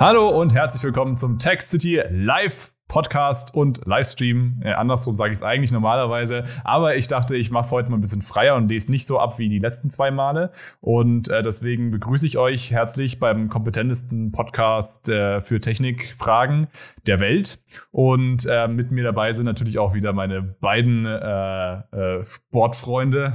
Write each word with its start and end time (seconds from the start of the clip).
Hallo 0.00 0.30
und 0.30 0.54
herzlich 0.54 0.82
willkommen 0.82 1.18
zum 1.18 1.38
Tech 1.38 1.60
City 1.60 2.02
Live 2.08 2.72
Podcast 2.90 3.54
und 3.54 3.86
Livestream. 3.86 4.62
Äh, 4.64 4.72
andersrum 4.72 5.14
sage 5.14 5.30
ich 5.30 5.38
es 5.38 5.42
eigentlich 5.44 5.70
normalerweise. 5.70 6.42
Aber 6.64 6.96
ich 6.96 7.06
dachte, 7.06 7.36
ich 7.36 7.52
mache 7.52 7.66
es 7.66 7.70
heute 7.70 7.88
mal 7.88 7.96
ein 7.96 8.00
bisschen 8.00 8.20
freier 8.20 8.56
und 8.56 8.68
lese 8.68 8.90
nicht 8.90 9.06
so 9.06 9.20
ab 9.20 9.38
wie 9.38 9.48
die 9.48 9.60
letzten 9.60 9.90
zwei 9.90 10.10
Male. 10.10 10.50
Und 10.80 11.28
äh, 11.28 11.44
deswegen 11.44 11.92
begrüße 11.92 12.26
ich 12.26 12.36
euch 12.36 12.72
herzlich 12.72 13.20
beim 13.20 13.48
kompetentesten 13.48 14.32
Podcast 14.32 15.08
äh, 15.08 15.40
für 15.40 15.60
Technikfragen 15.60 16.66
der 17.06 17.20
Welt. 17.20 17.62
Und 17.92 18.44
äh, 18.50 18.66
mit 18.66 18.90
mir 18.90 19.04
dabei 19.04 19.34
sind 19.34 19.44
natürlich 19.44 19.78
auch 19.78 19.94
wieder 19.94 20.12
meine 20.12 20.42
beiden 20.42 21.06
äh, 21.06 21.74
äh, 21.92 22.24
Sportfreunde, 22.24 23.34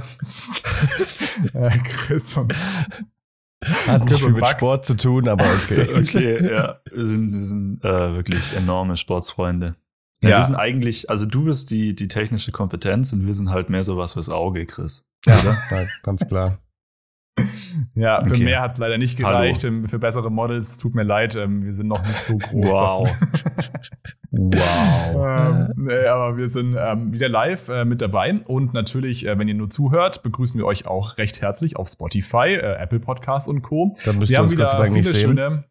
äh, 1.54 1.70
Chris 1.78 2.36
und 2.36 2.54
hat 3.64 4.04
nicht 4.04 4.20
viel 4.20 4.32
mit. 4.32 4.46
Sport 4.46 4.84
zu 4.84 4.94
tun, 4.96 5.28
aber 5.28 5.44
okay. 5.44 5.86
okay, 5.96 6.52
ja. 6.52 6.80
Wir 6.90 7.04
sind, 7.04 7.34
wir 7.34 7.44
sind 7.44 7.84
äh, 7.84 8.14
wirklich 8.14 8.54
enorme 8.54 8.96
Sportsfreunde. 8.96 9.76
Ja, 10.22 10.30
ja, 10.30 10.38
Wir 10.38 10.44
sind 10.46 10.54
eigentlich, 10.56 11.10
also 11.10 11.26
du 11.26 11.44
bist 11.44 11.70
die, 11.70 11.94
die 11.94 12.08
technische 12.08 12.52
Kompetenz 12.52 13.12
und 13.12 13.26
wir 13.26 13.34
sind 13.34 13.50
halt 13.50 13.70
mehr 13.70 13.82
sowas 13.82 14.14
fürs 14.14 14.30
Auge, 14.30 14.66
Chris. 14.66 15.04
Ja, 15.26 15.56
ja 15.70 15.86
ganz 16.02 16.26
klar. 16.26 16.58
Ja, 17.94 18.20
für 18.22 18.34
okay. 18.34 18.44
mehr 18.44 18.60
hat 18.60 18.72
es 18.72 18.78
leider 18.78 18.98
nicht 18.98 19.18
gereicht. 19.18 19.64
Hallo. 19.64 19.86
Für 19.88 19.98
bessere 19.98 20.30
Models, 20.30 20.78
tut 20.78 20.94
mir 20.94 21.02
leid, 21.02 21.36
ähm, 21.36 21.64
wir 21.64 21.72
sind 21.72 21.88
noch 21.88 22.04
nicht 22.06 22.18
so 22.18 22.36
groß. 22.38 22.70
Wow. 22.70 23.08
wow. 24.30 25.48
ähm, 25.48 25.72
nee, 25.76 26.06
aber 26.06 26.36
wir 26.36 26.48
sind 26.48 26.76
ähm, 26.78 27.12
wieder 27.12 27.28
live 27.28 27.68
äh, 27.68 27.84
mit 27.84 28.02
dabei. 28.02 28.40
Und 28.44 28.74
natürlich, 28.74 29.26
äh, 29.26 29.38
wenn 29.38 29.48
ihr 29.48 29.54
nur 29.54 29.70
zuhört, 29.70 30.22
begrüßen 30.22 30.58
wir 30.58 30.66
euch 30.66 30.86
auch 30.86 31.18
recht 31.18 31.40
herzlich 31.40 31.76
auf 31.76 31.88
Spotify, 31.88 32.54
äh, 32.54 32.76
Apple 32.78 33.00
Podcasts 33.00 33.48
und 33.48 33.62
Co. 33.62 33.94
Dann 34.04 34.18
müsst 34.18 34.30
wir 34.30 34.38
haben 34.38 34.50
wieder 34.50 34.84
viele 34.84 35.02
sehen. 35.02 35.14
schöne. 35.14 35.64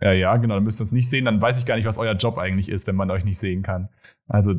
Ja, 0.00 0.12
ja, 0.12 0.36
genau, 0.36 0.54
dann 0.54 0.64
müsst 0.64 0.80
ihr 0.80 0.84
uns 0.84 0.92
nicht 0.92 1.10
sehen. 1.10 1.24
Dann 1.24 1.42
weiß 1.42 1.58
ich 1.58 1.66
gar 1.66 1.76
nicht, 1.76 1.86
was 1.86 1.98
euer 1.98 2.14
Job 2.14 2.38
eigentlich 2.38 2.68
ist, 2.68 2.86
wenn 2.86 2.96
man 2.96 3.10
euch 3.10 3.24
nicht 3.24 3.38
sehen 3.38 3.62
kann. 3.62 3.88
Also 4.28 4.54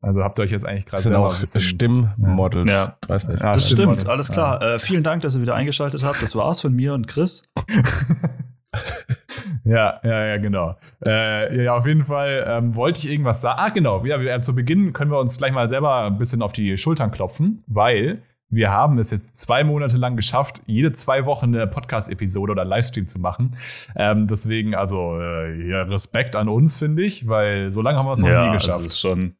also 0.00 0.22
habt 0.22 0.38
ihr 0.38 0.42
euch 0.42 0.50
jetzt 0.50 0.66
eigentlich 0.66 0.86
gerade 0.86 1.02
selber 1.02 1.20
auch 1.20 1.38
bisschen 1.38 1.60
Stimmmodels. 1.60 2.70
Ja, 2.70 2.96
weiß 3.06 3.28
nicht. 3.28 3.42
Ja, 3.42 3.52
das 3.52 3.68
stimmt, 3.68 4.08
alles 4.08 4.28
klar. 4.30 4.60
Ja. 4.60 4.74
Äh, 4.74 4.78
vielen 4.78 5.02
Dank, 5.02 5.22
dass 5.22 5.34
ihr 5.34 5.42
wieder 5.42 5.54
eingeschaltet 5.54 6.02
habt. 6.04 6.22
Das 6.22 6.34
war's 6.34 6.60
von 6.60 6.74
mir 6.74 6.94
und 6.94 7.06
Chris. 7.06 7.42
ja, 9.64 10.00
ja, 10.02 10.26
ja, 10.26 10.36
genau. 10.38 10.76
Äh, 11.04 11.64
ja, 11.64 11.76
auf 11.76 11.86
jeden 11.86 12.04
Fall 12.04 12.44
ähm, 12.46 12.74
wollte 12.74 13.00
ich 13.00 13.10
irgendwas 13.10 13.40
sagen. 13.40 13.58
Ah, 13.60 13.68
genau. 13.68 14.04
Ja, 14.04 14.20
wir, 14.20 14.42
zu 14.42 14.54
Beginn 14.54 14.92
können 14.92 15.10
wir 15.10 15.18
uns 15.18 15.36
gleich 15.38 15.52
mal 15.52 15.68
selber 15.68 16.06
ein 16.06 16.18
bisschen 16.18 16.42
auf 16.42 16.52
die 16.52 16.76
Schultern 16.76 17.10
klopfen, 17.10 17.62
weil 17.66 18.22
wir 18.52 18.70
haben 18.70 18.98
es 18.98 19.10
jetzt 19.10 19.34
zwei 19.34 19.64
Monate 19.64 19.96
lang 19.96 20.14
geschafft, 20.14 20.60
jede 20.66 20.92
zwei 20.92 21.24
Wochen 21.24 21.46
eine 21.46 21.66
Podcast-Episode 21.66 22.52
oder 22.52 22.66
Livestream 22.66 23.08
zu 23.08 23.18
machen. 23.18 23.52
Ähm, 23.96 24.26
deswegen, 24.26 24.74
also 24.74 25.18
äh, 25.18 25.66
ja, 25.66 25.82
Respekt 25.84 26.36
an 26.36 26.50
uns, 26.50 26.76
finde 26.76 27.02
ich, 27.02 27.26
weil 27.26 27.70
so 27.70 27.80
lange 27.80 27.98
haben 27.98 28.06
wir 28.06 28.12
es 28.12 28.20
noch 28.20 28.28
ja, 28.28 28.46
nie 28.48 28.52
geschafft. 28.52 28.74
Also 28.74 28.86
ist 28.86 29.00
schon, 29.00 29.36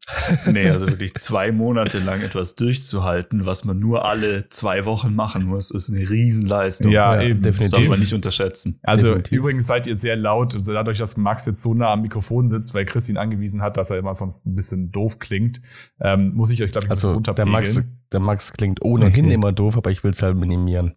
nee, 0.47 0.69
also 0.71 0.89
wirklich 0.89 1.13
zwei 1.15 1.53
Monate 1.53 1.99
lang 1.99 2.23
etwas 2.23 2.55
durchzuhalten, 2.55 3.45
was 3.45 3.65
man 3.65 3.79
nur 3.79 4.07
alle 4.07 4.49
zwei 4.49 4.87
Wochen 4.87 5.15
machen 5.15 5.45
muss, 5.45 5.71
ist 5.71 5.91
eine 5.91 6.09
Riesenleistung. 6.09 6.91
Ja, 6.91 7.17
ja 7.17 7.23
eben. 7.23 7.43
Definitiv. 7.43 7.71
Das 7.71 7.81
darf 7.81 7.89
man 7.91 8.01
nicht 8.01 8.15
unterschätzen. 8.15 8.79
Also 8.83 9.09
definitiv. 9.09 9.39
übrigens 9.39 9.67
seid 9.67 9.87
ihr 9.87 9.95
sehr 9.95 10.17
laut, 10.17 10.57
dadurch, 10.67 10.97
dass 10.97 11.19
Max 11.19 11.45
jetzt 11.45 11.61
so 11.61 11.75
nah 11.75 11.93
am 11.93 12.01
Mikrofon 12.01 12.49
sitzt, 12.49 12.73
weil 12.73 12.87
Chris 12.87 13.11
ihn 13.11 13.19
angewiesen 13.19 13.61
hat, 13.61 13.77
dass 13.77 13.91
er 13.91 13.99
immer 13.99 14.15
sonst 14.15 14.47
ein 14.47 14.55
bisschen 14.55 14.91
doof 14.91 15.19
klingt, 15.19 15.61
ähm, 16.01 16.33
muss 16.35 16.51
ich 16.51 16.63
euch, 16.63 16.73
glaube 16.73 16.87
ich, 16.87 16.89
ein 16.89 16.93
also, 16.93 17.09
bisschen 17.09 17.15
runterpegeln. 17.15 17.53
Der 17.53 17.75
Max, 17.75 18.02
der 18.13 18.21
Max 18.21 18.53
klingt 18.53 18.83
ohnehin 18.83 19.27
okay. 19.27 19.35
immer 19.35 19.53
doof, 19.53 19.77
aber 19.77 19.91
ich 19.91 20.05
will 20.05 20.11
es 20.11 20.23
halt 20.23 20.37
minimieren. 20.37 20.95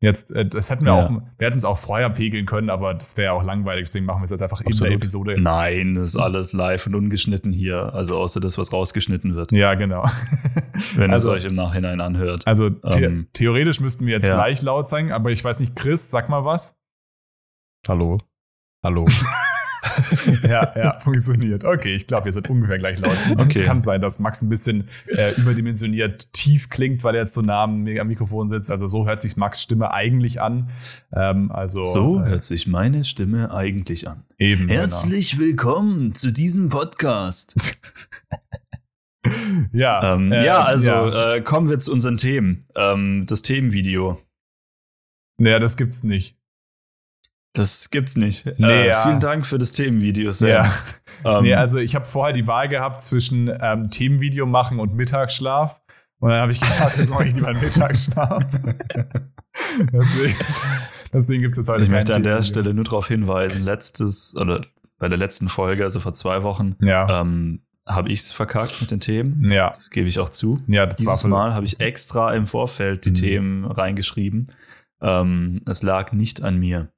Jetzt, 0.00 0.32
äh, 0.32 0.44
das 0.44 0.68
hätten 0.68 0.84
wir 0.84 0.92
ja. 0.92 1.06
auch, 1.06 1.10
wir 1.10 1.46
hätten 1.46 1.56
es 1.56 1.64
auch 1.64 1.78
vorher 1.78 2.10
pegeln 2.10 2.44
können, 2.44 2.68
aber 2.68 2.92
das 2.92 3.16
wäre 3.16 3.32
auch 3.32 3.42
langweilig, 3.42 3.86
deswegen 3.86 4.04
machen 4.04 4.20
wir 4.20 4.24
es 4.24 4.30
jetzt 4.30 4.42
einfach 4.42 4.60
Absolut. 4.60 4.80
in 4.80 4.84
der 4.84 4.92
Episode. 4.92 5.36
Nein, 5.40 5.94
das 5.94 6.08
ist 6.08 6.16
alles 6.16 6.52
live 6.52 6.86
und 6.86 6.94
ungeschnitten 6.94 7.52
hier, 7.52 7.94
also 7.94 8.18
außer 8.18 8.38
das, 8.38 8.58
was 8.58 8.70
rausgeschnitten 8.70 9.34
wird. 9.34 9.52
Ja, 9.52 9.74
genau. 9.74 10.04
Wenn 10.96 11.10
also, 11.10 11.32
es 11.32 11.38
euch 11.38 11.44
im 11.46 11.54
Nachhinein 11.54 12.02
anhört. 12.02 12.46
Also 12.46 12.68
the 12.68 13.02
ähm, 13.02 13.28
theoretisch 13.32 13.80
müssten 13.80 14.04
wir 14.04 14.14
jetzt 14.14 14.28
ja. 14.28 14.34
gleich 14.34 14.60
laut 14.60 14.88
sein, 14.88 15.10
aber 15.10 15.30
ich 15.30 15.42
weiß 15.42 15.60
nicht, 15.60 15.74
Chris, 15.74 16.10
sag 16.10 16.28
mal 16.28 16.44
was. 16.44 16.76
Hallo. 17.88 18.18
Hallo. 18.82 19.06
ja, 20.42 20.72
ja, 20.76 21.00
funktioniert. 21.00 21.64
Okay, 21.64 21.94
ich 21.94 22.06
glaube, 22.06 22.26
wir 22.26 22.32
sind 22.32 22.48
ungefähr 22.48 22.78
gleich 22.78 22.98
laut. 22.98 23.16
Okay. 23.44 23.64
Kann 23.64 23.82
sein, 23.82 24.00
dass 24.00 24.18
Max 24.18 24.42
ein 24.42 24.48
bisschen 24.48 24.84
äh, 25.06 25.34
überdimensioniert 25.36 26.32
tief 26.32 26.68
klingt, 26.68 27.04
weil 27.04 27.14
er 27.14 27.22
jetzt 27.22 27.34
so 27.34 27.42
nah 27.42 27.64
am 27.64 27.82
Mikrofon 27.82 28.48
sitzt. 28.48 28.70
Also 28.70 28.88
so 28.88 29.06
hört 29.06 29.20
sich 29.20 29.36
Max 29.36 29.60
Stimme 29.60 29.92
eigentlich 29.92 30.40
an. 30.40 30.70
Ähm, 31.12 31.50
also 31.50 31.82
so 31.82 32.20
äh, 32.20 32.28
hört 32.28 32.44
sich 32.44 32.66
meine 32.66 33.04
Stimme 33.04 33.52
eigentlich 33.52 34.08
an. 34.08 34.24
Eben. 34.38 34.66
Genau. 34.66 34.80
Herzlich 34.80 35.32
genau. 35.32 35.42
willkommen 35.42 36.12
zu 36.12 36.32
diesem 36.32 36.68
Podcast. 36.68 37.56
ja, 39.72 40.14
ähm, 40.14 40.32
äh, 40.32 40.44
ja, 40.44 40.62
also 40.62 40.90
ja. 40.90 41.34
Äh, 41.34 41.40
kommen 41.42 41.68
wir 41.68 41.78
zu 41.78 41.92
unseren 41.92 42.16
Themen. 42.16 42.64
Ähm, 42.76 43.24
das 43.26 43.42
Themenvideo. 43.42 44.20
Naja, 45.38 45.58
das 45.58 45.76
gibt's 45.76 46.02
nicht. 46.02 46.36
Das 47.54 47.90
gibt's 47.90 48.16
nicht. 48.16 48.44
Nee, 48.58 48.66
äh, 48.66 48.88
ja. 48.88 49.04
Vielen 49.04 49.20
Dank 49.20 49.46
für 49.46 49.58
das 49.58 49.72
Themenvideo, 49.72 50.30
Sam. 50.30 50.48
Ja. 50.48 50.72
Ähm, 51.24 51.44
nee, 51.44 51.54
also 51.54 51.78
ich 51.78 51.94
habe 51.94 52.04
vorher 52.04 52.34
die 52.34 52.46
Wahl 52.46 52.68
gehabt 52.68 53.00
zwischen 53.00 53.50
ähm, 53.62 53.88
Themenvideo 53.88 54.44
machen 54.44 54.78
und 54.78 54.94
Mittagsschlaf. 54.94 55.80
Und 56.18 56.30
dann 56.30 56.40
habe 56.40 56.52
ich 56.52 56.60
gedacht, 56.60 56.98
jetzt 56.98 57.08
mache 57.08 57.28
ich 57.28 57.34
lieber 57.34 57.48
einen 57.48 57.60
Mittagsschlaf. 57.60 58.44
deswegen 59.92 60.36
deswegen 61.14 61.42
gibt 61.42 61.52
es 61.52 61.58
jetzt 61.58 61.68
heute 61.68 61.84
Ich 61.84 61.88
möchte 61.88 62.14
an 62.14 62.24
der 62.24 62.42
Stelle 62.42 62.74
nur 62.74 62.84
darauf 62.84 63.08
hinweisen, 63.08 63.62
letztes, 63.62 64.34
oder 64.36 64.66
bei 64.98 65.08
der 65.08 65.16
letzten 65.16 65.48
Folge, 65.48 65.84
also 65.84 66.00
vor 66.00 66.12
zwei 66.12 66.42
Wochen, 66.42 66.76
ja. 66.80 67.20
ähm, 67.20 67.62
habe 67.86 68.10
ich 68.10 68.20
es 68.20 68.32
verkackt 68.32 68.80
mit 68.80 68.90
den 68.90 69.00
Themen. 69.00 69.48
Ja. 69.48 69.70
Das 69.70 69.90
gebe 69.90 70.08
ich 70.08 70.18
auch 70.18 70.28
zu. 70.28 70.60
Ja, 70.68 70.84
das 70.84 70.96
Dieses 70.96 71.24
Mal 71.24 71.54
habe 71.54 71.64
ich 71.64 71.80
extra 71.80 72.34
im 72.34 72.46
Vorfeld 72.46 73.04
die 73.06 73.10
mhm. 73.10 73.14
Themen 73.14 73.64
reingeschrieben. 73.64 74.52
Ähm, 75.00 75.54
es 75.66 75.82
lag 75.82 76.12
nicht 76.12 76.42
an 76.42 76.58
mir. 76.58 76.90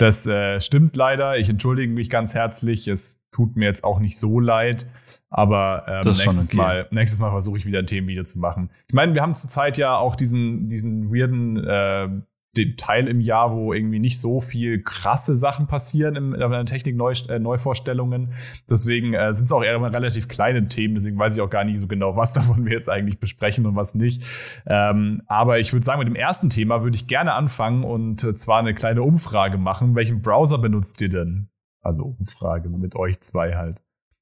Das 0.00 0.26
äh, 0.26 0.60
stimmt 0.60 0.96
leider. 0.96 1.38
Ich 1.38 1.50
entschuldige 1.50 1.92
mich 1.92 2.08
ganz 2.08 2.32
herzlich. 2.32 2.88
Es 2.88 3.18
tut 3.32 3.56
mir 3.56 3.66
jetzt 3.66 3.84
auch 3.84 4.00
nicht 4.00 4.18
so 4.18 4.40
leid. 4.40 4.86
Aber 5.28 5.84
ähm, 5.86 6.12
nächstes, 6.16 6.48
okay. 6.48 6.56
Mal, 6.56 6.88
nächstes 6.90 7.20
Mal 7.20 7.30
versuche 7.30 7.58
ich 7.58 7.66
wieder 7.66 7.80
ein 7.80 7.86
Themenvideo 7.86 8.24
zu 8.24 8.38
machen. 8.38 8.70
Ich 8.88 8.94
meine, 8.94 9.14
wir 9.14 9.20
haben 9.20 9.34
zurzeit 9.34 9.76
ja 9.76 9.96
auch 9.96 10.16
diesen, 10.16 10.68
diesen 10.68 11.12
weirden 11.14 11.56
äh, 11.58 12.08
den 12.56 12.76
Teil 12.76 13.06
im 13.06 13.20
Jahr, 13.20 13.52
wo 13.52 13.72
irgendwie 13.72 14.00
nicht 14.00 14.20
so 14.20 14.40
viel 14.40 14.82
krasse 14.82 15.36
Sachen 15.36 15.68
passieren 15.68 16.16
in, 16.16 16.34
in 16.34 16.50
der 16.50 16.64
Technik 16.64 16.96
-Neu 16.96 17.30
äh, 17.30 17.38
Neuvorstellungen. 17.38 18.32
Deswegen 18.68 19.14
äh, 19.14 19.32
sind 19.34 19.44
es 19.44 19.52
auch 19.52 19.62
eher 19.62 19.80
relativ 19.80 20.26
kleine 20.26 20.66
Themen. 20.68 20.94
Deswegen 20.94 21.18
weiß 21.18 21.34
ich 21.34 21.40
auch 21.40 21.50
gar 21.50 21.64
nicht 21.64 21.78
so 21.78 21.86
genau, 21.86 22.16
was 22.16 22.32
davon 22.34 22.64
wir 22.64 22.72
jetzt 22.72 22.88
eigentlich 22.88 23.20
besprechen 23.20 23.66
und 23.66 23.76
was 23.76 23.94
nicht. 23.94 24.24
Ähm, 24.66 25.22
aber 25.26 25.60
ich 25.60 25.72
würde 25.72 25.84
sagen, 25.84 26.00
mit 26.00 26.08
dem 26.08 26.16
ersten 26.16 26.50
Thema 26.50 26.82
würde 26.82 26.96
ich 26.96 27.06
gerne 27.06 27.34
anfangen 27.34 27.84
und 27.84 28.24
äh, 28.24 28.34
zwar 28.34 28.58
eine 28.58 28.74
kleine 28.74 29.02
Umfrage 29.02 29.58
machen. 29.58 29.94
Welchen 29.94 30.20
Browser 30.20 30.58
benutzt 30.58 31.00
ihr 31.00 31.08
denn? 31.08 31.50
Also 31.82 32.16
Umfrage 32.18 32.68
mit 32.68 32.96
euch 32.96 33.20
zwei 33.20 33.54
halt. 33.54 33.76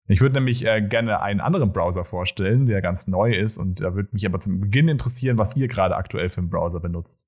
Ich 0.07 0.23
würde 0.23 0.37
nämlich 0.37 0.65
äh, 0.65 0.81
gerne 0.81 1.21
einen 1.21 1.41
anderen 1.41 1.73
Browser 1.73 2.03
vorstellen, 2.03 2.65
der 2.65 2.81
ganz 2.81 3.09
neu 3.09 3.35
ist 3.35 3.59
und 3.59 3.83
da 3.83 3.95
würde 3.95 4.09
mich 4.13 4.25
aber 4.25 4.41
zum 4.41 4.61
Beginn 4.61 4.89
interessieren, 4.89 5.37
was 5.37 5.55
ihr 5.55 5.69
gerade 5.69 5.97
aktuell 5.97 6.31
für 6.31 6.41
einen 6.41 6.49
Browser 6.51 6.81
benutzt. 6.81 7.28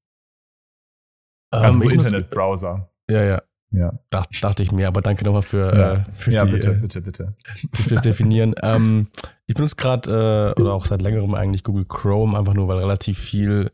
Also 1.51 1.67
ähm, 1.67 1.83
so 1.83 1.89
Internetbrowser. 1.89 2.91
Ja, 3.11 3.23
ja. 3.25 3.43
Ja. 3.73 3.93
Dach, 4.11 4.27
dachte 4.41 4.65
ich 4.65 4.73
mir, 4.73 4.89
aber 4.89 5.01
danke 5.01 5.25
nochmal 5.25 5.43
für, 5.43 5.73
ja. 5.73 5.93
äh, 5.93 6.05
für 6.13 6.33
ja, 6.33 6.45
die, 6.45 6.51
bitte, 6.51 6.73
bitte, 6.75 7.01
bitte. 7.03 7.37
fürs 7.73 8.03
Definieren. 8.03 8.55
ähm, 8.63 9.09
ich 9.47 9.55
benutze 9.55 9.77
gerade 9.77 10.55
äh, 10.57 10.61
oder 10.61 10.75
auch 10.75 10.87
seit 10.87 11.03
längerem 11.03 11.35
eigentlich 11.35 11.63
Google 11.63 11.85
Chrome, 11.85 12.37
einfach 12.37 12.55
nur, 12.55 12.67
weil 12.67 12.79
relativ 12.79 13.19
viel 13.19 13.71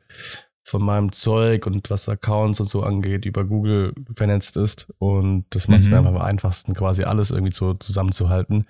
von 0.64 0.82
meinem 0.82 1.12
Zeug 1.12 1.66
und 1.66 1.88
was 1.90 2.08
Accounts 2.08 2.60
und 2.60 2.66
so 2.66 2.82
angeht, 2.82 3.24
über 3.24 3.44
Google 3.44 3.94
vernetzt 4.14 4.56
ist. 4.56 4.88
Und 4.98 5.46
das 5.50 5.68
macht 5.68 5.80
es 5.80 5.86
mhm. 5.86 5.92
mir 5.92 5.98
einfach 5.98 6.10
am 6.10 6.20
einfachsten, 6.20 6.74
quasi 6.74 7.04
alles 7.04 7.30
irgendwie 7.30 7.52
so 7.52 7.72
zusammenzuhalten. 7.72 8.66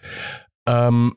Ähm, 0.67 1.17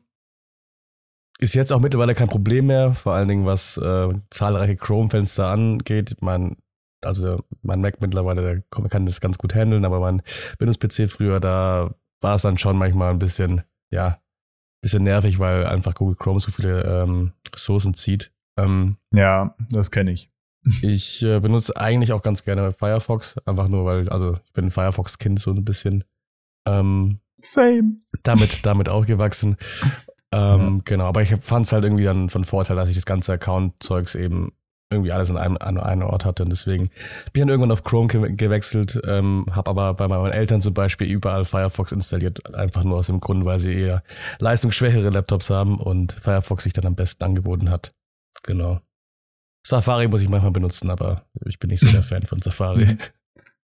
ist 1.37 1.53
jetzt 1.53 1.71
auch 1.71 1.81
mittlerweile 1.81 2.15
kein 2.15 2.29
Problem 2.29 2.67
mehr, 2.67 2.93
vor 2.93 3.13
allen 3.13 3.27
Dingen 3.27 3.45
was 3.45 3.77
äh, 3.77 4.09
zahlreiche 4.29 4.75
Chrome-Fenster 4.75 5.49
angeht. 5.49 6.17
Man 6.21 6.57
also 7.01 7.43
mein 7.61 7.81
Mac 7.81 8.01
mittlerweile, 8.01 8.41
der 8.41 8.61
kann 8.89 9.05
das 9.05 9.21
ganz 9.21 9.37
gut 9.37 9.55
handeln, 9.55 9.85
aber 9.85 9.99
mein 9.99 10.21
Windows-PC 10.59 11.09
früher, 11.09 11.39
da 11.39 11.93
war 12.21 12.35
es 12.35 12.41
dann 12.41 12.57
schon 12.57 12.77
manchmal 12.77 13.11
ein 13.11 13.19
bisschen, 13.19 13.63
ja, 13.91 14.21
bisschen 14.81 15.03
nervig, 15.03 15.39
weil 15.39 15.65
einfach 15.65 15.95
Google 15.95 16.15
Chrome 16.15 16.39
so 16.39 16.51
viele 16.51 16.83
ähm, 16.83 17.33
Ressourcen 17.53 17.93
zieht. 17.93 18.31
Ähm, 18.57 18.97
ja, 19.13 19.55
das 19.71 19.91
kenne 19.91 20.11
ich. 20.11 20.29
Ich 20.81 21.23
äh, 21.23 21.39
benutze 21.39 21.77
eigentlich 21.77 22.11
auch 22.11 22.21
ganz 22.21 22.43
gerne 22.43 22.73
Firefox, 22.73 23.37
einfach 23.45 23.69
nur, 23.69 23.85
weil, 23.85 24.09
also 24.09 24.37
ich 24.45 24.53
bin 24.53 24.65
ein 24.65 24.71
Firefox-Kind 24.71 25.39
so 25.39 25.51
ein 25.51 25.63
bisschen. 25.63 26.03
Ähm, 26.67 27.19
Same. 27.41 27.95
Damit, 28.23 28.65
damit 28.65 28.89
aufgewachsen. 28.89 29.57
Ähm, 30.31 30.75
ja. 30.75 30.81
Genau, 30.85 31.05
aber 31.05 31.23
ich 31.23 31.35
fand 31.41 31.65
es 31.65 31.71
halt 31.71 31.83
irgendwie 31.83 32.03
dann 32.03 32.29
von 32.29 32.43
Vorteil, 32.43 32.75
dass 32.75 32.87
ich 32.87 32.95
das 32.95 33.07
ganze 33.07 33.33
Account-Zeugs 33.33 34.13
eben 34.13 34.53
irgendwie 34.91 35.11
alles 35.11 35.29
an 35.29 35.37
einem, 35.37 35.57
an 35.57 35.77
einem 35.77 36.03
Ort 36.03 36.25
hatte. 36.25 36.43
Und 36.43 36.49
deswegen 36.49 36.87
bin 36.87 36.93
ich 37.33 37.41
dann 37.41 37.49
irgendwann 37.49 37.71
auf 37.71 37.83
Chrome 37.83 38.07
ge 38.07 38.35
gewechselt, 38.35 38.99
ähm, 39.05 39.45
habe 39.51 39.69
aber 39.69 39.93
bei 39.93 40.07
meinen 40.07 40.31
Eltern 40.31 40.61
zum 40.61 40.73
Beispiel 40.73 41.07
überall 41.07 41.45
Firefox 41.45 41.91
installiert, 41.91 42.53
einfach 42.55 42.83
nur 42.83 42.97
aus 42.97 43.07
dem 43.07 43.19
Grund, 43.19 43.45
weil 43.45 43.59
sie 43.59 43.73
eher 43.73 44.03
leistungsschwächere 44.39 45.09
Laptops 45.09 45.49
haben 45.49 45.79
und 45.79 46.13
Firefox 46.13 46.63
sich 46.63 46.73
dann 46.73 46.85
am 46.85 46.95
besten 46.95 47.23
angeboten 47.23 47.69
hat. 47.69 47.93
Genau. 48.43 48.81
Safari 49.65 50.07
muss 50.07 50.21
ich 50.21 50.29
manchmal 50.29 50.51
benutzen, 50.51 50.89
aber 50.89 51.25
ich 51.45 51.59
bin 51.59 51.69
nicht 51.69 51.81
so 51.81 51.91
der 51.91 52.03
Fan 52.03 52.23
von 52.23 52.41
Safari. 52.41 52.97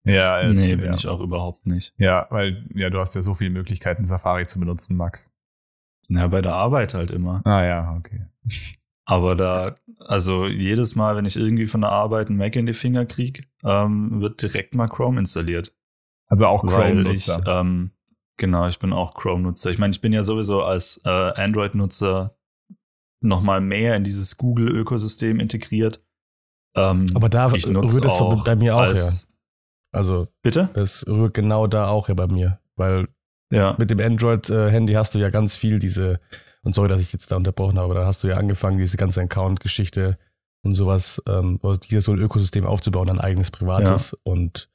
Ja, 0.06 0.42
es, 0.42 0.58
nee, 0.58 0.76
bin 0.76 0.88
ja. 0.88 0.96
ich 0.96 1.08
auch 1.08 1.22
überhaupt 1.22 1.66
nicht. 1.66 1.94
Ja, 1.98 2.28
weil 2.30 2.66
ja, 2.76 2.90
du 2.90 3.00
hast 3.00 3.16
ja 3.16 3.22
so 3.22 3.36
viele 3.36 3.52
Möglichkeiten, 3.52 4.04
Safari 4.04 4.46
zu 4.46 4.60
benutzen, 4.60 4.98
Max. 4.98 5.32
Ja, 6.10 6.28
bei 6.28 6.42
der 6.42 6.56
Arbeit 6.56 6.94
halt 6.94 7.12
immer. 7.12 7.42
Ah 7.46 7.64
ja, 7.64 7.96
okay. 7.98 8.26
Aber 9.06 9.36
da, 9.36 9.76
also 10.00 10.48
jedes 10.48 10.96
Mal, 10.96 11.16
wenn 11.16 11.26
ich 11.26 11.36
irgendwie 11.36 11.66
von 11.66 11.82
der 11.82 11.92
Arbeit 11.92 12.30
einen 12.30 12.38
Mac 12.38 12.56
in 12.56 12.66
die 12.66 12.74
Finger 12.74 13.06
kriege, 13.06 13.44
ähm, 13.64 14.22
wird 14.22 14.42
direkt 14.42 14.76
mal 14.76 14.88
Chrome 14.88 15.20
installiert. 15.20 15.74
Also 16.30 16.46
auch 16.46 16.66
Chrome-Nutzer. 16.66 17.44
Ähm, 17.46 17.92
genau, 18.38 18.68
ich 18.68 18.80
bin 18.80 18.94
auch 18.94 19.14
Chrome-Nutzer. 19.14 19.72
Ich 19.72 19.78
meine, 19.78 19.92
ich 19.92 20.02
bin 20.02 20.14
ja 20.14 20.24
sowieso 20.24 20.64
als 20.64 21.02
äh, 21.04 21.10
Android-Nutzer 21.10 22.38
nochmal 23.20 23.62
mehr 23.62 23.96
in 23.96 24.04
dieses 24.04 24.38
Google-Ökosystem 24.38 25.40
integriert. 25.40 26.02
Ähm, 26.76 27.08
Aber 27.14 27.30
da 27.30 27.48
rührt 27.48 27.66
es 27.66 28.44
bei 28.44 28.56
mir 28.56 28.76
auch 28.76 28.94
ja. 28.94 29.10
Also, 29.92 30.28
bitte? 30.42 30.70
Das 30.74 31.06
rührt 31.08 31.36
genau 31.36 31.68
da 31.68 31.88
auch 31.88 32.10
ja 32.10 32.16
bei 32.16 32.28
mir, 32.28 32.60
weil 32.76 33.10
ja. 33.52 33.76
mit 33.78 33.92
dem 33.92 34.00
Android-Handy 34.00 34.94
hast 34.94 35.14
du 35.14 35.20
ja 35.20 35.30
ganz 35.30 35.56
viel 35.56 35.78
diese 35.78 36.20
und 36.64 36.74
sorry, 36.74 36.90
dass 36.90 37.02
ich 37.02 37.12
jetzt 37.14 37.32
da 37.32 37.36
unterbrochen 37.36 37.78
habe, 37.78 37.86
aber 37.86 37.96
da 38.02 38.06
hast 38.06 38.24
du 38.24 38.28
ja 38.28 38.38
angefangen, 38.38 38.78
diese 38.78 38.98
ganze 38.98 39.22
Account-Geschichte 39.22 40.18
und 40.64 40.76
sowas, 40.76 41.22
ähm, 41.28 41.60
oder 41.62 41.78
dieses 41.78 42.06
so 42.06 42.14
ein 42.14 42.20
Ökosystem 42.20 42.66
aufzubauen, 42.66 43.10
ein 43.10 43.20
eigenes 43.20 43.52
privates. 43.52 44.12
Ja. 44.12 44.18
Und 44.24 44.70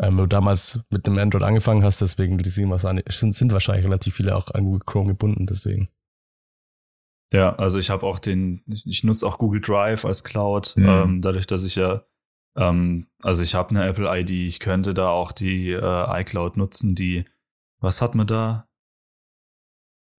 ähm, 0.00 0.16
du 0.16 0.26
damals 0.26 0.80
mit 0.90 1.06
dem 1.06 1.18
Android 1.18 1.42
angefangen 1.42 1.84
hast, 1.84 2.00
deswegen 2.00 2.38
die 2.38 2.48
sind, 2.48 3.34
sind 3.34 3.52
wahrscheinlich 3.52 3.84
relativ 3.84 4.14
viele 4.14 4.36
auch 4.36 4.48
an 4.52 4.64
Google 4.64 4.82
Chrome 4.86 5.08
gebunden, 5.08 5.46
deswegen. 5.46 5.88
Ja, 7.32 7.56
also 7.56 7.78
ich 7.78 7.90
habe 7.90 8.06
auch 8.06 8.18
den, 8.18 8.62
ich 8.66 9.04
nutze 9.04 9.26
auch 9.26 9.38
Google 9.38 9.60
Drive 9.60 10.04
als 10.04 10.22
Cloud, 10.22 10.74
mhm. 10.76 10.88
ähm, 10.88 11.22
dadurch, 11.22 11.46
dass 11.46 11.64
ich 11.64 11.76
ja, 11.76 12.04
ähm, 12.56 13.06
also 13.22 13.42
ich 13.42 13.54
habe 13.54 13.70
eine 13.70 13.86
Apple 13.86 14.08
ID, 14.20 14.30
ich 14.30 14.60
könnte 14.60 14.94
da 14.94 15.08
auch 15.08 15.32
die 15.32 15.70
äh, 15.70 16.20
iCloud 16.20 16.56
nutzen, 16.56 16.94
die, 16.94 17.24
was 17.80 18.00
hat 18.00 18.14
man 18.14 18.26
da? 18.26 18.68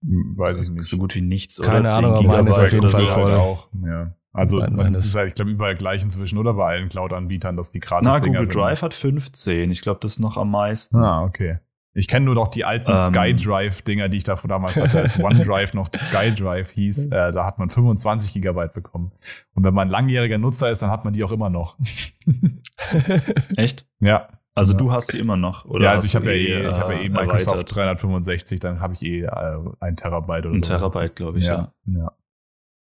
Weiß 0.03 0.59
ich 0.59 0.69
nicht. 0.69 0.83
So 0.83 0.97
gut 0.97 1.15
wie 1.15 1.21
nichts. 1.21 1.61
Keine 1.61 1.81
oder 1.81 1.95
Ahnung, 1.95 2.13
aber 2.13 2.27
meine 2.27 2.49
ist 2.49 2.59
auf 2.59 2.71
jeden 2.71 2.89
Fall 2.89 3.07
voll. 3.07 3.33
Auch. 3.33 3.69
Ja. 3.85 4.11
Also 4.33 4.59
mein, 4.59 4.93
ist 4.93 5.13
halt, 5.13 5.29
ich 5.29 5.35
glaube, 5.35 5.51
überall 5.51 5.75
gleich 5.75 6.01
inzwischen 6.01 6.39
oder 6.39 6.55
bei 6.55 6.73
allen 6.73 6.89
Cloud-Anbietern, 6.89 7.55
dass 7.55 7.71
die 7.71 7.79
gratis 7.79 8.09
Na, 8.11 8.19
Google 8.19 8.45
sind. 8.45 8.55
Drive 8.55 8.81
hat 8.81 8.93
15. 8.95 9.69
Ich 9.69 9.81
glaube, 9.81 9.99
das 10.01 10.13
ist 10.13 10.19
noch 10.19 10.37
am 10.37 10.49
meisten. 10.51 10.97
Ah, 10.97 11.23
okay. 11.23 11.59
Ich 11.95 12.07
kenne 12.07 12.25
nur 12.25 12.33
noch 12.33 12.47
die 12.47 12.65
alten 12.65 12.89
ähm, 12.89 13.13
SkyDrive-Dinger, 13.13 14.09
die 14.09 14.17
ich 14.17 14.23
davor 14.23 14.47
damals 14.47 14.81
hatte, 14.81 14.99
als 14.99 15.19
OneDrive 15.23 15.75
noch 15.75 15.89
SkyDrive 15.93 16.71
hieß. 16.71 17.05
Äh, 17.05 17.31
da 17.31 17.45
hat 17.45 17.59
man 17.59 17.69
25 17.69 18.33
Gigabyte 18.33 18.73
bekommen. 18.73 19.11
Und 19.53 19.63
wenn 19.63 19.75
man 19.75 19.89
langjähriger 19.89 20.39
Nutzer 20.39 20.71
ist, 20.71 20.81
dann 20.81 20.89
hat 20.89 21.05
man 21.05 21.13
die 21.13 21.23
auch 21.23 21.31
immer 21.31 21.51
noch. 21.51 21.77
Echt? 23.55 23.85
Ja. 23.99 24.27
Also 24.55 24.73
du 24.73 24.91
hast 24.91 25.11
sie 25.11 25.17
immer 25.17 25.35
noch, 25.35 25.65
oder? 25.65 25.85
Ja, 25.85 25.91
also 25.91 26.05
ich 26.05 26.15
habe 26.15 26.25
ja 26.27 26.33
eh, 26.33 26.69
ich 26.69 26.77
hab 26.77 26.91
ja 26.91 26.99
eh 26.99 27.09
Microsoft 27.09 27.47
erweitert. 27.47 27.75
365, 27.75 28.59
dann 28.59 28.79
habe 28.79 28.93
ich 28.93 29.01
eh 29.01 29.21
äh, 29.21 29.59
ein 29.79 29.95
Terabyte 29.95 30.45
oder 30.45 30.55
Ein. 30.55 30.61
Terabyte, 30.61 31.15
glaube 31.15 31.39
ich, 31.39 31.45
ja. 31.45 31.73
ja. 31.85 32.01
Ja. 32.01 32.11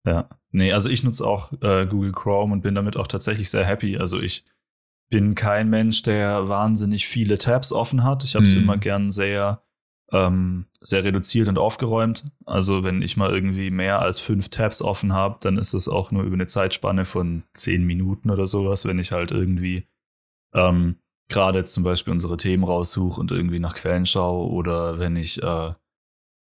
Ja. 0.05 0.29
Nee, 0.51 0.73
also 0.73 0.89
ich 0.89 1.03
nutze 1.03 1.25
auch 1.25 1.51
äh, 1.61 1.85
Google 1.85 2.11
Chrome 2.11 2.53
und 2.53 2.61
bin 2.61 2.73
damit 2.73 2.97
auch 2.97 3.07
tatsächlich 3.07 3.49
sehr 3.49 3.65
happy. 3.65 3.97
Also 3.97 4.19
ich 4.19 4.43
bin 5.09 5.35
kein 5.35 5.69
Mensch, 5.69 6.01
der 6.01 6.49
wahnsinnig 6.49 7.07
viele 7.07 7.37
Tabs 7.37 7.71
offen 7.71 8.03
hat. 8.03 8.23
Ich 8.23 8.35
habe 8.35 8.45
es 8.45 8.53
mhm. 8.53 8.61
immer 8.61 8.77
gern 8.77 9.11
sehr, 9.11 9.61
ähm, 10.11 10.65
sehr 10.79 11.03
reduziert 11.03 11.47
und 11.47 11.59
aufgeräumt. 11.59 12.25
Also 12.45 12.83
wenn 12.83 13.01
ich 13.03 13.17
mal 13.17 13.31
irgendwie 13.31 13.69
mehr 13.69 14.01
als 14.01 14.19
fünf 14.19 14.49
Tabs 14.49 14.81
offen 14.81 15.13
habe, 15.13 15.37
dann 15.41 15.57
ist 15.57 15.73
es 15.73 15.87
auch 15.87 16.11
nur 16.11 16.23
über 16.23 16.35
eine 16.35 16.47
Zeitspanne 16.47 17.05
von 17.05 17.43
zehn 17.53 17.85
Minuten 17.85 18.31
oder 18.31 18.47
sowas, 18.47 18.85
wenn 18.85 18.97
ich 18.97 19.11
halt 19.11 19.31
irgendwie 19.31 19.87
ähm, 20.53 20.95
gerade 21.29 21.63
zum 21.63 21.83
Beispiel 21.83 22.11
unsere 22.11 22.37
Themen 22.37 22.63
raussuche 22.63 23.19
und 23.19 23.31
irgendwie 23.31 23.59
nach 23.59 23.75
Quellen 23.75 24.05
schaue 24.05 24.49
oder 24.49 24.99
wenn 24.99 25.15
ich, 25.15 25.41
äh, 25.41 25.71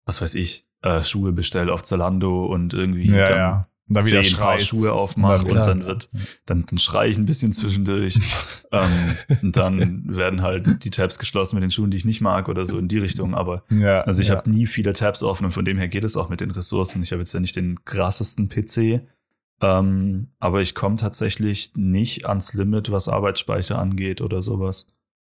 was 0.06 0.22
weiß 0.22 0.36
ich, 0.36 0.64
äh, 0.82 1.04
Schuhe 1.04 1.34
bestelle 1.34 1.74
auf 1.74 1.84
Zalando 1.84 2.46
und 2.46 2.74
irgendwie 2.74 3.10
ja, 3.10 3.26
dann, 3.26 3.38
ja. 3.38 3.62
Dann 3.90 4.06
wieder 4.06 4.22
Paar 4.38 4.60
Schuhe 4.60 4.92
aufmache 4.92 5.46
und 5.46 5.66
dann 5.66 5.88
wird, 5.88 6.10
dann, 6.46 6.66
dann 6.66 6.78
schreie 6.78 7.10
ich 7.10 7.18
ein 7.18 7.24
bisschen 7.24 7.54
zwischendurch. 7.54 8.20
ähm, 8.74 9.16
und 9.42 9.56
dann 9.56 10.04
werden 10.14 10.42
halt 10.42 10.84
die 10.84 10.90
Tabs 10.90 11.18
geschlossen 11.18 11.56
mit 11.56 11.64
den 11.64 11.72
Schuhen, 11.72 11.90
die 11.90 11.96
ich 11.96 12.04
nicht 12.04 12.20
mag 12.20 12.50
oder 12.50 12.66
so 12.66 12.78
in 12.78 12.90
die 12.90 12.98
Richtung. 12.98 13.34
Aber 13.34 13.64
ja, 13.70 14.02
also 14.02 14.22
ich 14.22 14.28
ja. 14.28 14.36
habe 14.36 14.50
nie 14.50 14.66
viele 14.66 14.92
Tabs 14.92 15.24
offen 15.24 15.46
und 15.46 15.52
von 15.52 15.64
dem 15.64 15.78
her 15.78 15.88
geht 15.88 16.04
es 16.04 16.18
auch 16.18 16.28
mit 16.28 16.42
den 16.42 16.52
Ressourcen. 16.52 17.02
Ich 17.02 17.14
habe 17.14 17.22
jetzt 17.22 17.34
ja 17.34 17.40
nicht 17.40 17.56
den 17.56 17.86
krassesten 17.86 18.50
PC, 18.50 19.08
ähm, 19.62 20.30
aber 20.40 20.62
ich 20.62 20.76
komme 20.76 20.98
tatsächlich 20.98 21.72
nicht 21.76 22.26
ans 22.26 22.54
Limit, 22.54 22.92
was 22.92 23.08
Arbeitsspeicher 23.08 23.80
angeht 23.80 24.22
oder 24.22 24.42
sowas 24.42 24.88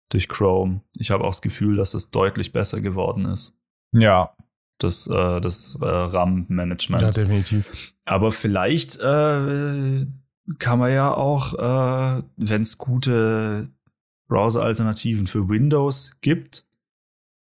durch 0.09 0.27
Chrome. 0.27 0.81
Ich 0.97 1.11
habe 1.11 1.23
auch 1.23 1.29
das 1.29 1.41
Gefühl, 1.41 1.75
dass 1.75 1.93
es 1.93 2.11
deutlich 2.11 2.51
besser 2.51 2.81
geworden 2.81 3.25
ist. 3.25 3.55
Ja. 3.91 4.35
Das, 4.79 5.07
äh, 5.07 5.41
das 5.41 5.77
äh, 5.81 5.85
RAM-Management. 5.85 7.01
Ja, 7.01 7.11
definitiv. 7.11 7.93
Aber 8.05 8.31
vielleicht 8.31 8.97
äh, 8.99 10.05
kann 10.57 10.79
man 10.79 10.91
ja 10.91 11.13
auch, 11.13 11.53
äh, 11.53 12.23
wenn 12.37 12.61
es 12.61 12.77
gute 12.77 13.69
Browser-Alternativen 14.29 15.27
für 15.27 15.49
Windows 15.49 16.19
gibt, 16.21 16.65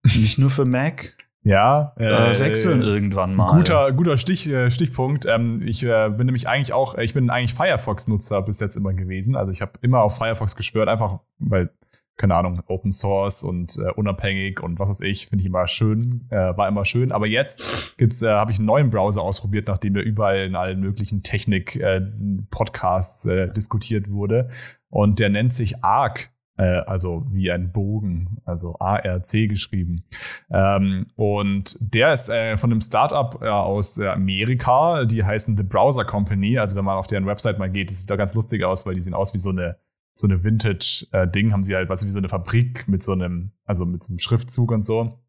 nicht 0.05 0.38
nur 0.38 0.50
für 0.50 0.65
Mac, 0.65 1.17
ja, 1.48 1.94
äh, 1.98 2.04
äh, 2.04 2.38
wechseln 2.40 2.82
irgendwann 2.82 3.34
mal. 3.34 3.50
Guter, 3.50 3.90
guter 3.92 4.18
Stich, 4.18 4.46
äh, 4.48 4.70
Stichpunkt. 4.70 5.24
Ähm, 5.26 5.62
ich 5.64 5.82
äh, 5.82 6.10
bin 6.10 6.26
nämlich 6.26 6.46
eigentlich 6.46 6.74
auch, 6.74 6.96
ich 6.96 7.14
bin 7.14 7.30
eigentlich 7.30 7.54
Firefox-Nutzer 7.54 8.42
bis 8.42 8.60
jetzt 8.60 8.76
immer 8.76 8.92
gewesen. 8.92 9.34
Also 9.34 9.50
ich 9.50 9.62
habe 9.62 9.72
immer 9.80 10.02
auf 10.02 10.18
Firefox 10.18 10.56
geschwört, 10.56 10.90
einfach 10.90 11.20
weil, 11.38 11.70
keine 12.18 12.34
Ahnung, 12.34 12.60
Open 12.67 12.93
Source 12.93 13.44
und 13.44 13.78
äh, 13.78 13.90
unabhängig 13.93 14.62
und 14.62 14.78
was 14.78 14.90
weiß 14.90 15.00
ich, 15.00 15.28
finde 15.28 15.40
ich 15.43 15.48
immer 15.48 15.67
schön, 15.67 16.26
äh, 16.28 16.55
war 16.56 16.69
immer 16.69 16.84
schön. 16.84 17.12
Aber 17.12 17.26
jetzt 17.26 17.96
gibt's, 17.96 18.20
äh, 18.20 18.28
habe 18.28 18.52
ich 18.52 18.58
einen 18.58 18.67
neuen 18.67 18.90
Browser 18.90 19.22
ausprobiert, 19.22 19.69
nachdem 19.69 19.96
er 19.96 20.02
überall 20.02 20.44
in 20.44 20.55
allen 20.55 20.81
möglichen 20.81 21.22
Technik-Podcasts 21.22 23.24
äh, 23.24 23.44
äh, 23.44 23.50
diskutiert 23.50 24.10
wurde. 24.10 24.50
Und 24.90 25.19
der 25.19 25.31
nennt 25.31 25.55
sich 25.55 25.82
Arc 25.82 26.20
äh, 26.20 26.26
also 26.62 27.27
wie 27.31 27.50
ein 27.50 27.72
Bogen, 27.72 28.38
also 28.44 28.77
ARC 28.79 29.31
geschrieben. 29.31 30.03
Ähm, 30.50 31.06
und 31.17 31.77
der 31.81 32.15
ist 32.15 32.29
äh, 32.29 32.56
von 32.56 32.70
einem 32.70 32.81
Startup 32.81 33.41
äh, 33.43 33.48
aus 33.48 33.98
äh, 33.98 34.08
Amerika, 34.08 35.05
die 35.05 35.24
heißen 35.24 35.56
The 35.56 35.62
Browser 35.62 36.05
Company. 36.05 36.58
Also 36.58 36.77
wenn 36.77 36.84
man 36.84 36.96
auf 36.96 37.06
deren 37.06 37.27
Website 37.27 37.58
mal 37.58 37.70
geht, 37.70 37.91
das 37.91 38.00
sieht 38.00 38.10
da 38.10 38.17
ganz 38.17 38.34
lustig 38.34 38.65
aus, 38.65 38.86
weil 38.86 38.94
die 38.94 39.00
sehen 39.00 39.15
aus 39.15 39.34
wie 39.34 39.38
so 39.38 39.50
eine 39.50 39.77
so 40.19 40.27
eine 40.27 40.43
Vintage-Ding, 40.43 41.53
haben 41.53 41.62
sie 41.62 41.77
halt, 41.77 41.88
was 41.88 42.05
wie 42.05 42.10
so 42.10 42.19
eine 42.19 42.29
Fabrik 42.29 42.88
mit 42.88 43.05
so 43.05 43.12
einem, 43.12 43.53
also 43.65 43.86
mit 43.86 44.03
so 44.03 44.10
einem 44.10 44.19
Schriftzug 44.19 44.72
und 44.72 44.82
so. 44.82 45.20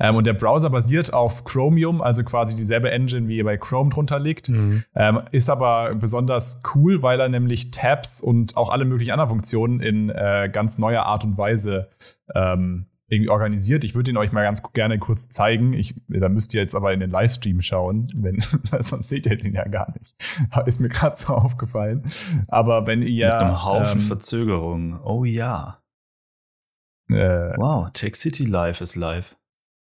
Ähm, 0.00 0.16
und 0.16 0.26
der 0.26 0.32
Browser 0.32 0.70
basiert 0.70 1.12
auf 1.12 1.44
Chromium, 1.44 2.00
also 2.00 2.24
quasi 2.24 2.56
dieselbe 2.56 2.90
Engine, 2.90 3.28
wie 3.28 3.42
bei 3.42 3.58
Chrome 3.58 3.90
drunter 3.90 4.18
liegt. 4.18 4.48
Mhm. 4.48 4.82
Ähm, 4.94 5.20
ist 5.30 5.50
aber 5.50 5.94
besonders 5.94 6.62
cool, 6.74 7.02
weil 7.02 7.20
er 7.20 7.28
nämlich 7.28 7.70
Tabs 7.70 8.20
und 8.20 8.56
auch 8.56 8.70
alle 8.70 8.86
möglichen 8.86 9.12
anderen 9.12 9.28
Funktionen 9.30 9.80
in 9.80 10.08
äh, 10.08 10.48
ganz 10.50 10.78
neuer 10.78 11.02
Art 11.02 11.22
und 11.24 11.36
Weise 11.36 11.90
ähm, 12.34 12.86
irgendwie 13.10 13.28
organisiert. 13.28 13.84
Ich 13.84 13.94
würde 13.94 14.10
ihn 14.10 14.16
euch 14.16 14.32
mal 14.32 14.42
ganz 14.42 14.62
gerne 14.72 14.98
kurz 14.98 15.28
zeigen. 15.28 15.72
Ich, 15.72 16.00
da 16.08 16.28
müsst 16.28 16.54
ihr 16.54 16.62
jetzt 16.62 16.74
aber 16.74 16.92
in 16.94 17.00
den 17.00 17.10
Livestream 17.10 17.60
schauen, 17.60 18.08
wenn, 18.14 18.38
sonst 18.80 19.08
seht 19.08 19.26
ihr 19.26 19.36
den 19.36 19.52
ja 19.52 19.66
gar 19.68 19.92
nicht. 19.98 20.14
Ist 20.66 20.80
mir 20.80 20.88
gerade 20.88 21.16
so 21.16 21.34
aufgefallen. 21.34 22.04
Aber 22.48 22.86
wenn 22.86 23.02
ihr. 23.02 23.26
Mit 23.26 23.34
einem 23.34 23.64
Haufen 23.64 24.00
ähm, 24.00 24.06
Verzögerung. 24.06 25.00
Oh 25.04 25.24
ja. 25.24 25.82
Äh, 27.10 27.56
wow, 27.56 27.90
Tech 27.92 28.14
City 28.14 28.44
Live 28.44 28.80
ist 28.80 28.94
live. 28.94 29.36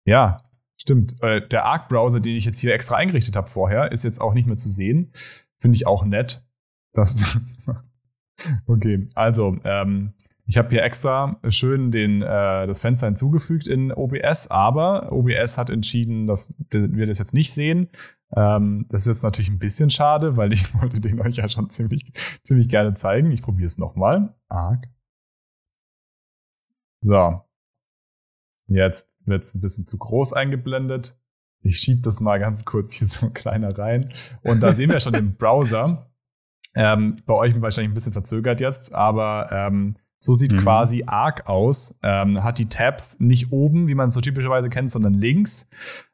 Ja, 0.10 0.38
stimmt. 0.76 1.22
Äh, 1.22 1.48
der 1.48 1.66
Arc-Browser, 1.66 2.20
den 2.20 2.36
ich 2.36 2.44
jetzt 2.44 2.58
hier 2.58 2.74
extra 2.74 2.96
eingerichtet 2.96 3.36
habe 3.36 3.48
vorher, 3.48 3.92
ist 3.92 4.04
jetzt 4.04 4.20
auch 4.20 4.34
nicht 4.34 4.48
mehr 4.48 4.58
zu 4.58 4.68
sehen. 4.68 5.12
Finde 5.60 5.76
ich 5.76 5.86
auch 5.86 6.04
nett. 6.04 6.44
Das 6.94 7.16
okay, 8.66 9.06
also, 9.14 9.56
ähm, 9.64 10.14
Ich 10.48 10.58
habe 10.58 10.70
hier 10.72 10.82
extra 10.82 11.40
schön 11.50 11.92
den, 11.92 12.24
äh, 12.24 12.66
das 12.66 12.82
Fenster 12.82 13.06
hinzugefügt 13.06 13.68
in 13.68 13.92
OBS, 13.92 14.48
aber 14.48 15.12
OBS 15.12 15.60
hat 15.60 15.70
entschieden, 15.70 16.26
dass 16.26 16.52
wir 16.72 17.06
das 17.06 17.20
jetzt 17.20 17.36
nicht 17.36 17.54
sehen. 17.54 17.90
Ähm, 18.36 18.88
das 18.90 19.02
ist 19.02 19.08
jetzt 19.08 19.24
natürlich 19.24 19.52
ein 19.52 19.60
bisschen 19.60 19.92
schade, 19.92 20.38
weil 20.38 20.52
ich 20.54 20.74
wollte 20.82 21.00
den 21.00 21.22
euch 21.22 21.36
ja 21.36 21.48
schon 21.50 21.70
ziemlich, 21.70 22.12
ziemlich 22.44 22.68
gerne 22.68 22.96
zeigen. 22.96 23.30
Ich 23.30 23.44
probiere 23.44 23.68
es 23.68 23.78
nochmal. 23.78 24.34
Arg. 24.48 24.88
So. 27.02 27.49
Jetzt 28.70 29.08
wird 29.26 29.44
es 29.44 29.54
ein 29.54 29.62
bisschen 29.62 29.88
zu 29.88 29.98
groß 29.98 30.34
eingeblendet. 30.34 31.18
Ich 31.62 31.78
schiebe 31.78 32.02
das 32.02 32.20
mal 32.20 32.40
ganz 32.40 32.66
kurz 32.66 32.94
hier 32.94 33.08
so 33.08 33.30
kleiner 33.30 33.78
rein. 33.78 34.10
Und 34.42 34.62
da 34.62 34.74
sehen 34.74 34.92
wir 34.92 35.00
schon 35.00 35.14
den 35.14 35.36
Browser. 35.38 36.10
Ähm, 36.76 37.18
bei 37.26 37.34
euch 37.34 37.60
wahrscheinlich 37.62 37.92
ein 37.92 37.96
bisschen 37.96 38.14
verzögert 38.14 38.62
jetzt, 38.62 38.94
aber 38.94 39.50
ähm, 39.52 39.96
so 40.20 40.34
sieht 40.34 40.52
mhm. 40.52 40.60
quasi 40.60 41.04
Arc 41.08 41.48
aus. 41.48 41.98
Ähm, 42.04 42.44
hat 42.44 42.60
die 42.60 42.68
Tabs 42.68 43.20
nicht 43.20 43.52
oben, 43.52 43.88
wie 43.88 43.96
man 43.96 44.10
es 44.10 44.14
so 44.14 44.22
typischerweise 44.22 44.70
kennt, 44.70 44.92
sondern 44.92 45.14
links. 45.14 45.68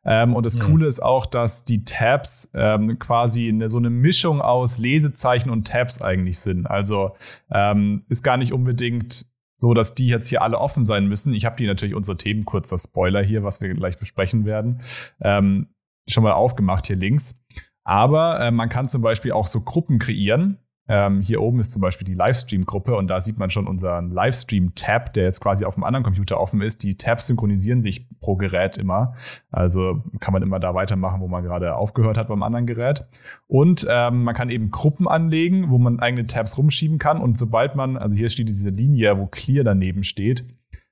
Ähm, 0.04 0.36
und 0.36 0.46
das 0.46 0.58
mhm. 0.58 0.62
Coole 0.62 0.88
ist 0.88 1.02
auch, 1.02 1.26
dass 1.26 1.66
die 1.66 1.84
Tabs 1.84 2.50
ähm, 2.54 3.00
quasi 3.00 3.50
eine, 3.50 3.68
so 3.68 3.78
eine 3.78 3.90
Mischung 3.90 4.42
aus 4.42 4.78
Lesezeichen 4.78 5.50
und 5.50 5.68
Tabs 5.68 6.02
eigentlich 6.02 6.40
sind. 6.40 6.68
Also 6.68 7.16
ähm, 7.52 8.04
ist 8.08 8.24
gar 8.24 8.38
nicht 8.38 8.54
unbedingt 8.54 9.26
so, 9.58 9.74
dass 9.74 9.96
die 9.96 10.08
jetzt 10.08 10.28
hier 10.28 10.42
alle 10.42 10.60
offen 10.60 10.84
sein 10.84 11.08
müssen. 11.08 11.34
Ich 11.34 11.46
habe 11.46 11.56
die 11.56 11.68
natürlich 11.68 11.96
unsere 11.96 12.18
Themen, 12.18 12.46
kurzer 12.46 12.78
Spoiler 12.78 13.24
hier, 13.24 13.44
was 13.44 13.62
wir 13.62 13.74
gleich 13.74 13.98
besprechen 13.98 14.46
werden, 14.46 14.82
ähm, 15.22 15.74
schon 16.08 16.24
mal 16.24 16.34
aufgemacht 16.34 16.88
hier 16.88 16.98
links. 16.98 17.42
Aber 17.84 18.40
äh, 18.40 18.52
man 18.52 18.70
kann 18.70 18.90
zum 18.90 19.02
Beispiel 19.02 19.32
auch 19.32 19.48
so 19.48 19.62
Gruppen 19.62 20.00
kreieren. 20.00 20.60
Ähm, 20.88 21.22
hier 21.22 21.42
oben 21.42 21.60
ist 21.60 21.74
zum 21.74 21.82
Beispiel 21.82 22.06
die 22.06 22.14
Livestream-Gruppe 22.14 22.96
und 22.96 23.08
da 23.08 23.20
sieht 23.20 23.40
man 23.40 23.50
schon 23.50 23.68
unseren 23.68 24.12
Livestream-Tab, 24.12 25.14
der 25.14 25.24
jetzt 25.24 25.42
quasi 25.42 25.66
auf 25.66 25.74
dem 25.74 25.84
anderen 25.84 26.04
Computer 26.04 26.40
offen 26.40 26.62
ist. 26.62 26.84
Die 26.84 26.96
Tabs 26.96 27.28
synchronisieren 27.28 27.82
sich 27.82 28.08
pro 28.20 28.36
Gerät 28.36 28.78
immer. 28.78 29.14
Also 29.50 30.04
kann 30.20 30.34
man 30.34 30.44
immer 30.44 30.60
da 30.60 30.76
weitermachen, 30.76 31.22
wo 31.22 31.28
man 31.28 31.44
gerade 31.44 31.76
aufgehört 31.76 32.18
hat 32.18 32.28
beim 32.28 32.44
anderen 32.44 32.68
Gerät. 32.68 33.06
Und 33.48 33.88
ähm, 33.90 34.24
man 34.24 34.36
kann 34.36 34.50
eben 34.50 34.70
Gruppen 34.70 35.08
anlegen, 35.08 35.70
wo 35.70 35.80
man 35.80 36.00
eigene 36.00 36.28
Tabs 36.28 36.58
rumschieben 36.58 37.00
kann. 37.00 37.20
Und 37.20 37.36
sobald 37.36 37.76
man, 37.76 37.98
also 37.98 38.16
hier 38.16 38.30
steht 38.30 38.50
diese 38.50 38.70
Linie, 38.70 39.18
wo 39.18 39.26
Clear 39.26 39.64
daneben 39.64 40.04
steht, 40.04 40.46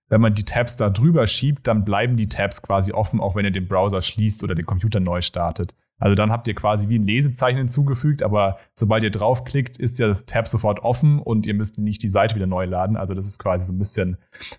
wenn 0.10 0.22
man 0.22 0.34
die 0.34 0.46
Tabs 0.46 0.78
da 0.78 0.90
drüber 0.90 1.28
schiebt, 1.28 1.68
dann 1.68 1.86
bleiben 1.86 2.18
die 2.18 2.30
Tabs 2.30 2.62
quasi 2.62 2.92
offen, 2.92 3.20
auch 3.20 3.36
wenn 3.36 3.46
ihr 3.46 3.52
den 3.52 3.68
Browser 3.68 4.02
schließt 4.02 4.44
oder 4.44 4.54
den 4.54 4.66
Computer 4.66 5.00
neu 5.00 5.22
startet. 5.22 5.76
Also 6.04 6.16
dann 6.16 6.32
habt 6.32 6.50
ihr 6.50 6.54
quasi 6.54 6.90
wie 6.90 7.00
ein 7.00 7.04
Lesezeichen 7.04 7.60
hinzugefügt, 7.60 8.24
aber 8.24 8.58
sobald 8.76 9.04
ihr 9.04 9.10
draufklickt, 9.10 9.78
ist 9.78 10.00
ja 10.00 10.08
das 10.10 10.26
Tab 10.26 10.50
sofort 10.50 10.82
offen 10.82 11.18
und 11.18 11.48
ihr 11.48 11.54
müsst 11.54 11.78
nicht 11.78 12.04
die 12.04 12.10
Seite 12.10 12.36
wieder 12.36 12.46
neu 12.46 12.66
laden. 12.66 12.98
Also 12.98 13.14
das 13.14 13.26
ist 13.26 13.40
quasi 13.40 13.66
so 13.66 13.72
ein 13.72 13.78
bisschen 13.78 14.18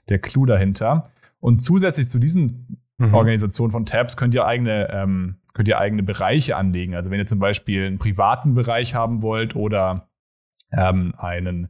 der 0.08 0.20
Clou 0.20 0.46
dahinter. 0.46 1.10
Und 1.40 1.60
zusätzlich 1.60 2.08
zu 2.08 2.18
diesen 2.18 2.80
mhm. 2.96 3.12
Organisationen 3.12 3.72
von 3.72 3.84
Tabs 3.84 4.16
könnt 4.16 4.34
ihr 4.34 4.46
eigene 4.46 4.88
ähm, 4.90 5.36
könnt 5.52 5.68
ihr 5.68 5.78
eigene 5.78 6.02
Bereiche 6.02 6.56
anlegen. 6.56 6.94
Also 6.94 7.10
wenn 7.10 7.18
ihr 7.18 7.26
zum 7.26 7.40
Beispiel 7.40 7.88
einen 7.88 7.98
privaten 7.98 8.54
Bereich 8.54 8.94
haben 8.94 9.20
wollt 9.20 9.54
oder 9.54 10.08
ähm, 10.72 11.12
einen 11.18 11.68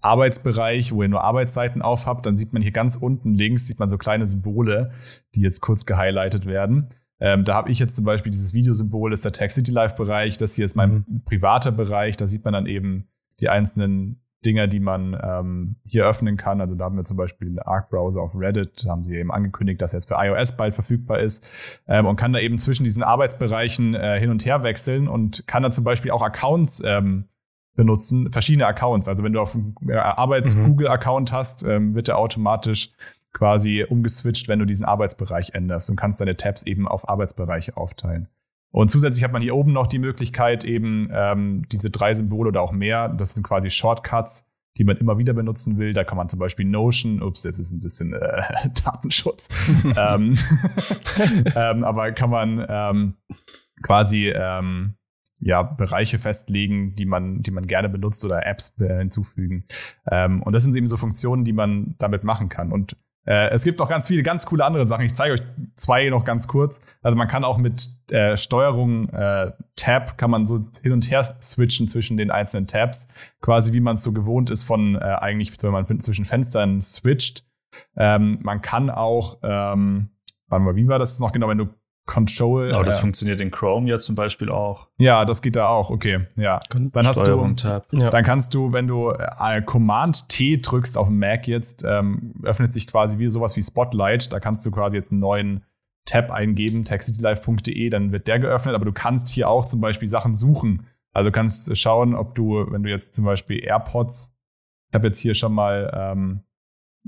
Arbeitsbereich, 0.00 0.92
wo 0.92 1.02
ihr 1.02 1.08
nur 1.08 1.24
Arbeitsseiten 1.24 1.82
aufhabt, 1.82 2.24
dann 2.24 2.36
sieht 2.36 2.52
man 2.52 2.62
hier 2.62 2.70
ganz 2.70 2.94
unten 2.94 3.34
links, 3.34 3.66
sieht 3.66 3.80
man 3.80 3.88
so 3.88 3.98
kleine 3.98 4.28
Symbole, 4.28 4.92
die 5.34 5.40
jetzt 5.40 5.60
kurz 5.60 5.86
gehighlightet 5.86 6.46
werden. 6.46 6.88
Ähm, 7.20 7.44
da 7.44 7.54
habe 7.54 7.70
ich 7.70 7.78
jetzt 7.78 7.96
zum 7.96 8.04
Beispiel 8.04 8.30
dieses 8.30 8.52
Videosymbol, 8.52 9.10
das 9.10 9.18
ist 9.18 9.24
der 9.24 9.32
Tech 9.32 9.52
City 9.52 9.70
Live 9.70 9.96
Bereich. 9.96 10.36
Das 10.36 10.54
hier 10.54 10.64
ist 10.64 10.76
mein 10.76 11.04
mhm. 11.08 11.22
privater 11.24 11.72
Bereich. 11.72 12.16
Da 12.16 12.26
sieht 12.26 12.44
man 12.44 12.54
dann 12.54 12.66
eben 12.66 13.08
die 13.40 13.48
einzelnen 13.48 14.22
Dinger, 14.44 14.68
die 14.68 14.78
man 14.78 15.18
ähm, 15.20 15.76
hier 15.84 16.06
öffnen 16.06 16.36
kann. 16.36 16.60
Also 16.60 16.76
da 16.76 16.84
haben 16.84 16.96
wir 16.96 17.04
zum 17.04 17.16
Beispiel 17.16 17.48
den 17.48 17.58
Arc-Browser 17.58 18.22
auf 18.22 18.36
Reddit, 18.36 18.84
da 18.84 18.90
haben 18.90 19.02
sie 19.02 19.16
eben 19.16 19.32
angekündigt, 19.32 19.82
dass 19.82 19.92
jetzt 19.92 20.06
für 20.06 20.14
iOS 20.16 20.56
bald 20.56 20.74
verfügbar 20.74 21.18
ist 21.18 21.44
ähm, 21.88 22.06
und 22.06 22.16
kann 22.16 22.32
da 22.32 22.38
eben 22.38 22.56
zwischen 22.58 22.84
diesen 22.84 23.02
Arbeitsbereichen 23.02 23.94
äh, 23.94 24.20
hin 24.20 24.30
und 24.30 24.46
her 24.46 24.62
wechseln 24.62 25.08
und 25.08 25.46
kann 25.48 25.64
dann 25.64 25.72
zum 25.72 25.82
Beispiel 25.82 26.12
auch 26.12 26.22
Accounts 26.22 26.80
ähm, 26.84 27.24
benutzen, 27.74 28.30
verschiedene 28.30 28.66
Accounts. 28.66 29.08
Also 29.08 29.24
wenn 29.24 29.32
du 29.32 29.40
auf 29.40 29.54
einem 29.54 29.74
äh, 29.88 29.94
Arbeits-Google-Account 29.94 31.32
hast, 31.32 31.64
ähm, 31.64 31.94
wird 31.94 32.08
er 32.08 32.18
automatisch 32.18 32.92
quasi 33.38 33.84
umgeswitcht, 33.88 34.48
wenn 34.48 34.58
du 34.58 34.64
diesen 34.64 34.84
Arbeitsbereich 34.84 35.54
änderst 35.54 35.88
und 35.90 35.96
kannst 35.96 36.20
deine 36.20 36.36
Tabs 36.36 36.64
eben 36.64 36.88
auf 36.88 37.08
Arbeitsbereiche 37.08 37.76
aufteilen. 37.76 38.26
Und 38.72 38.90
zusätzlich 38.90 39.22
hat 39.22 39.32
man 39.32 39.42
hier 39.42 39.54
oben 39.54 39.72
noch 39.72 39.86
die 39.86 40.00
Möglichkeit, 40.00 40.64
eben 40.64 41.08
ähm, 41.12 41.62
diese 41.70 41.88
drei 41.90 42.14
Symbole 42.14 42.48
oder 42.48 42.62
auch 42.62 42.72
mehr, 42.72 43.08
das 43.08 43.30
sind 43.30 43.44
quasi 43.44 43.70
Shortcuts, 43.70 44.50
die 44.76 44.82
man 44.82 44.96
immer 44.96 45.18
wieder 45.18 45.34
benutzen 45.34 45.78
will. 45.78 45.92
Da 45.92 46.02
kann 46.02 46.18
man 46.18 46.28
zum 46.28 46.40
Beispiel 46.40 46.66
Notion, 46.66 47.22
ups, 47.22 47.44
jetzt 47.44 47.60
ist 47.60 47.70
ein 47.70 47.80
bisschen 47.80 48.12
äh, 48.12 48.42
Datenschutz, 48.84 49.48
ähm, 49.96 50.36
ähm, 51.54 51.84
aber 51.84 52.10
kann 52.10 52.30
man 52.30 52.66
ähm, 52.68 53.14
quasi 53.82 54.30
ähm, 54.30 54.94
ja, 55.40 55.62
Bereiche 55.62 56.18
festlegen, 56.18 56.96
die 56.96 57.06
man, 57.06 57.42
die 57.42 57.52
man 57.52 57.68
gerne 57.68 57.88
benutzt 57.88 58.24
oder 58.24 58.44
Apps 58.44 58.74
äh, 58.80 58.98
hinzufügen. 58.98 59.64
Ähm, 60.10 60.42
und 60.42 60.52
das 60.52 60.64
sind 60.64 60.74
eben 60.74 60.88
so 60.88 60.96
Funktionen, 60.96 61.44
die 61.44 61.52
man 61.52 61.94
damit 61.98 62.24
machen 62.24 62.48
kann. 62.48 62.72
Und 62.72 62.96
äh, 63.28 63.50
es 63.50 63.62
gibt 63.62 63.78
noch 63.78 63.90
ganz 63.90 64.06
viele 64.06 64.22
ganz 64.22 64.46
coole 64.46 64.64
andere 64.64 64.86
Sachen. 64.86 65.04
Ich 65.04 65.14
zeige 65.14 65.34
euch 65.34 65.42
zwei 65.76 66.08
noch 66.08 66.24
ganz 66.24 66.48
kurz. 66.48 66.80
Also 67.02 67.14
man 67.14 67.28
kann 67.28 67.44
auch 67.44 67.58
mit 67.58 67.86
äh, 68.10 68.38
Steuerung 68.38 69.10
äh, 69.10 69.52
Tab 69.76 70.16
kann 70.16 70.30
man 70.30 70.46
so 70.46 70.60
hin 70.82 70.92
und 70.92 71.10
her 71.10 71.36
switchen 71.42 71.88
zwischen 71.88 72.16
den 72.16 72.30
einzelnen 72.30 72.66
Tabs, 72.66 73.06
quasi 73.42 73.74
wie 73.74 73.80
man 73.80 73.96
es 73.96 74.02
so 74.02 74.12
gewohnt 74.12 74.48
ist 74.48 74.62
von 74.62 74.94
äh, 74.94 75.00
eigentlich, 75.00 75.52
wenn 75.62 75.72
man 75.72 76.00
zwischen 76.00 76.24
Fenstern 76.24 76.80
switcht. 76.80 77.44
Ähm, 77.96 78.38
man 78.42 78.62
kann 78.62 78.88
auch, 78.88 79.38
ähm, 79.42 80.08
warte 80.46 80.64
mal, 80.64 80.76
wie 80.76 80.88
war 80.88 80.98
das 80.98 81.18
noch 81.18 81.32
genau, 81.32 81.48
wenn 81.48 81.58
du 81.58 81.68
Control. 82.08 82.72
Aber 82.72 82.84
das 82.84 82.96
äh, 82.96 83.00
funktioniert 83.00 83.40
in 83.40 83.52
Chrome 83.52 83.88
ja 83.88 83.98
zum 83.98 84.16
Beispiel 84.16 84.48
auch. 84.50 84.88
Ja, 84.98 85.24
das 85.24 85.42
geht 85.42 85.54
da 85.54 85.68
auch. 85.68 85.90
Okay, 85.90 86.26
ja. 86.36 86.58
Dann 86.70 87.06
hast 87.06 87.24
du, 87.24 87.54
Tab. 87.54 87.86
dann 87.90 88.24
kannst 88.24 88.54
du, 88.54 88.72
wenn 88.72 88.88
du 88.88 89.10
äh, 89.10 89.62
Command 89.62 90.28
T 90.28 90.56
drückst 90.56 90.98
auf 90.98 91.06
dem 91.06 91.18
Mac 91.18 91.46
jetzt, 91.46 91.84
ähm, 91.86 92.34
öffnet 92.42 92.72
sich 92.72 92.86
quasi 92.86 93.18
wie 93.18 93.28
sowas 93.28 93.54
wie 93.56 93.62
Spotlight. 93.62 94.32
Da 94.32 94.40
kannst 94.40 94.64
du 94.66 94.70
quasi 94.70 94.96
jetzt 94.96 95.12
einen 95.12 95.20
neuen 95.20 95.64
Tab 96.06 96.30
eingeben, 96.30 96.84
textlife.de, 96.84 97.90
dann 97.90 98.10
wird 98.10 98.26
der 98.26 98.38
geöffnet. 98.38 98.74
Aber 98.74 98.86
du 98.86 98.92
kannst 98.92 99.28
hier 99.28 99.48
auch 99.48 99.66
zum 99.66 99.80
Beispiel 99.80 100.08
Sachen 100.08 100.34
suchen. 100.34 100.86
Also 101.12 101.28
du 101.28 101.32
kannst 101.32 101.76
schauen, 101.76 102.14
ob 102.14 102.34
du, 102.34 102.66
wenn 102.70 102.82
du 102.82 102.90
jetzt 102.90 103.14
zum 103.14 103.26
Beispiel 103.26 103.62
AirPods, 103.62 104.34
ich 104.88 104.94
habe 104.94 105.08
jetzt 105.08 105.18
hier 105.18 105.34
schon 105.34 105.52
mal 105.52 105.92
ähm, 105.94 106.40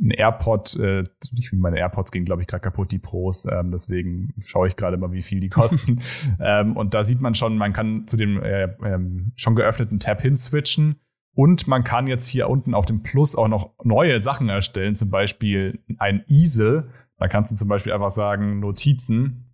ein 0.01 0.11
AirPod, 0.11 0.79
äh, 0.79 1.05
meine 1.53 1.79
AirPods 1.79 2.11
gehen, 2.11 2.25
glaube 2.25 2.43
ich, 2.43 2.49
gerade 2.49 2.63
kaputt, 2.63 2.91
die 2.91 2.99
Pros. 2.99 3.47
Ähm, 3.51 3.71
deswegen 3.71 4.35
schaue 4.45 4.69
ich 4.69 4.77
gerade 4.77 4.97
mal, 4.97 5.13
wie 5.13 5.23
viel 5.23 5.41
die 5.41 5.49
kosten. 5.51 6.01
ähm, 6.41 6.77
und 6.77 6.95
da 6.95 7.05
sieht 7.05 7.21
man 7.21 7.35
schon, 7.35 7.59
man 7.59 7.73
kann 7.73 8.07
zu 8.07 8.17
dem 8.17 8.43
äh, 8.43 8.69
ähm, 8.85 9.33
schon 9.37 9.55
geöffneten 9.55 10.01
Tab 10.01 10.23
hinswitchen. 10.23 10.97
Und 11.35 11.69
man 11.69 11.85
kann 11.85 12.07
jetzt 12.07 12.27
hier 12.27 12.49
unten 12.49 12.75
auf 12.75 12.87
dem 12.87 13.03
Plus 13.03 13.37
auch 13.37 13.49
noch 13.49 13.73
neue 13.85 14.21
Sachen 14.21 14.49
erstellen, 14.49 14.97
zum 14.97 15.11
Beispiel 15.11 15.81
ein 15.99 16.25
Easel. 16.29 16.89
Da 17.19 17.29
kannst 17.29 17.53
du 17.53 17.57
zum 17.57 17.69
Beispiel 17.69 17.93
einfach 17.93 18.11
sagen 18.11 18.61
Notizen 18.61 19.50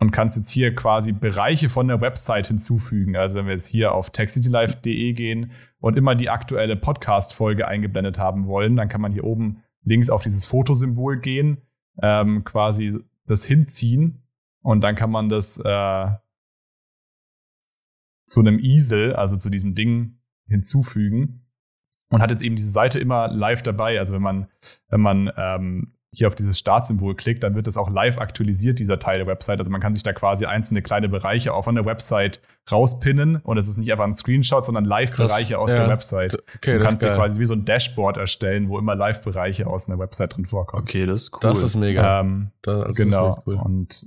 und 0.00 0.10
kannst 0.10 0.36
jetzt 0.36 0.50
hier 0.50 0.74
quasi 0.74 1.12
Bereiche 1.12 1.68
von 1.68 1.86
der 1.86 2.00
Website 2.00 2.48
hinzufügen. 2.48 3.16
Also 3.16 3.36
wenn 3.36 3.46
wir 3.46 3.52
jetzt 3.52 3.66
hier 3.66 3.94
auf 3.94 4.10
techcitylife.de 4.10 5.12
gehen 5.12 5.52
und 5.78 5.96
immer 5.96 6.14
die 6.14 6.30
aktuelle 6.30 6.74
Podcast-Folge 6.74 7.68
eingeblendet 7.68 8.18
haben 8.18 8.46
wollen, 8.46 8.76
dann 8.76 8.88
kann 8.88 9.02
man 9.02 9.12
hier 9.12 9.24
oben 9.24 9.62
links 9.84 10.08
auf 10.08 10.22
dieses 10.22 10.46
Fotosymbol 10.46 11.20
gehen, 11.20 11.58
ähm, 12.02 12.44
quasi 12.44 12.98
das 13.26 13.44
hinziehen 13.44 14.22
und 14.62 14.80
dann 14.80 14.94
kann 14.94 15.10
man 15.10 15.28
das 15.28 15.58
äh, 15.58 16.10
zu 18.24 18.40
einem 18.40 18.58
Easel, 18.58 19.14
also 19.14 19.36
zu 19.36 19.50
diesem 19.50 19.74
Ding 19.74 20.18
hinzufügen 20.46 21.46
und 22.08 22.22
hat 22.22 22.30
jetzt 22.30 22.42
eben 22.42 22.56
diese 22.56 22.70
Seite 22.70 22.98
immer 22.98 23.28
live 23.28 23.62
dabei. 23.62 23.98
Also 23.98 24.14
wenn 24.14 24.22
man, 24.22 24.48
wenn 24.88 25.00
man 25.00 25.30
ähm, 25.36 25.92
hier 26.12 26.26
auf 26.26 26.34
dieses 26.34 26.58
Startsymbol 26.58 27.14
klickt, 27.14 27.44
dann 27.44 27.54
wird 27.54 27.68
das 27.68 27.76
auch 27.76 27.88
live 27.88 28.18
aktualisiert, 28.18 28.80
dieser 28.80 28.98
Teil 28.98 29.18
der 29.18 29.26
Website. 29.28 29.60
Also 29.60 29.70
man 29.70 29.80
kann 29.80 29.94
sich 29.94 30.02
da 30.02 30.12
quasi 30.12 30.44
einzelne 30.44 30.82
kleine 30.82 31.08
Bereiche 31.08 31.54
auch 31.54 31.64
von 31.64 31.76
der 31.76 31.84
Website 31.86 32.40
rauspinnen 32.70 33.36
und 33.36 33.58
es 33.58 33.68
ist 33.68 33.76
nicht 33.76 33.92
einfach 33.92 34.04
ein 34.04 34.14
Screenshot, 34.14 34.64
sondern 34.64 34.84
Live-Bereiche 34.84 35.58
aus 35.58 35.70
ja. 35.70 35.78
der 35.78 35.88
Website. 35.88 36.42
Okay, 36.56 36.78
du 36.78 36.84
kannst 36.84 37.02
dir 37.02 37.14
quasi 37.14 37.38
wie 37.38 37.46
so 37.46 37.54
ein 37.54 37.64
Dashboard 37.64 38.16
erstellen, 38.16 38.68
wo 38.68 38.78
immer 38.78 38.96
Live-Bereiche 38.96 39.68
aus 39.68 39.88
einer 39.88 40.00
Website 40.00 40.36
drin 40.36 40.46
vorkommen. 40.46 40.82
Okay, 40.82 41.06
das 41.06 41.22
ist 41.22 41.34
cool. 41.34 41.40
Das 41.42 41.62
ist 41.62 41.76
mega. 41.76 42.20
Ähm, 42.20 42.50
das, 42.62 42.96
genau. 42.96 43.42
Cool. 43.46 43.54
Und 43.54 44.04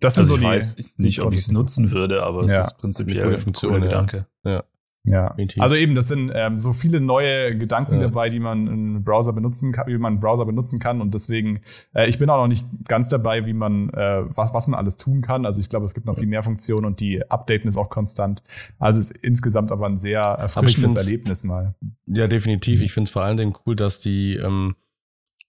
das 0.00 0.18
also 0.18 0.22
sind 0.22 0.28
so 0.28 0.34
ich 0.34 0.40
die, 0.40 0.56
weiß 0.56 0.76
nicht, 0.96 1.20
ob 1.20 1.32
ich 1.32 1.40
es 1.40 1.52
nutzen 1.52 1.92
würde, 1.92 2.24
aber 2.24 2.42
es 2.42 2.52
ja. 2.52 2.60
ist 2.62 2.78
prinzipiell 2.78 3.32
ein 3.34 3.52
cooler 3.52 3.80
Gedanke. 3.80 4.26
Ja. 4.44 4.50
Ja. 4.50 4.64
Definitiv. 5.04 5.62
Also 5.62 5.74
eben, 5.74 5.94
das 5.94 6.08
sind 6.08 6.32
ähm, 6.34 6.56
so 6.56 6.72
viele 6.72 6.98
neue 6.98 7.56
Gedanken 7.58 7.96
ja. 7.96 8.00
dabei, 8.02 8.30
die 8.30 8.40
man 8.40 8.66
im 8.66 9.04
Browser 9.04 9.34
benutzen 9.34 9.70
kann, 9.70 9.86
wie 9.86 9.98
man 9.98 10.14
einen 10.14 10.20
Browser 10.20 10.46
benutzen 10.46 10.78
kann. 10.78 11.02
Und 11.02 11.12
deswegen, 11.12 11.60
äh, 11.94 12.08
ich 12.08 12.18
bin 12.18 12.30
auch 12.30 12.38
noch 12.38 12.48
nicht 12.48 12.66
ganz 12.88 13.10
dabei, 13.10 13.44
wie 13.44 13.52
man, 13.52 13.90
äh, 13.90 14.24
was, 14.34 14.54
was 14.54 14.66
man 14.66 14.78
alles 14.78 14.96
tun 14.96 15.20
kann. 15.20 15.44
Also 15.44 15.60
ich 15.60 15.68
glaube, 15.68 15.84
es 15.84 15.92
gibt 15.92 16.06
noch 16.06 16.16
viel 16.16 16.26
mehr 16.26 16.42
Funktionen 16.42 16.86
und 16.86 17.00
die 17.00 17.22
Updaten 17.30 17.68
ist 17.68 17.76
auch 17.76 17.90
konstant. 17.90 18.42
Also 18.78 19.00
es 19.00 19.10
ist 19.10 19.18
insgesamt 19.22 19.72
aber 19.72 19.86
ein 19.86 19.98
sehr 19.98 20.22
erfrischendes 20.22 20.96
Erlebnis 20.96 21.44
mal. 21.44 21.74
Ja, 22.06 22.26
definitiv. 22.26 22.80
Ich 22.80 22.92
finde 22.92 23.08
es 23.08 23.12
vor 23.12 23.22
allen 23.22 23.36
Dingen 23.36 23.54
cool, 23.66 23.76
dass 23.76 24.00
die, 24.00 24.36
ähm, 24.36 24.74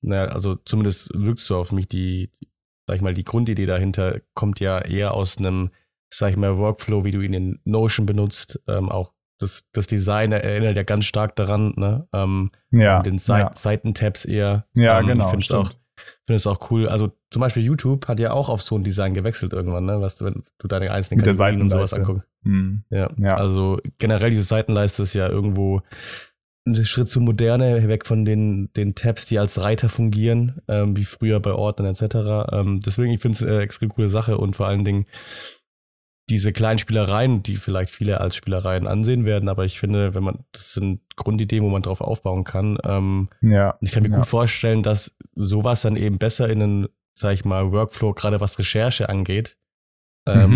naja, 0.01 0.25
also 0.25 0.55
zumindest 0.55 1.12
wirkt 1.13 1.39
so 1.39 1.55
auf 1.55 1.71
mich, 1.71 1.88
die, 1.88 2.29
sag 2.88 2.97
ich 2.97 3.01
mal, 3.01 3.13
die 3.13 3.24
Grundidee 3.24 3.65
dahinter 3.65 4.19
kommt 4.33 4.59
ja 4.59 4.79
eher 4.79 5.13
aus 5.13 5.38
einem, 5.38 5.69
sag 6.09 6.31
ich 6.31 6.38
mal, 6.38 6.57
Workflow, 6.57 7.05
wie 7.05 7.12
du 7.12 7.21
ihn 7.21 7.33
in 7.33 7.59
Notion 7.63 8.05
benutzt, 8.05 8.59
ähm, 8.67 8.89
auch 8.89 9.14
das, 9.39 9.65
das 9.74 9.88
Design 9.88 10.32
erinnert 10.32 10.75
ja 10.77 10.84
ganz 10.84 11.06
stark 11.06 11.36
daran, 11.36 11.74
ne? 11.75 12.08
Ähm, 12.13 12.51
ja. 12.72 13.01
Den 13.01 13.18
Seit 13.18 13.44
ja. 13.44 13.54
Seitentabs 13.54 14.25
eher. 14.25 14.65
Ja, 14.75 15.00
ähm, 15.00 15.08
genau. 15.08 15.25
Ich 15.25 15.30
finde 15.32 15.46
es 15.46 15.51
auch, 15.51 15.70
find 16.25 16.38
es 16.38 16.48
auch 16.48 16.72
cool. 16.72 16.88
Also 16.88 17.12
zum 17.32 17.42
Beispiel 17.42 17.63
YouTube 17.63 18.08
hat 18.08 18.20
ja 18.20 18.32
auch 18.32 18.50
auf 18.50 18.62
so 18.62 18.77
ein 18.77 18.84
Design 18.84 19.13
gewechselt 19.13 19.54
irgendwann, 19.54 19.86
ne? 19.86 20.00
Was 20.01 20.18
du, 20.18 20.25
wenn 20.25 20.44
du 20.58 20.68
deine 20.68 20.92
einzelnen 20.92 21.18
Mit 21.20 21.25
Kategorien 21.25 21.62
und 21.62 21.70
sowas 21.70 21.94
anguckst. 21.94 22.27
Mhm. 22.44 22.84
Ja. 22.89 23.10
ja. 23.18 23.36
Also 23.36 23.80
generell 23.98 24.30
diese 24.30 24.44
Seitenleiste 24.44 25.04
ist 25.04 25.13
ja 25.13 25.27
irgendwo 25.27 25.82
ein 26.68 26.84
Schritt 26.84 27.10
zu 27.10 27.22
Moderne, 27.22 27.88
weg 27.88 28.08
von 28.08 28.25
den, 28.25 28.72
den 28.74 28.96
Tabs, 28.96 29.25
die 29.25 29.38
als 29.38 29.62
Reiter 29.62 29.88
fungieren, 29.88 30.62
ähm, 30.68 30.98
wie 30.98 31.06
früher 31.06 31.39
bei 31.39 31.54
Ordnern 31.54 31.94
etc. 31.94 32.51
Ähm, 32.51 32.80
deswegen, 32.80 33.12
ich 33.12 33.22
finde 33.22 33.36
es 33.36 33.44
eine 33.44 33.60
extrem 33.62 33.89
coole 33.89 34.10
Sache 34.10 34.38
und 34.38 34.56
vor 34.56 34.68
allen 34.68 34.84
Dingen 34.84 35.06
diese 36.29 36.51
kleinen 36.51 36.79
Spielereien, 36.79 37.44
die 37.44 37.55
vielleicht 37.55 37.91
viele 37.94 38.20
als 38.20 38.36
Spielereien 38.36 38.88
ansehen 38.88 39.25
werden, 39.25 39.48
aber 39.48 39.65
ich 39.65 39.79
finde, 39.79 40.15
wenn 40.15 40.24
man, 40.24 40.39
das 40.51 40.74
sind 40.74 41.01
Grundideen, 41.15 41.63
wo 41.63 41.70
man 41.70 41.84
drauf 41.84 42.01
aufbauen 42.01 42.44
kann. 42.44 42.77
Ähm, 42.84 43.29
ja. 43.41 43.77
Ich 43.82 43.91
kann 43.91 44.03
mir 44.03 44.10
ja. 44.10 44.17
gut 44.17 44.25
vorstellen, 44.25 44.82
dass 44.82 45.15
sowas 45.36 45.82
dann 45.82 45.96
eben 45.96 46.17
besser 46.17 46.50
in 46.50 46.62
einen, 46.62 46.88
sag 47.13 47.34
ich 47.34 47.46
mal, 47.46 47.72
Workflow, 47.72 48.13
gerade 48.13 48.41
was 48.41 48.58
Recherche 48.58 49.08
angeht, 49.08 49.58
ähm, 50.25 50.50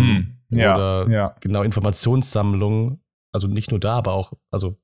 mhm. 0.48 0.58
ja. 0.58 0.74
oder 0.74 1.08
ja. 1.10 1.36
genau 1.40 1.62
Informationssammlung, 1.62 3.00
also 3.32 3.46
nicht 3.46 3.70
nur 3.70 3.78
da, 3.78 3.96
aber 3.96 4.12
auch, 4.12 4.32
also 4.50 4.76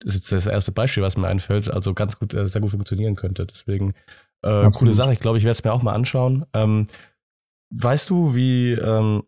das 0.00 0.14
ist 0.14 0.30
jetzt 0.30 0.46
das 0.46 0.52
erste 0.52 0.72
Beispiel, 0.72 1.02
was 1.02 1.16
mir 1.16 1.28
einfällt, 1.28 1.72
also 1.72 1.94
ganz 1.94 2.18
gut, 2.18 2.34
äh, 2.34 2.46
sehr 2.46 2.60
gut 2.60 2.70
funktionieren 2.70 3.16
könnte. 3.16 3.46
Deswegen 3.46 3.94
äh, 4.42 4.70
coole 4.70 4.92
Sache. 4.92 5.14
Ich 5.14 5.20
glaube, 5.20 5.38
ich 5.38 5.44
werde 5.44 5.52
es 5.52 5.64
mir 5.64 5.72
auch 5.72 5.82
mal 5.82 5.94
anschauen. 5.94 6.44
Ähm, 6.52 6.84
weißt 7.70 8.10
du, 8.10 8.34
wie 8.34 8.72
ähm, 8.72 9.22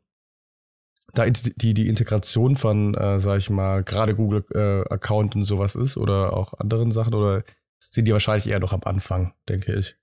da 1.18 1.28
die, 1.28 1.74
die 1.74 1.88
Integration 1.88 2.56
von, 2.56 2.94
äh, 2.94 3.20
sag 3.20 3.38
ich 3.38 3.50
mal, 3.50 3.82
gerade 3.82 4.14
Google 4.14 4.44
äh, 4.54 5.08
und 5.10 5.44
sowas 5.44 5.74
ist 5.74 5.96
oder 5.96 6.32
auch 6.34 6.54
anderen 6.54 6.92
Sachen 6.92 7.14
oder 7.14 7.42
sind 7.78 8.06
die 8.06 8.12
wahrscheinlich 8.12 8.48
eher 8.48 8.60
noch 8.60 8.72
am 8.72 8.82
Anfang, 8.84 9.34
denke 9.48 9.74
ich. 9.74 9.96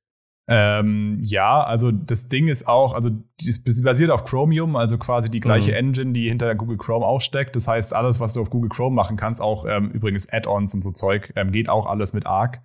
Ähm, 0.47 1.17
ja, 1.21 1.63
also 1.63 1.91
das 1.91 2.29
Ding 2.29 2.47
ist 2.47 2.67
auch, 2.67 2.93
also 2.93 3.09
es 3.39 3.81
basiert 3.81 4.11
auf 4.11 4.25
Chromium, 4.25 4.75
also 4.75 4.99
quasi 4.99 5.31
die 5.31 5.39
gleiche 5.39 5.71
mhm. 5.71 5.77
Engine, 5.77 6.13
die 6.13 6.29
hinter 6.29 6.53
Google 6.53 6.77
Chrome 6.77 7.03
auch 7.03 7.19
steckt. 7.19 7.55
Das 7.55 7.67
heißt, 7.67 7.93
alles, 7.95 8.19
was 8.19 8.33
du 8.33 8.41
auf 8.41 8.51
Google 8.51 8.69
Chrome 8.69 8.95
machen 8.95 9.17
kannst, 9.17 9.41
auch 9.41 9.65
ähm, 9.67 9.89
übrigens 9.89 10.31
Add-ons 10.31 10.75
und 10.75 10.83
so 10.83 10.91
Zeug, 10.91 11.33
ähm, 11.35 11.51
geht 11.51 11.67
auch 11.67 11.87
alles 11.87 12.13
mit 12.13 12.27
Arc. 12.27 12.61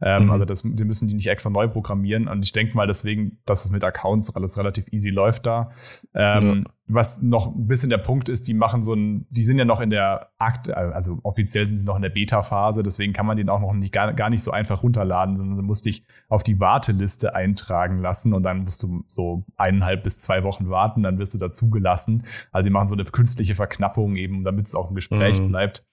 Ähm, 0.00 0.26
mhm. 0.26 0.30
Also 0.30 0.44
das, 0.44 0.62
die 0.62 0.84
müssen 0.84 1.08
die 1.08 1.14
nicht 1.14 1.26
extra 1.26 1.50
neu 1.50 1.66
programmieren. 1.66 2.28
Und 2.28 2.44
ich 2.44 2.52
denke 2.52 2.76
mal 2.76 2.86
deswegen, 2.86 3.38
dass 3.46 3.64
es 3.64 3.72
mit 3.72 3.82
Accounts 3.82 4.34
alles 4.36 4.56
relativ 4.56 4.86
easy 4.92 5.10
läuft 5.10 5.44
da. 5.44 5.72
Ähm, 6.14 6.64
ja 6.66 6.72
was 6.86 7.22
noch 7.22 7.46
ein 7.46 7.66
bisschen 7.66 7.88
der 7.88 7.98
Punkt 7.98 8.28
ist, 8.28 8.46
die 8.46 8.52
machen 8.52 8.82
so 8.82 8.92
ein, 8.92 9.26
die 9.30 9.42
sind 9.42 9.58
ja 9.58 9.64
noch 9.64 9.80
in 9.80 9.88
der 9.88 10.30
Akt, 10.38 10.70
also 10.70 11.18
offiziell 11.22 11.64
sind 11.64 11.78
sie 11.78 11.84
noch 11.84 11.96
in 11.96 12.02
der 12.02 12.10
Beta-Phase, 12.10 12.82
deswegen 12.82 13.14
kann 13.14 13.24
man 13.24 13.38
den 13.38 13.48
auch 13.48 13.60
noch 13.60 13.72
nicht 13.72 13.92
gar, 13.92 14.12
gar 14.12 14.28
nicht 14.28 14.42
so 14.42 14.50
einfach 14.50 14.82
runterladen, 14.82 15.36
sondern 15.36 15.56
du 15.56 15.62
musst 15.62 15.86
dich 15.86 16.04
auf 16.28 16.42
die 16.42 16.60
Warteliste 16.60 17.34
eintragen 17.34 18.00
lassen 18.00 18.34
und 18.34 18.42
dann 18.42 18.64
musst 18.64 18.82
du 18.82 19.02
so 19.08 19.44
eineinhalb 19.56 20.02
bis 20.02 20.18
zwei 20.18 20.42
Wochen 20.42 20.68
warten, 20.68 21.02
dann 21.02 21.18
wirst 21.18 21.32
du 21.32 21.38
dazugelassen. 21.38 22.24
Also 22.52 22.68
die 22.68 22.72
machen 22.72 22.86
so 22.86 22.94
eine 22.94 23.04
künstliche 23.04 23.54
Verknappung 23.54 24.16
eben, 24.16 24.44
damit 24.44 24.66
es 24.66 24.74
auch 24.74 24.90
im 24.90 24.94
Gespräch 24.94 25.40
mhm. 25.40 25.48
bleibt. 25.48 25.86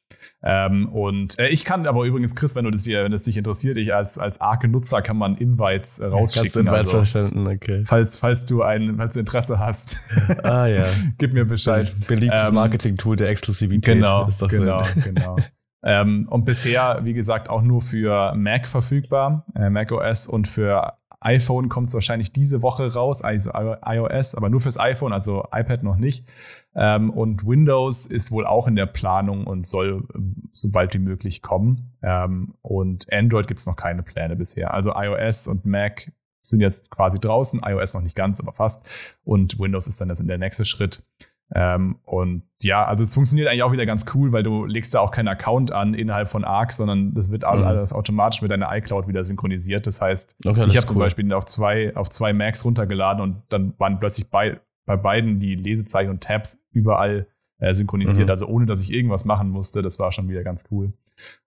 Ähm, 0.43 0.89
und 0.89 1.39
äh, 1.39 1.49
ich 1.49 1.65
kann 1.65 1.85
aber 1.85 2.03
übrigens, 2.05 2.35
Chris, 2.35 2.55
wenn 2.55 2.65
du 2.65 2.71
das 2.71 2.83
hier, 2.83 3.03
wenn 3.03 3.13
es 3.13 3.23
dich 3.23 3.37
interessiert, 3.37 3.77
ich 3.77 3.93
als, 3.93 4.17
als 4.17 4.41
Arke-Nutzer 4.41 5.01
kann 5.01 5.17
man 5.17 5.35
Invites 5.37 5.99
äh, 5.99 6.07
rausschicken. 6.07 6.65
Ja, 6.65 6.71
also, 6.73 6.97
verstanden, 6.97 7.47
okay. 7.47 7.83
Falls, 7.85 8.15
falls 8.15 8.45
du 8.45 8.63
ein, 8.63 8.97
falls 8.97 9.13
du 9.13 9.19
Interesse 9.19 9.59
hast. 9.59 9.97
Ah 10.43 10.65
ja. 10.65 10.85
Gib 11.17 11.33
mir 11.33 11.45
Bescheid. 11.45 11.95
Beliebtes 12.07 12.47
ähm, 12.47 12.55
Marketing-Tool 12.55 13.15
der 13.15 13.29
Exklusivität. 13.29 13.95
Genau, 13.95 14.27
genau, 14.47 14.83
genau. 15.03 15.35
ähm, 15.83 16.27
und 16.29 16.45
bisher, 16.45 17.01
wie 17.03 17.13
gesagt, 17.13 17.49
auch 17.49 17.61
nur 17.61 17.81
für 17.81 18.33
Mac 18.35 18.67
verfügbar, 18.67 19.45
äh, 19.55 19.69
Mac 19.69 19.91
OS 19.91 20.27
und 20.27 20.47
für 20.47 20.93
iPhone 21.21 21.69
kommt 21.69 21.87
es 21.87 21.93
wahrscheinlich 21.93 22.33
diese 22.33 22.61
Woche 22.61 22.91
raus, 22.91 23.21
also 23.21 23.51
iOS, 23.53 24.35
aber 24.35 24.49
nur 24.49 24.59
fürs 24.59 24.79
iPhone, 24.79 25.13
also 25.13 25.45
iPad 25.53 25.83
noch 25.83 25.95
nicht. 25.95 26.27
Ähm, 26.75 27.11
und 27.11 27.45
Windows 27.45 28.07
ist 28.07 28.31
wohl 28.31 28.45
auch 28.45 28.67
in 28.67 28.75
der 28.75 28.87
Planung 28.87 29.45
und 29.45 29.67
soll 29.67 30.07
äh, 30.15 30.19
so 30.51 30.69
bald 30.69 30.93
wie 30.95 30.99
möglich 30.99 31.41
kommen. 31.41 31.93
Ähm, 32.01 32.55
und 32.61 33.11
Android 33.13 33.47
gibt 33.47 33.59
es 33.59 33.67
noch 33.67 33.75
keine 33.75 34.01
Pläne 34.01 34.35
bisher. 34.35 34.73
Also 34.73 34.93
iOS 34.95 35.47
und 35.47 35.65
Mac 35.65 36.11
sind 36.41 36.59
jetzt 36.59 36.89
quasi 36.89 37.19
draußen, 37.19 37.61
iOS 37.63 37.93
noch 37.93 38.01
nicht 38.01 38.15
ganz, 38.15 38.39
aber 38.39 38.53
fast. 38.53 38.83
Und 39.23 39.59
Windows 39.59 39.85
ist 39.85 40.01
dann 40.01 40.09
jetzt 40.09 40.27
der 40.27 40.37
nächste 40.39 40.65
Schritt. 40.65 41.05
Ähm, 41.53 41.97
und 42.05 42.43
ja, 42.61 42.85
also 42.85 43.03
es 43.03 43.13
funktioniert 43.13 43.47
eigentlich 43.47 43.63
auch 43.63 43.71
wieder 43.71 43.85
ganz 43.85 44.05
cool, 44.13 44.31
weil 44.31 44.43
du 44.43 44.65
legst 44.65 44.93
da 44.93 44.99
auch 44.99 45.11
keinen 45.11 45.27
Account 45.27 45.71
an 45.71 45.93
innerhalb 45.93 46.29
von 46.29 46.43
Arc, 46.43 46.71
sondern 46.71 47.13
das 47.13 47.31
wird 47.31 47.43
mhm. 47.43 47.63
alles 47.63 47.91
automatisch 47.91 48.41
mit 48.41 48.51
deiner 48.51 48.75
iCloud 48.75 49.07
wieder 49.07 49.23
synchronisiert. 49.23 49.85
Das 49.87 49.99
heißt, 49.99 50.37
okay, 50.45 50.65
ich 50.67 50.77
habe 50.77 50.85
cool. 50.87 50.93
zum 50.93 50.99
Beispiel 50.99 51.33
auf 51.33 51.45
zwei, 51.45 51.95
auf 51.95 52.09
zwei 52.09 52.31
Macs 52.33 52.63
runtergeladen 52.63 53.21
und 53.21 53.43
dann 53.49 53.73
waren 53.79 53.99
plötzlich 53.99 54.29
bei, 54.29 54.59
bei 54.85 54.95
beiden 54.95 55.39
die 55.39 55.55
Lesezeichen 55.55 56.09
und 56.09 56.23
Tabs 56.23 56.57
überall 56.71 57.27
äh, 57.59 57.73
synchronisiert, 57.73 58.27
mhm. 58.27 58.31
also 58.31 58.47
ohne 58.47 58.65
dass 58.65 58.81
ich 58.81 58.93
irgendwas 58.93 59.25
machen 59.25 59.49
musste. 59.49 59.81
Das 59.81 59.99
war 59.99 60.11
schon 60.11 60.29
wieder 60.29 60.43
ganz 60.43 60.65
cool. 60.71 60.93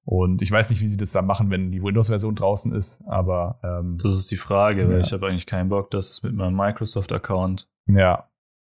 Und 0.04 0.42
ich 0.42 0.50
weiß 0.50 0.70
nicht, 0.70 0.80
wie 0.80 0.86
sie 0.86 0.96
das 0.96 1.12
da 1.12 1.22
machen, 1.22 1.50
wenn 1.50 1.72
die 1.72 1.82
Windows-Version 1.82 2.34
draußen 2.34 2.72
ist, 2.72 3.02
aber 3.06 3.58
ähm, 3.62 3.98
das 4.00 4.12
ist 4.12 4.30
die 4.30 4.36
Frage, 4.36 4.82
ja. 4.82 4.88
weil 4.88 5.00
ich 5.00 5.12
habe 5.12 5.26
eigentlich 5.26 5.46
keinen 5.46 5.70
Bock, 5.70 5.90
dass 5.90 6.10
es 6.10 6.22
mit 6.22 6.34
meinem 6.34 6.56
Microsoft-Account 6.56 7.68
ja. 7.86 8.28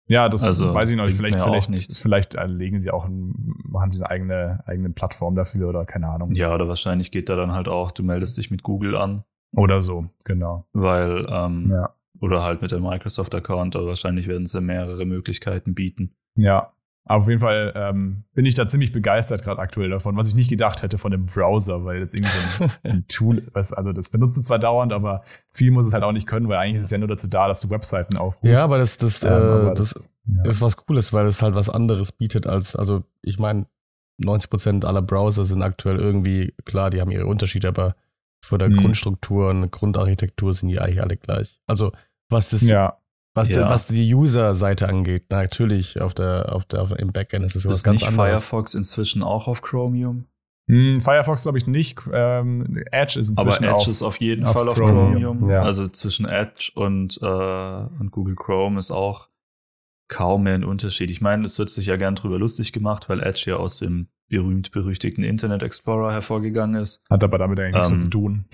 Ja, 0.09 0.29
das 0.29 0.43
also, 0.43 0.75
weiß 0.75 0.91
ich 0.91 0.97
noch 0.97 1.07
nicht. 1.07 1.17
Vielleicht, 1.17 1.41
vielleicht, 1.41 1.71
nicht. 1.71 1.97
vielleicht 1.97 2.35
legen 2.35 2.79
sie 2.79 2.91
auch, 2.91 3.05
ein, 3.05 3.33
machen 3.65 3.91
sie 3.91 3.99
eine 3.99 4.11
eigene, 4.11 4.62
eigene 4.67 4.91
Plattform 4.91 5.35
dafür 5.35 5.69
oder 5.69 5.85
keine 5.85 6.09
Ahnung. 6.09 6.33
Ja, 6.33 6.55
oder 6.55 6.69
wahrscheinlich 6.69 7.11
geht 7.11 7.29
da 7.29 7.37
dann 7.37 7.53
halt 7.53 7.69
auch, 7.69 7.91
du 7.91 8.03
meldest 8.03 8.37
dich 8.37 8.51
mit 8.51 8.62
Google 8.62 8.97
an. 8.97 9.25
Oder 9.55 9.81
so, 9.81 10.09
genau. 10.25 10.67
Weil, 10.73 11.27
ähm, 11.31 11.71
ja. 11.71 11.95
oder 12.21 12.43
halt 12.43 12.62
mit 12.62 12.73
dem 12.73 12.83
Microsoft-Account, 12.83 13.77
aber 13.77 13.87
wahrscheinlich 13.87 14.27
werden 14.27 14.47
sie 14.47 14.61
mehrere 14.61 15.05
Möglichkeiten 15.05 15.75
bieten. 15.75 16.15
Ja, 16.37 16.73
auf 17.05 17.29
jeden 17.29 17.41
Fall 17.41 17.73
ähm, 17.75 18.25
bin 18.33 18.47
ich 18.47 18.55
da 18.55 18.69
ziemlich 18.69 18.93
begeistert 18.93 19.43
gerade 19.43 19.61
aktuell 19.61 19.91
davon, 19.91 20.17
was 20.17 20.29
ich 20.29 20.35
nicht 20.35 20.49
gedacht 20.49 20.83
hätte 20.83 20.99
von 20.99 21.11
dem 21.11 21.27
Browser, 21.27 21.85
weil 21.85 22.01
das 22.01 22.15
irgendwie 22.15 22.33
so 22.59 22.65
ein, 22.65 22.71
ein 22.91 23.09
Tool 23.09 23.38
ist. 23.38 23.73
Also 23.73 23.93
das 23.93 24.09
benutzen 24.09 24.45
zwar 24.45 24.61
dauernd, 24.61 24.93
aber 24.93 25.23
viel 25.53 25.73
muss 25.73 25.87
es 25.87 25.93
halt 25.93 26.05
auch 26.05 26.12
nicht 26.12 26.29
können, 26.29 26.49
weil 26.49 26.59
eigentlich 26.59 26.77
ist 26.77 26.85
es 26.85 26.91
ja 26.91 26.99
nur 26.99 27.09
dazu 27.09 27.27
da, 27.27 27.49
dass 27.49 27.61
du 27.61 27.71
Webseiten 27.71 28.17
aufrufst. 28.17 28.57
Ja, 28.57 28.62
aber 28.62 28.79
das, 28.79 28.99
das, 28.99 29.23
ähm, 29.25 29.31
aber 29.31 29.75
das, 29.75 29.91
das 29.91 30.11
ja. 30.27 30.45
ist 30.45 30.61
was 30.61 30.77
Cooles, 30.77 31.12
weil 31.12 31.27
es 31.27 31.43
halt 31.43 31.57
was 31.57 31.69
anderes 31.69 32.12
bietet 32.12 32.47
als, 32.47 32.77
also 32.77 33.03
ich 33.21 33.38
meine, 33.38 33.67
90% 34.23 34.85
aller 34.85 35.03
Browser 35.03 35.45
sind 35.45 35.62
aktuell 35.62 35.99
irgendwie, 35.99 36.55
klar, 36.65 36.91
die 36.91 37.01
haben 37.01 37.11
ihre 37.11 37.27
Unterschiede, 37.27 37.67
aber 37.69 37.97
von 38.45 38.61
der 38.61 38.69
mhm. 38.69 38.77
Grundstruktur 38.77 39.51
und 39.51 39.71
Grundarchitektur 39.73 40.55
sind 40.55 40.69
die 40.69 40.79
eigentlich 40.79 41.03
alle 41.03 41.17
gleich. 41.17 41.61
Also 41.67 41.93
was 42.29 42.49
das 42.49 42.62
ja. 42.62 42.97
Was, 43.35 43.49
ja. 43.49 43.68
was 43.68 43.87
die 43.87 44.14
User-Seite 44.14 44.88
angeht, 44.88 45.31
natürlich 45.31 46.01
auf 46.01 46.12
der, 46.12 46.53
auf 46.53 46.66
der, 46.66 46.83
auf, 46.83 46.90
im 46.92 47.12
Backend 47.12 47.47
ist 47.47 47.57
es 47.57 47.66
was 47.66 47.83
ganz 47.83 48.01
nicht 48.01 48.09
anderes. 48.09 48.45
Firefox 48.45 48.75
inzwischen 48.75 49.25
auch 49.25 49.49
auf 49.49 49.62
Chromium? 49.62 50.27
Hm, 50.68 51.01
Firefox 51.01 51.42
glaube 51.42 51.59
ich 51.59 51.66
nicht. 51.66 51.99
Ähm, 52.12 52.83
Edge 52.90 53.18
ist 53.18 53.31
inzwischen 53.31 53.38
Aber 53.38 53.57
Edge 53.57 53.75
auf, 53.75 53.88
ist 53.88 54.03
auf 54.03 54.21
jeden 54.21 54.45
auf 54.45 54.55
Fall 54.55 54.68
auf 54.68 54.77
Chromium. 54.77 55.12
Chromium. 55.12 55.51
Ja. 55.51 55.62
Also 55.62 55.88
zwischen 55.88 56.27
Edge 56.27 56.73
und, 56.75 57.18
äh, 57.23 57.27
und 57.27 58.11
Google 58.11 58.35
Chrome 58.37 58.79
ist 58.79 58.90
auch 58.90 59.29
kaum 60.09 60.42
mehr 60.42 60.55
ein 60.55 60.64
Unterschied. 60.64 61.11
Ich 61.11 61.23
meine, 61.23 61.47
es 61.47 61.59
wird 61.59 61.71
sich 61.71 61.87
ja 61.87 61.97
gern 61.97 62.14
drüber 62.14 62.38
lustig 62.38 62.73
gemacht, 62.73 63.09
weil 63.09 63.23
Edge 63.23 63.45
ja 63.47 63.57
aus 63.57 63.79
dem 63.79 64.09
berühmt-berüchtigten 64.29 65.25
Internet 65.25 65.62
Explorer 65.62 66.12
hervorgegangen 66.12 66.81
ist. 66.81 67.03
Hat 67.09 67.25
aber 67.25 67.38
damit 67.38 67.59
eigentlich 67.59 67.85
ähm, 67.85 67.92
nichts 67.92 68.05
zu 68.05 68.11
tun. 68.11 68.45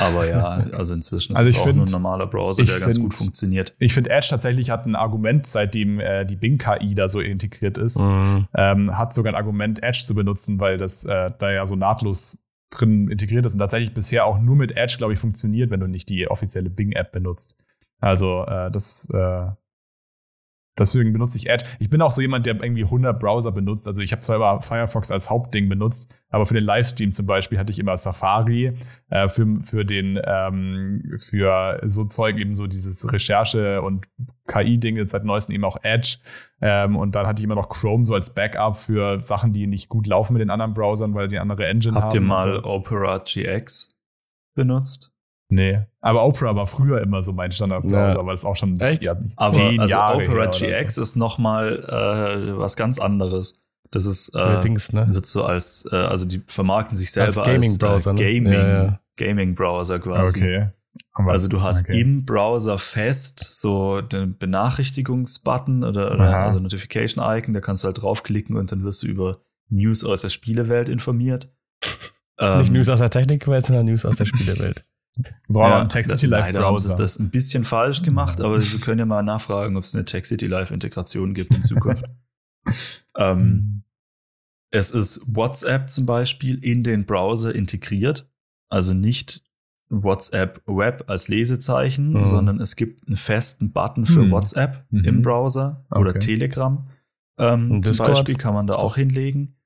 Aber 0.00 0.26
ja, 0.28 0.64
also 0.72 0.94
inzwischen 0.94 1.32
ist 1.32 1.38
also 1.38 1.50
es 1.50 1.58
auch 1.58 1.64
find, 1.64 1.76
nur 1.76 1.86
ein 1.86 1.90
normaler 1.90 2.26
Browser, 2.26 2.64
der 2.64 2.80
ganz 2.80 2.98
gut 2.98 3.14
funktioniert. 3.14 3.74
Ich 3.78 3.94
finde, 3.94 4.10
Edge 4.10 4.28
tatsächlich 4.30 4.70
hat 4.70 4.86
ein 4.86 4.96
Argument, 4.96 5.46
seitdem 5.46 6.00
äh, 6.00 6.24
die 6.24 6.36
Bing-KI 6.36 6.94
da 6.94 7.08
so 7.08 7.20
integriert 7.20 7.78
ist, 7.78 8.00
mhm. 8.00 8.46
ähm, 8.54 8.96
hat 8.96 9.12
sogar 9.12 9.32
ein 9.32 9.36
Argument, 9.36 9.82
Edge 9.82 10.02
zu 10.04 10.14
benutzen, 10.14 10.60
weil 10.60 10.78
das 10.78 11.04
äh, 11.04 11.30
da 11.38 11.52
ja 11.52 11.66
so 11.66 11.76
nahtlos 11.76 12.38
drin 12.70 13.08
integriert 13.08 13.46
ist 13.46 13.52
und 13.52 13.58
tatsächlich 13.58 13.94
bisher 13.94 14.26
auch 14.26 14.38
nur 14.38 14.56
mit 14.56 14.76
Edge, 14.76 14.96
glaube 14.98 15.12
ich, 15.12 15.18
funktioniert, 15.18 15.70
wenn 15.70 15.80
du 15.80 15.86
nicht 15.86 16.08
die 16.08 16.28
offizielle 16.28 16.70
Bing-App 16.70 17.12
benutzt. 17.12 17.56
Also 18.00 18.44
äh, 18.46 18.70
das 18.70 19.08
äh, 19.12 19.46
Deswegen 20.76 21.12
benutze 21.12 21.36
ich 21.36 21.48
Edge. 21.48 21.64
Ich 21.78 21.88
bin 21.88 22.02
auch 22.02 22.10
so 22.10 22.20
jemand, 22.20 22.46
der 22.46 22.60
irgendwie 22.60 22.82
100 22.82 23.18
Browser 23.20 23.52
benutzt. 23.52 23.86
Also 23.86 24.00
ich 24.00 24.10
habe 24.10 24.20
zwar 24.20 24.36
immer 24.36 24.60
Firefox 24.60 25.10
als 25.12 25.30
Hauptding 25.30 25.68
benutzt, 25.68 26.12
aber 26.30 26.46
für 26.46 26.54
den 26.54 26.64
Livestream 26.64 27.12
zum 27.12 27.26
Beispiel 27.26 27.58
hatte 27.58 27.70
ich 27.70 27.78
immer 27.78 27.96
Safari. 27.96 28.76
Äh, 29.08 29.28
für, 29.28 29.46
für 29.62 29.84
den 29.84 30.20
ähm, 30.24 31.16
für 31.18 31.80
so 31.84 32.04
Zeug 32.04 32.38
eben 32.38 32.54
so 32.54 32.66
dieses 32.66 33.10
Recherche 33.12 33.82
und 33.82 34.08
KI-Dinge 34.48 35.06
seit 35.06 35.24
neuestem 35.24 35.54
eben 35.54 35.64
auch 35.64 35.78
Edge. 35.82 36.18
Ähm, 36.60 36.96
und 36.96 37.14
dann 37.14 37.26
hatte 37.26 37.40
ich 37.40 37.44
immer 37.44 37.54
noch 37.54 37.68
Chrome 37.68 38.04
so 38.04 38.14
als 38.14 38.34
Backup 38.34 38.76
für 38.76 39.20
Sachen, 39.22 39.52
die 39.52 39.68
nicht 39.68 39.88
gut 39.88 40.08
laufen 40.08 40.32
mit 40.32 40.40
den 40.40 40.50
anderen 40.50 40.74
Browsern, 40.74 41.14
weil 41.14 41.28
die 41.28 41.38
andere 41.38 41.66
Engine 41.66 41.94
Habt 41.94 42.14
haben. 42.14 42.30
Habt 42.30 42.46
ihr 42.46 42.52
mal 42.52 42.62
so. 42.62 42.64
Opera 42.64 43.18
GX 43.18 43.90
benutzt? 44.54 45.13
Nee, 45.50 45.80
aber 46.00 46.24
Opera 46.24 46.56
war 46.56 46.66
früher 46.66 47.00
immer 47.00 47.22
so 47.22 47.32
mein 47.32 47.52
Standardbrowser, 47.52 48.14
ja. 48.14 48.18
aber 48.18 48.32
ist 48.32 48.44
auch 48.44 48.56
schon 48.56 48.80
Echt? 48.80 49.02
Ja, 49.02 49.16
aber, 49.36 49.52
zehn 49.52 49.78
also 49.78 49.90
Jahre 49.90 50.16
Opera 50.16 50.46
GX 50.46 50.94
so. 50.94 51.02
ist 51.02 51.16
noch 51.16 51.38
mal 51.38 51.84
äh, 51.84 52.58
was 52.58 52.76
ganz 52.76 52.98
anderes. 52.98 53.54
Das 53.90 54.06
ist 54.06 54.34
äh, 54.34 54.38
Allerdings, 54.38 54.92
ne? 54.92 55.06
wird 55.10 55.26
so 55.26 55.44
als 55.44 55.86
äh, 55.92 55.96
also 55.96 56.24
die 56.24 56.42
vermarkten 56.46 56.96
sich 56.96 57.12
selber 57.12 57.44
als 57.44 57.52
Gaming 57.52 57.78
Browser, 57.78 58.10
als, 58.10 58.20
äh, 58.20 58.24
Gaming, 58.24 58.42
ne? 58.52 58.54
ja, 58.54 58.84
ja. 58.84 59.00
Gaming 59.16 59.54
Browser 59.54 60.00
quasi. 60.00 60.40
Okay. 60.40 60.68
Also 61.12 61.48
du 61.48 61.62
hast 61.62 61.82
okay. 61.82 62.00
im 62.00 62.24
Browser 62.24 62.78
fest 62.78 63.46
so 63.50 64.00
den 64.00 64.36
Benachrichtigungsbutton 64.36 65.84
oder, 65.84 66.12
oder 66.12 66.38
also 66.38 66.58
Notification 66.58 67.24
Icon, 67.24 67.54
da 67.54 67.60
kannst 67.60 67.84
du 67.84 67.86
halt 67.86 68.02
draufklicken 68.02 68.56
und 68.56 68.72
dann 68.72 68.82
wirst 68.82 69.02
du 69.02 69.06
über 69.06 69.38
News 69.68 70.04
aus 70.04 70.22
der 70.22 70.28
Spielewelt 70.28 70.88
informiert. 70.88 71.52
Nicht 72.40 72.68
ähm, 72.68 72.72
News 72.72 72.88
aus 72.88 72.98
der 72.98 73.10
Technikwelt, 73.10 73.66
sondern 73.66 73.86
News 73.86 74.04
aus 74.04 74.16
der 74.16 74.26
Spielewelt. 74.26 74.84
Brauchen 75.48 75.70
ja, 75.70 75.84
Tech 75.84 76.06
City 76.06 76.26
Live 76.26 76.52
Browser. 76.52 76.66
Haben 76.66 76.78
sie 76.78 76.94
das 77.02 77.18
ein 77.18 77.30
bisschen 77.30 77.64
falsch 77.64 78.02
gemacht, 78.02 78.40
aber 78.40 78.60
wir 78.60 78.80
können 78.80 78.98
ja 78.98 79.06
mal 79.06 79.22
nachfragen, 79.22 79.76
ob 79.76 79.84
es 79.84 79.94
eine 79.94 80.04
Tech 80.04 80.24
City 80.24 80.46
Live 80.46 80.70
Integration 80.70 81.34
gibt 81.34 81.54
in 81.54 81.62
Zukunft. 81.62 82.04
ähm, 83.16 83.84
es 84.70 84.90
ist 84.90 85.20
WhatsApp 85.26 85.88
zum 85.88 86.04
Beispiel 86.04 86.62
in 86.64 86.82
den 86.82 87.04
Browser 87.04 87.54
integriert, 87.54 88.28
also 88.68 88.92
nicht 88.92 89.44
WhatsApp 89.88 90.62
Web 90.66 91.04
als 91.06 91.28
Lesezeichen, 91.28 92.14
mhm. 92.14 92.24
sondern 92.24 92.60
es 92.60 92.74
gibt 92.74 93.06
einen 93.06 93.16
festen 93.16 93.72
Button 93.72 94.06
für 94.06 94.22
mhm. 94.22 94.32
WhatsApp 94.32 94.84
mhm. 94.90 95.04
im 95.04 95.22
Browser 95.22 95.84
oder 95.90 96.10
okay. 96.10 96.18
Telegram. 96.18 96.88
Ähm, 97.38 97.82
zum 97.82 97.96
Beispiel 97.96 98.36
kann 98.36 98.54
man 98.54 98.66
da 98.66 98.74
auch 98.74 98.96
hinlegen. 98.96 99.56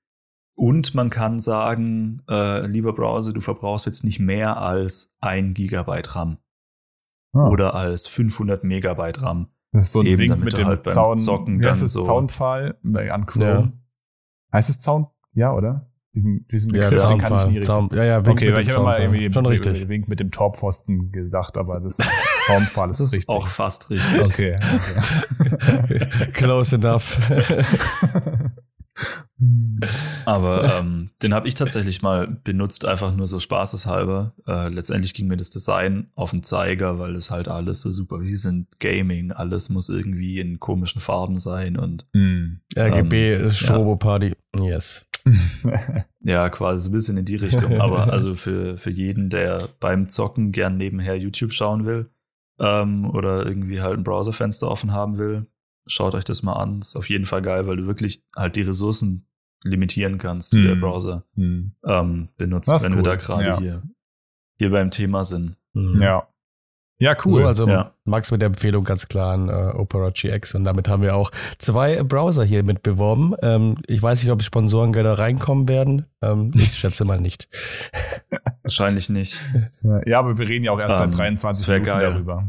Und 0.58 0.92
man 0.92 1.08
kann 1.08 1.38
sagen, 1.38 2.16
äh, 2.28 2.66
lieber 2.66 2.92
Browser, 2.92 3.32
du 3.32 3.40
verbrauchst 3.40 3.86
jetzt 3.86 4.02
nicht 4.02 4.18
mehr 4.18 4.60
als 4.60 5.14
ein 5.20 5.54
Gigabyte 5.54 6.16
RAM. 6.16 6.38
Ah. 7.32 7.46
Oder 7.46 7.76
als 7.76 8.08
500 8.08 8.64
Megabyte 8.64 9.22
RAM. 9.22 9.46
Das 9.70 9.84
ist 9.84 9.92
so 9.92 10.00
ein 10.00 10.06
Eben, 10.06 10.22
Wink 10.22 10.44
mit 10.44 10.58
dem 10.58 10.66
halt 10.66 10.84
Zaun, 10.84 11.16
Zocken 11.16 11.60
dann 11.60 11.76
so 11.76 12.02
Zaunpfahl 12.02 12.76
an 12.82 13.26
Chrome. 13.26 13.46
Ja. 13.46 13.72
Heißt 14.52 14.68
es 14.68 14.80
Zaun? 14.80 15.06
Ja, 15.32 15.52
oder? 15.52 15.92
Diesen, 16.12 16.44
diesen 16.48 16.72
Begriff, 16.72 17.02
ja, 17.02 17.06
den 17.06 17.18
kann 17.18 17.36
ich 17.36 17.46
nie 17.46 17.58
richtig. 17.58 17.66
Zaun, 17.66 17.90
ja, 17.92 18.02
ja, 18.02 18.26
Wink 18.26 18.38
okay, 18.38 18.52
weil 18.52 18.62
ich 18.62 18.74
habe 18.74 18.82
mal 18.82 19.00
irgendwie 19.00 19.32
Schon 19.32 19.46
richtig. 19.46 19.88
Wink 19.88 20.08
mit 20.08 20.18
dem 20.18 20.32
Torpfosten 20.32 21.12
gesagt, 21.12 21.56
aber 21.56 21.78
das 21.78 21.98
Zaunpfahl 22.46 22.90
ist, 22.90 22.98
das 22.98 23.06
ist 23.06 23.12
richtig. 23.12 23.28
auch 23.28 23.46
fast 23.46 23.90
richtig. 23.90 24.24
Okay. 24.24 24.56
okay. 25.84 26.06
Close 26.32 26.74
enough. 26.74 27.16
Aber 30.24 30.78
ähm, 30.78 31.10
den 31.22 31.32
habe 31.32 31.46
ich 31.46 31.54
tatsächlich 31.54 32.02
mal 32.02 32.26
benutzt, 32.26 32.84
einfach 32.84 33.14
nur 33.14 33.26
so 33.26 33.38
spaßeshalber. 33.38 34.34
Äh, 34.46 34.68
letztendlich 34.68 35.14
ging 35.14 35.28
mir 35.28 35.36
das 35.36 35.50
Design 35.50 36.10
auf 36.14 36.30
den 36.32 36.42
Zeiger, 36.42 36.98
weil 36.98 37.14
es 37.14 37.30
halt 37.30 37.48
alles 37.48 37.80
so 37.80 37.90
super 37.90 38.20
wie 38.20 38.34
sind 38.34 38.80
Gaming, 38.80 39.30
alles 39.32 39.68
muss 39.68 39.88
irgendwie 39.88 40.40
in 40.40 40.58
komischen 40.58 41.00
Farben 41.00 41.36
sein 41.36 41.76
und 41.76 42.06
mm. 42.12 42.60
RGB 42.76 43.34
ähm, 43.34 43.46
ist 43.46 43.58
Strobo 43.58 43.96
Party. 43.96 44.34
Ja. 44.56 44.64
Yes. 44.64 45.06
ja, 46.22 46.48
quasi 46.50 46.82
so 46.82 46.88
ein 46.88 46.92
bisschen 46.92 47.16
in 47.16 47.24
die 47.24 47.36
Richtung. 47.36 47.80
Aber 47.80 48.12
also 48.12 48.34
für, 48.34 48.78
für 48.78 48.90
jeden, 48.90 49.30
der 49.30 49.68
beim 49.80 50.08
Zocken 50.08 50.52
gern 50.52 50.76
nebenher 50.76 51.16
YouTube 51.16 51.52
schauen 51.52 51.84
will 51.84 52.10
ähm, 52.60 53.08
oder 53.10 53.46
irgendwie 53.46 53.80
halt 53.80 53.98
ein 53.98 54.04
Browserfenster 54.04 54.68
offen 54.68 54.92
haben 54.92 55.18
will, 55.18 55.46
schaut 55.88 56.14
euch 56.14 56.24
das 56.24 56.42
mal 56.42 56.54
an. 56.54 56.80
Ist 56.80 56.96
auf 56.96 57.08
jeden 57.08 57.26
Fall 57.26 57.42
geil, 57.42 57.66
weil 57.66 57.76
du 57.76 57.86
wirklich 57.86 58.22
halt 58.36 58.56
die 58.56 58.62
Ressourcen 58.62 59.26
limitieren 59.64 60.18
kannst, 60.18 60.52
die 60.52 60.58
hm. 60.58 60.64
der 60.66 60.74
Browser 60.76 61.24
hm. 61.34 61.72
ähm, 61.84 62.28
benutzt, 62.36 62.68
wenn 62.68 62.92
cool. 62.92 62.98
wir 62.98 63.02
da 63.02 63.16
gerade 63.16 63.46
ja. 63.46 63.58
hier, 63.58 63.82
hier 64.58 64.70
beim 64.70 64.90
Thema 64.90 65.24
sind. 65.24 65.56
Hm. 65.74 65.96
Ja. 66.00 66.28
Ja, 67.00 67.16
cool. 67.24 67.42
So, 67.42 67.46
also 67.46 67.68
ja. 67.68 67.92
Max 68.04 68.32
mit 68.32 68.42
der 68.42 68.46
Empfehlung 68.46 68.82
ganz 68.82 69.06
klar 69.06 69.32
an 69.32 69.48
äh, 69.48 69.52
Opera 69.76 70.10
GX 70.10 70.56
und 70.56 70.64
damit 70.64 70.88
haben 70.88 71.00
wir 71.00 71.14
auch 71.14 71.30
zwei 71.58 72.02
Browser 72.02 72.42
hier 72.42 72.64
mit 72.64 72.82
beworben. 72.82 73.34
Ähm, 73.40 73.76
ich 73.86 74.02
weiß 74.02 74.20
nicht, 74.20 74.32
ob 74.32 74.42
Sponsorengelder 74.42 75.16
reinkommen 75.16 75.68
werden. 75.68 76.06
Ähm, 76.22 76.50
ich 76.54 76.76
schätze 76.76 77.04
mal 77.04 77.20
nicht. 77.20 77.48
Wahrscheinlich 78.62 79.08
nicht. 79.10 79.40
Ja, 80.06 80.18
aber 80.18 80.38
wir 80.38 80.48
reden 80.48 80.64
ja 80.64 80.72
auch 80.72 80.80
erst 80.80 80.98
seit 80.98 81.16
23 81.16 81.68
ähm, 81.68 81.72
Minuten 81.74 81.86
geil. 81.86 82.10
darüber. 82.10 82.48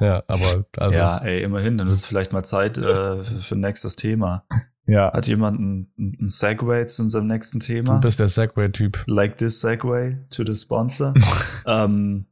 Ja, 0.00 0.22
aber 0.26 0.66
also. 0.76 0.96
Ja, 0.96 1.18
ey, 1.18 1.42
immerhin, 1.42 1.78
dann 1.78 1.88
wird 1.88 1.96
es 1.96 2.06
vielleicht 2.06 2.32
mal 2.32 2.44
Zeit 2.44 2.76
äh, 2.76 3.22
für, 3.22 3.24
für 3.24 3.56
nächstes 3.56 3.96
Thema. 3.96 4.44
Ja. 4.88 5.12
Hat 5.12 5.26
jemand 5.26 5.58
ein, 5.58 5.92
ein 5.98 6.28
Segway 6.28 6.86
zu 6.86 7.02
unserem 7.02 7.26
nächsten 7.26 7.58
Thema? 7.58 7.94
Du 7.94 8.02
bist 8.02 8.20
der 8.20 8.28
Segway-Typ. 8.28 9.02
Like 9.08 9.36
this 9.36 9.60
Segway 9.60 10.16
to 10.30 10.44
the 10.46 10.54
sponsor. 10.54 11.12
ähm, 11.66 12.26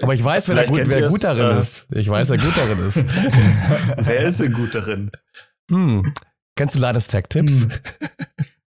aber 0.00 0.14
ich 0.14 0.22
weiß, 0.22 0.48
wer, 0.48 0.66
gut, 0.66 0.82
wer 0.84 1.08
gut 1.08 1.24
darin 1.24 1.56
äh, 1.56 1.58
ist. 1.58 1.88
Ich 1.90 2.08
weiß, 2.08 2.28
wer 2.30 2.38
gut 2.38 2.56
darin 2.56 2.78
ist. 2.78 2.96
wer 3.96 4.20
ist 4.20 4.38
denn 4.38 4.52
gut 4.52 4.74
darin? 4.74 5.10
Hm. 5.68 6.14
Kennst 6.56 6.76
du 6.76 6.80
Tips? 6.80 7.62
Hm. 7.62 7.72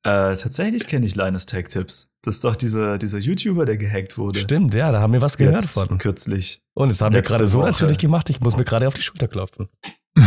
Äh, 0.04 0.36
tatsächlich 0.36 0.86
kenne 0.88 1.06
ich 1.06 1.14
Linus 1.14 1.46
Tech 1.46 1.68
Tips. 1.68 2.12
Das 2.22 2.36
ist 2.36 2.44
doch 2.44 2.56
dieser, 2.56 2.98
dieser 2.98 3.18
YouTuber, 3.18 3.66
der 3.66 3.76
gehackt 3.76 4.18
wurde. 4.18 4.40
Stimmt, 4.40 4.74
ja, 4.74 4.90
da 4.90 5.00
haben 5.00 5.12
wir 5.12 5.20
was 5.20 5.36
gehört 5.36 5.62
Jetzt, 5.62 5.74
von. 5.74 5.98
Kürzlich. 5.98 6.60
Und 6.74 6.88
das 6.88 7.00
haben 7.00 7.14
wir 7.14 7.22
gerade 7.22 7.46
so 7.46 7.62
natürlich 7.62 7.98
gemacht, 7.98 8.28
ich 8.30 8.40
muss 8.40 8.56
mir 8.56 8.64
gerade 8.64 8.88
auf 8.88 8.94
die 8.94 9.02
Schulter 9.02 9.28
klopfen. 9.28 9.68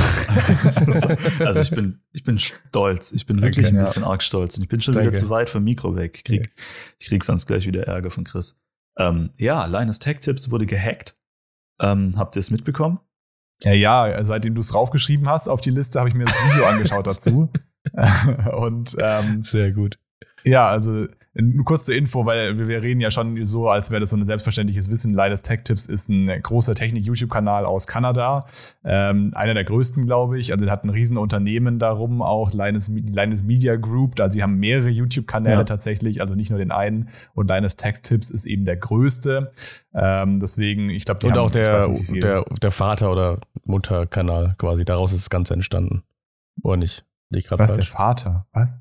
also 1.40 1.60
ich 1.60 1.70
bin, 1.70 2.02
ich 2.12 2.24
bin 2.24 2.40
stolz. 2.40 3.12
Ich 3.12 3.26
bin 3.26 3.42
wirklich 3.42 3.68
okay, 3.68 3.78
ein 3.78 3.84
bisschen 3.84 4.04
ja. 4.04 4.10
arg 4.10 4.24
stolz. 4.24 4.58
Und 4.58 4.64
ich 4.64 4.70
bin 4.70 4.82
schon 4.82 4.94
Danke. 4.94 5.10
wieder 5.10 5.20
zu 5.20 5.30
weit 5.30 5.50
vom 5.50 5.64
Mikro 5.64 5.96
weg. 5.96 6.16
Ich 6.18 6.24
krieg, 6.24 6.52
ich 7.00 7.08
krieg 7.08 7.24
sonst 7.24 7.46
gleich 7.46 7.68
wieder 7.68 7.86
Ärger 7.86 8.12
von 8.12 8.24
Chris. 8.24 8.60
Ähm, 8.98 9.32
ja, 9.38 9.66
Linus 9.66 10.00
Tech 10.00 10.20
Tips 10.22 10.50
wurde 10.52 10.66
gehackt. 10.66 11.18
Ähm, 11.82 12.14
habt 12.18 12.36
ihr 12.36 12.40
es 12.40 12.50
mitbekommen? 12.50 13.00
Ja, 13.64 13.74
ja, 13.74 14.26
seitdem 14.26 14.56
du 14.56 14.62
es 14.62 14.70
draufgeschrieben 14.70 15.30
hast 15.30 15.48
auf 15.48 15.62
die 15.62 15.70
Liste, 15.70 16.00
habe 16.00 16.10
ich 16.10 16.16
mir 16.16 16.26
das 16.26 16.36
Video 16.36 16.66
angeschaut 16.68 17.08
dazu. 17.08 17.50
Und 18.58 18.96
ähm, 19.00 19.44
sehr 19.44 19.72
gut. 19.72 19.98
Ja, 20.46 20.70
also 20.70 21.08
nur 21.34 21.66
kurz 21.66 21.86
zur 21.86 21.96
Info, 21.96 22.26
weil 22.26 22.68
wir, 22.68 22.82
reden 22.84 23.02
ja 23.02 23.10
schon 23.10 23.44
so, 23.46 23.68
als 23.68 23.90
wäre 23.90 24.00
das 24.00 24.12
so 24.12 24.16
ein 24.16 24.24
selbstverständliches 24.24 24.92
Wissen. 24.92 25.12
Leides 25.12 25.42
Tech 25.42 25.62
Tips 25.64 25.86
ist 25.86 26.08
ein 26.08 26.28
großer 26.28 26.76
Technik-YouTube-Kanal 26.76 27.66
aus 27.66 27.88
Kanada. 27.88 28.46
Ähm, 28.84 29.32
einer 29.34 29.56
der 29.56 29.64
größten, 29.64 30.06
glaube 30.06 30.38
ich. 30.38 30.54
Also 30.54 30.64
der 30.64 30.72
hat 30.72 30.84
ein 30.84 30.92
Riesenunternehmen 30.92 31.80
darum, 31.80 32.22
auch 32.22 32.54
Linus, 32.54 32.90
Linus 32.90 33.44
Media 33.44 33.76
Group. 33.76 34.16
Da 34.16 34.30
sie 34.30 34.44
haben 34.44 34.58
mehrere 34.58 34.90
YouTube-Kanäle 34.90 35.58
ja. 35.58 35.64
tatsächlich, 35.64 36.22
also 36.22 36.36
nicht 36.36 36.52
nur 36.52 36.60
den 36.60 36.72
einen. 36.72 37.10
Und 37.34 37.50
Linus 37.50 37.76
Tech 37.76 38.02
Tips 38.04 38.30
ist 38.30 38.46
eben 38.46 38.66
der 38.66 38.78
größte. 38.78 39.52
Ähm, 39.96 40.40
deswegen, 40.40 40.90
ich 40.92 41.06
glaube, 41.06 41.22
die 41.22 41.28
Und 41.28 41.34
haben, 41.34 41.40
auch 41.40 41.52
der, 41.52 41.88
nicht, 41.88 42.24
der, 42.24 42.46
der 42.62 42.72
Vater- 42.72 43.12
oder 43.12 43.40
Mutterkanal 43.66 44.56
quasi. 44.60 44.86
Daraus 44.86 45.12
ist 45.12 45.24
das 45.24 45.30
Ganze 45.32 45.56
entstanden. 45.56 46.04
Oder 46.62 46.78
nicht? 46.78 47.04
Was, 47.30 47.72
falsch. 47.72 47.76
der 47.76 47.84
Vater? 47.86 48.48
Was? 48.54 48.78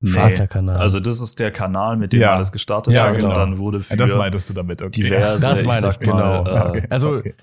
Nee. 0.00 0.12
Vaterkanal. 0.12 0.76
Also 0.76 1.00
das 1.00 1.20
ist 1.20 1.40
der 1.40 1.50
Kanal, 1.50 1.96
mit 1.96 2.12
dem 2.12 2.20
ja. 2.20 2.34
alles 2.34 2.52
gestartet 2.52 2.94
ja, 2.94 3.08
hat 3.08 3.14
genau. 3.14 3.30
und 3.30 3.36
dann 3.36 3.58
wurde 3.58 3.80
für 3.80 3.94
ja, 3.94 3.96
das 3.96 4.14
meintest 4.14 4.48
du 4.48 4.54
damit, 4.54 4.80
okay. 4.80 4.90
diverse, 4.90 5.44
das 5.44 5.64
meine 5.64 5.88
ich, 5.88 5.98
genau. 5.98 6.44
Mal, 6.44 6.46
äh, 6.46 6.68
okay. 6.68 6.82
Also 6.88 7.16
okay. 7.16 7.34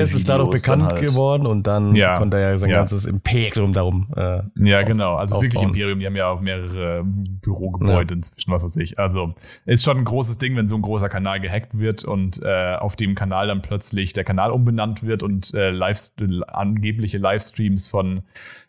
Ist 0.00 0.26
dadurch 0.26 0.50
bekannt 0.50 0.84
halt. 0.84 1.06
geworden 1.06 1.46
und 1.46 1.66
dann 1.66 1.94
ja. 1.94 2.16
konnte 2.16 2.38
er 2.38 2.52
ja 2.52 2.56
sein 2.56 2.70
ganzes 2.70 3.04
Imperium 3.04 3.74
darum 3.74 4.08
äh, 4.16 4.40
Ja, 4.56 4.82
genau. 4.84 5.16
Also 5.16 5.34
aufbauen. 5.34 5.52
wirklich 5.52 5.62
Imperium, 5.62 6.00
die 6.00 6.06
haben 6.06 6.16
ja 6.16 6.30
auch 6.30 6.40
mehrere 6.40 7.04
Bürogebäude 7.04 8.14
inzwischen, 8.14 8.52
was 8.52 8.64
weiß 8.64 8.76
ich. 8.76 8.98
Also 8.98 9.28
ist 9.66 9.84
schon 9.84 9.98
ein 9.98 10.04
großes 10.06 10.38
Ding, 10.38 10.56
wenn 10.56 10.66
so 10.66 10.76
ein 10.76 10.82
großer 10.82 11.10
Kanal 11.10 11.40
gehackt 11.40 11.78
wird 11.78 12.04
und 12.04 12.42
äh, 12.42 12.76
auf 12.76 12.96
dem 12.96 13.16
Kanal 13.16 13.48
dann 13.48 13.60
plötzlich 13.60 14.14
der 14.14 14.24
Kanal 14.24 14.50
umbenannt 14.50 15.02
wird 15.02 15.22
und 15.22 15.52
äh, 15.52 15.68
Live 15.68 16.10
angebliche 16.46 17.18
Livestreams 17.18 17.86
von 17.86 18.22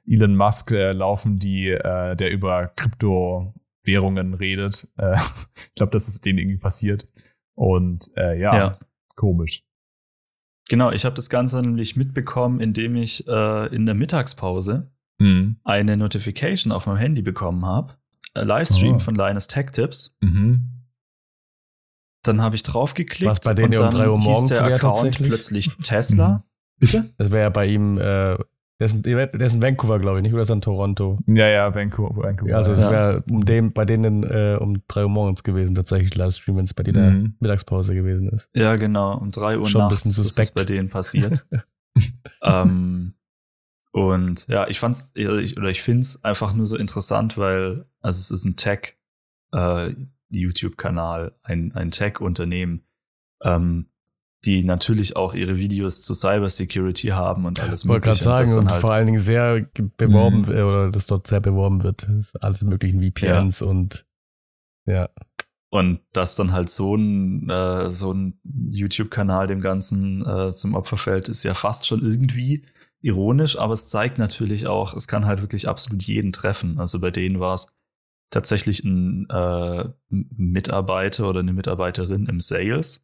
Elon 0.10 0.36
Musk 0.36 0.72
äh, 0.72 0.91
laufen, 0.91 1.38
die 1.38 1.69
äh, 1.69 2.15
der 2.15 2.32
über 2.32 2.67
Kryptowährungen 2.76 4.34
redet. 4.34 4.88
Äh, 4.98 5.15
ich 5.56 5.76
glaube, 5.76 5.91
das 5.91 6.08
ist 6.08 6.26
denen 6.26 6.39
irgendwie 6.39 6.58
passiert. 6.58 7.08
Und 7.56 8.10
äh, 8.17 8.39
ja, 8.39 8.56
ja, 8.56 8.80
komisch. 9.15 9.63
Genau, 10.69 10.91
ich 10.91 11.06
habe 11.06 11.15
das 11.15 11.30
Ganze 11.30 11.62
nämlich 11.62 11.95
mitbekommen, 11.95 12.60
indem 12.60 12.95
ich 12.95 13.28
äh, 13.28 13.76
in 13.76 13.86
der 13.86 13.95
Mittagspause 13.95 14.91
mhm. 15.19 15.58
eine 15.63 15.98
Notification 15.98 16.72
auf 16.72 16.88
meinem 16.88 16.98
Handy 16.98 17.22
bekommen 17.22 17.65
habe. 17.65 17.95
Livestream 18.36 18.95
oh. 18.95 19.00
von 19.00 19.15
Linus 19.15 19.48
Tech 19.48 19.72
Tips. 19.72 20.17
Mhm. 20.22 20.86
Dann 22.24 22.41
habe 22.41 22.56
ich 22.56 22.63
draufgeklickt. 22.63 23.30
Was 23.30 23.39
bei 23.39 23.54
denen 23.54 23.78
um 23.78 23.89
3 23.89 24.10
Uhr 24.10 24.17
morgens 24.17 24.50
der 24.50 24.63
Account 24.63 25.17
plötzlich 25.17 25.69
Tesla. 25.84 26.30
Mhm. 26.30 26.43
Bitte? 26.80 27.13
Das 27.17 27.32
wäre 27.32 27.43
ja 27.43 27.50
bei 27.50 27.65
ihm 27.65 27.98
äh, 27.98 28.38
Der 28.80 28.86
ist, 28.86 28.94
in, 28.94 29.02
der 29.02 29.34
ist 29.34 29.54
in 29.54 29.62
Vancouver, 29.62 30.00
glaube 30.00 30.20
ich, 30.20 30.24
nicht? 30.24 30.34
Oder 30.34 30.44
ist 30.44 30.50
er 30.50 30.56
in 30.56 30.62
Toronto? 30.62 31.20
Ja, 31.28 31.48
ja, 31.48 31.76
Vancouver. 31.76 32.24
Vancouver 32.24 32.56
also 32.56 32.72
es 32.72 32.80
ja. 32.80 32.92
wäre 32.92 33.24
um 33.30 33.44
dem, 33.44 33.74
bei 33.74 33.84
denen 33.84 34.24
äh, 34.24 34.58
um 34.58 34.82
3 34.88 35.04
Uhr 35.04 35.10
morgens 35.10 35.44
gewesen, 35.44 35.76
tatsächlich 35.76 36.15
Livestream, 36.15 36.56
wenn 36.56 36.63
es 36.63 36.74
bei 36.74 36.84
dir 36.84 36.92
mhm. 36.92 36.96
der 36.96 37.32
Mittagspause 37.39 37.94
gewesen 37.94 38.30
ist. 38.30 38.50
Ja, 38.54 38.78
genau. 38.78 39.18
Um 39.18 39.32
3 39.32 39.60
Uhr 39.60 39.68
Schon 39.68 39.82
nachts 39.82 40.06
ist 40.06 40.18
es 40.18 40.52
bei 40.52 40.63
denen 40.63 40.89
passiert. 40.89 41.46
ähm, 42.42 43.15
und 43.92 44.48
ja, 44.48 44.68
ich 44.70 44.80
fand's, 44.80 45.12
ich, 45.13 45.58
oder 45.58 45.70
ich 45.70 45.82
finde 45.82 46.02
es 46.02 46.24
einfach 46.24 46.54
nur 46.54 46.65
so 46.65 46.78
interessant, 46.78 47.38
weil, 47.38 47.86
also 48.00 48.20
es 48.20 48.32
ist 48.32 48.46
ein 48.46 48.56
Tech 48.56 48.96
äh, 49.52 49.94
YouTube-Kanal, 50.30 51.34
ein, 51.44 51.74
ein 51.74 51.92
Tech-Unternehmen, 51.92 52.86
ähm, 53.44 53.88
die 54.45 54.63
natürlich 54.63 55.15
auch 55.15 55.34
ihre 55.34 55.58
Videos 55.58 56.02
zu 56.02 56.13
Cybersecurity 56.13 57.08
haben 57.08 57.45
und 57.45 57.60
alles 57.60 57.84
mögliche. 57.84 58.12
Ich 58.12 58.25
wollte 58.25 58.36
gerade 58.36 58.47
sagen, 58.47 58.60
und 58.60 58.71
halt 58.71 58.82
vor 58.82 58.93
allen 58.93 59.06
Dingen 59.06 59.19
sehr 59.19 59.67
beworben, 59.97 60.43
mhm. 60.43 60.49
oder 60.49 60.91
das 60.91 61.08
dort 61.08 61.28
sehr 61.28 61.41
beworben 61.41 61.84
wird. 61.84 62.08
Alles 62.39 62.62
möglichen 62.63 63.02
VPNs 63.02 63.60
ja. 63.60 63.67
und 63.67 64.06
ja. 64.86 65.10
Und 65.71 65.99
dass 66.13 66.36
dann 66.36 66.52
halt 66.52 66.69
so 66.69 66.95
ein, 66.95 67.49
äh, 67.49 67.89
so 67.89 68.12
ein 68.12 68.39
YouTube-Kanal 68.43 69.47
dem 69.47 69.62
Ganzen 69.62 70.25
äh, 70.25 70.52
zum 70.54 70.73
Opfer 70.73 70.97
fällt, 70.97 71.28
ist 71.28 71.43
ja 71.43 71.54
fast 71.54 71.86
schon 71.86 72.02
irgendwie 72.02 72.65
ironisch, 73.02 73.58
aber 73.58 73.73
es 73.73 73.88
zeigt 73.88 74.17
natürlich 74.17 74.67
auch, 74.67 74.93
es 74.95 75.08
kann 75.08 75.25
halt 75.25 75.41
wirklich 75.41 75.67
absolut 75.67 76.02
jeden 76.04 76.32
treffen. 76.32 76.80
Also 76.80 76.99
bei 76.99 77.12
denen 77.12 77.39
war 77.39 77.54
es 77.54 77.67
tatsächlich 78.32 78.84
ein 78.84 79.28
äh, 79.30 79.89
Mitarbeiter 80.10 81.30
oder 81.30 81.41
eine 81.41 81.54
Mitarbeiterin 81.54 82.25
im 82.25 82.39
Sales. 82.39 83.02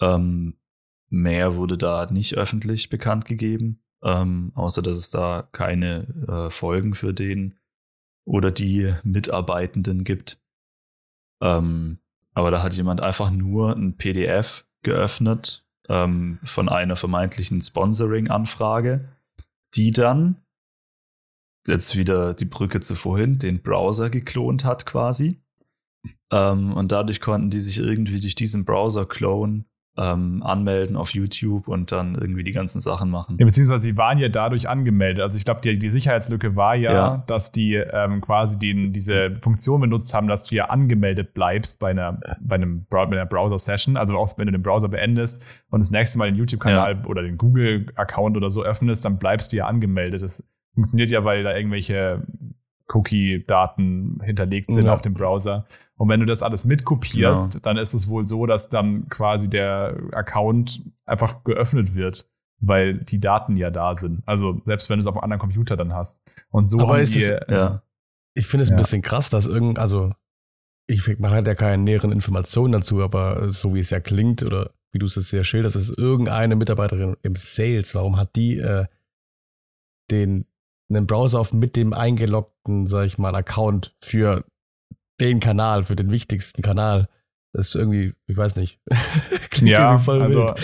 Ähm, 0.00 0.58
mehr 1.08 1.54
wurde 1.56 1.78
da 1.78 2.06
nicht 2.10 2.34
öffentlich 2.34 2.88
bekannt 2.88 3.24
gegeben, 3.24 3.82
ähm, 4.02 4.52
außer 4.54 4.82
dass 4.82 4.96
es 4.96 5.10
da 5.10 5.48
keine 5.52 6.06
äh, 6.28 6.50
Folgen 6.50 6.94
für 6.94 7.14
den 7.14 7.58
oder 8.26 8.50
die 8.50 8.94
Mitarbeitenden 9.04 10.04
gibt. 10.04 10.40
Ähm, 11.42 11.98
aber 12.32 12.50
da 12.50 12.62
hat 12.62 12.74
jemand 12.74 13.00
einfach 13.00 13.30
nur 13.30 13.76
ein 13.76 13.96
PDF 13.96 14.66
geöffnet 14.82 15.66
ähm, 15.88 16.38
von 16.42 16.68
einer 16.68 16.96
vermeintlichen 16.96 17.60
Sponsoring-Anfrage, 17.60 19.08
die 19.74 19.92
dann 19.92 20.42
jetzt 21.66 21.96
wieder 21.96 22.34
die 22.34 22.44
Brücke 22.44 22.80
zu 22.80 22.94
vorhin, 22.94 23.38
den 23.38 23.62
Browser 23.62 24.10
geklont 24.10 24.64
hat 24.64 24.86
quasi. 24.86 25.40
Ähm, 26.30 26.72
und 26.74 26.92
dadurch 26.92 27.20
konnten 27.20 27.50
die 27.50 27.60
sich 27.60 27.78
irgendwie 27.78 28.20
durch 28.20 28.34
diesen 28.34 28.64
Browser-Clone 28.64 29.64
ähm, 29.96 30.42
anmelden 30.42 30.96
auf 30.96 31.10
YouTube 31.10 31.68
und 31.68 31.92
dann 31.92 32.16
irgendwie 32.16 32.42
die 32.42 32.52
ganzen 32.52 32.80
Sachen 32.80 33.10
machen. 33.10 33.36
Ja, 33.38 33.46
beziehungsweise 33.46 33.82
sie 33.84 33.96
waren 33.96 34.18
ja 34.18 34.28
dadurch 34.28 34.68
angemeldet. 34.68 35.22
Also 35.22 35.38
ich 35.38 35.44
glaube, 35.44 35.60
die, 35.60 35.78
die 35.78 35.90
Sicherheitslücke 35.90 36.56
war 36.56 36.74
ja, 36.74 36.92
ja. 36.92 37.24
dass 37.28 37.52
die 37.52 37.74
ähm, 37.74 38.20
quasi 38.20 38.58
den, 38.58 38.92
diese 38.92 39.36
Funktion 39.40 39.80
benutzt 39.80 40.12
haben, 40.12 40.26
dass 40.26 40.44
du 40.44 40.56
ja 40.56 40.66
angemeldet 40.66 41.32
bleibst 41.32 41.78
bei 41.78 41.90
einer, 41.90 42.18
bei 42.40 42.56
einem 42.56 42.86
bei 42.90 43.02
einer 43.02 43.26
Browser-Session. 43.26 43.96
Also 43.96 44.16
auch 44.16 44.36
wenn 44.36 44.46
du 44.46 44.52
den 44.52 44.62
Browser 44.62 44.88
beendest 44.88 45.44
und 45.70 45.80
das 45.80 45.90
nächste 45.90 46.18
Mal 46.18 46.26
den 46.26 46.36
YouTube-Kanal 46.36 46.96
ja. 46.96 47.06
oder 47.06 47.22
den 47.22 47.38
Google-Account 47.38 48.36
oder 48.36 48.50
so 48.50 48.64
öffnest, 48.64 49.04
dann 49.04 49.18
bleibst 49.18 49.52
du 49.52 49.56
ja 49.56 49.66
angemeldet. 49.66 50.22
Das 50.22 50.44
funktioniert 50.74 51.10
ja, 51.10 51.24
weil 51.24 51.44
da 51.44 51.54
irgendwelche 51.56 52.26
Cookie-Daten 52.88 54.18
hinterlegt 54.22 54.72
sind 54.72 54.86
ja. 54.86 54.94
auf 54.94 55.02
dem 55.02 55.14
Browser. 55.14 55.66
Und 55.96 56.08
wenn 56.08 56.20
du 56.20 56.26
das 56.26 56.42
alles 56.42 56.64
mitkopierst, 56.64 57.52
genau. 57.52 57.62
dann 57.62 57.76
ist 57.76 57.94
es 57.94 58.08
wohl 58.08 58.26
so, 58.26 58.46
dass 58.46 58.68
dann 58.68 59.08
quasi 59.08 59.48
der 59.48 59.96
Account 60.12 60.82
einfach 61.06 61.44
geöffnet 61.44 61.94
wird, 61.94 62.28
weil 62.58 62.98
die 62.98 63.20
Daten 63.20 63.56
ja 63.56 63.70
da 63.70 63.94
sind. 63.94 64.22
Also 64.26 64.60
selbst 64.64 64.90
wenn 64.90 64.98
du 64.98 65.02
es 65.02 65.06
auf 65.06 65.14
einem 65.14 65.24
anderen 65.24 65.40
Computer 65.40 65.76
dann 65.76 65.94
hast. 65.94 66.20
Und 66.50 66.66
so 66.66 66.80
Aber 66.80 66.98
haben 66.98 67.04
die, 67.04 67.22
es, 67.22 67.40
ja. 67.48 67.82
Ich 68.34 68.46
finde 68.48 68.64
es 68.64 68.70
ja. 68.70 68.74
ein 68.74 68.78
bisschen 68.78 69.02
krass, 69.02 69.30
dass 69.30 69.46
irgend, 69.46 69.78
also 69.78 70.12
ich 70.86 71.18
mache 71.18 71.34
halt 71.34 71.46
ja 71.46 71.54
keine 71.54 71.82
näheren 71.82 72.12
Informationen 72.12 72.72
dazu, 72.72 73.02
aber 73.02 73.50
so 73.50 73.74
wie 73.74 73.80
es 73.80 73.90
ja 73.90 74.00
klingt 74.00 74.42
oder 74.42 74.72
wie 74.92 74.98
du 74.98 75.06
es 75.06 75.14
sehr 75.14 75.44
schilderst, 75.44 75.76
ist 75.76 75.96
irgendeine 75.96 76.56
Mitarbeiterin 76.56 77.16
im 77.22 77.36
Sales. 77.36 77.94
Warum 77.94 78.16
hat 78.16 78.36
die 78.36 78.58
äh, 78.58 78.86
den 80.10 80.46
einen 80.90 81.06
Browser 81.06 81.40
auf 81.40 81.52
mit 81.52 81.76
dem 81.76 81.92
eingeloggten, 81.92 82.86
sag 82.86 83.06
ich 83.06 83.18
mal, 83.18 83.34
Account 83.34 83.96
für 84.00 84.44
den 85.20 85.40
Kanal, 85.40 85.84
für 85.84 85.96
den 85.96 86.10
wichtigsten 86.10 86.62
Kanal. 86.62 87.08
Das 87.52 87.68
ist 87.68 87.74
irgendwie, 87.76 88.14
ich 88.26 88.36
weiß 88.36 88.56
nicht. 88.56 88.80
Klingt 89.50 89.70
ja, 89.70 89.98
voll 89.98 90.22
also 90.22 90.46
wild. 90.46 90.60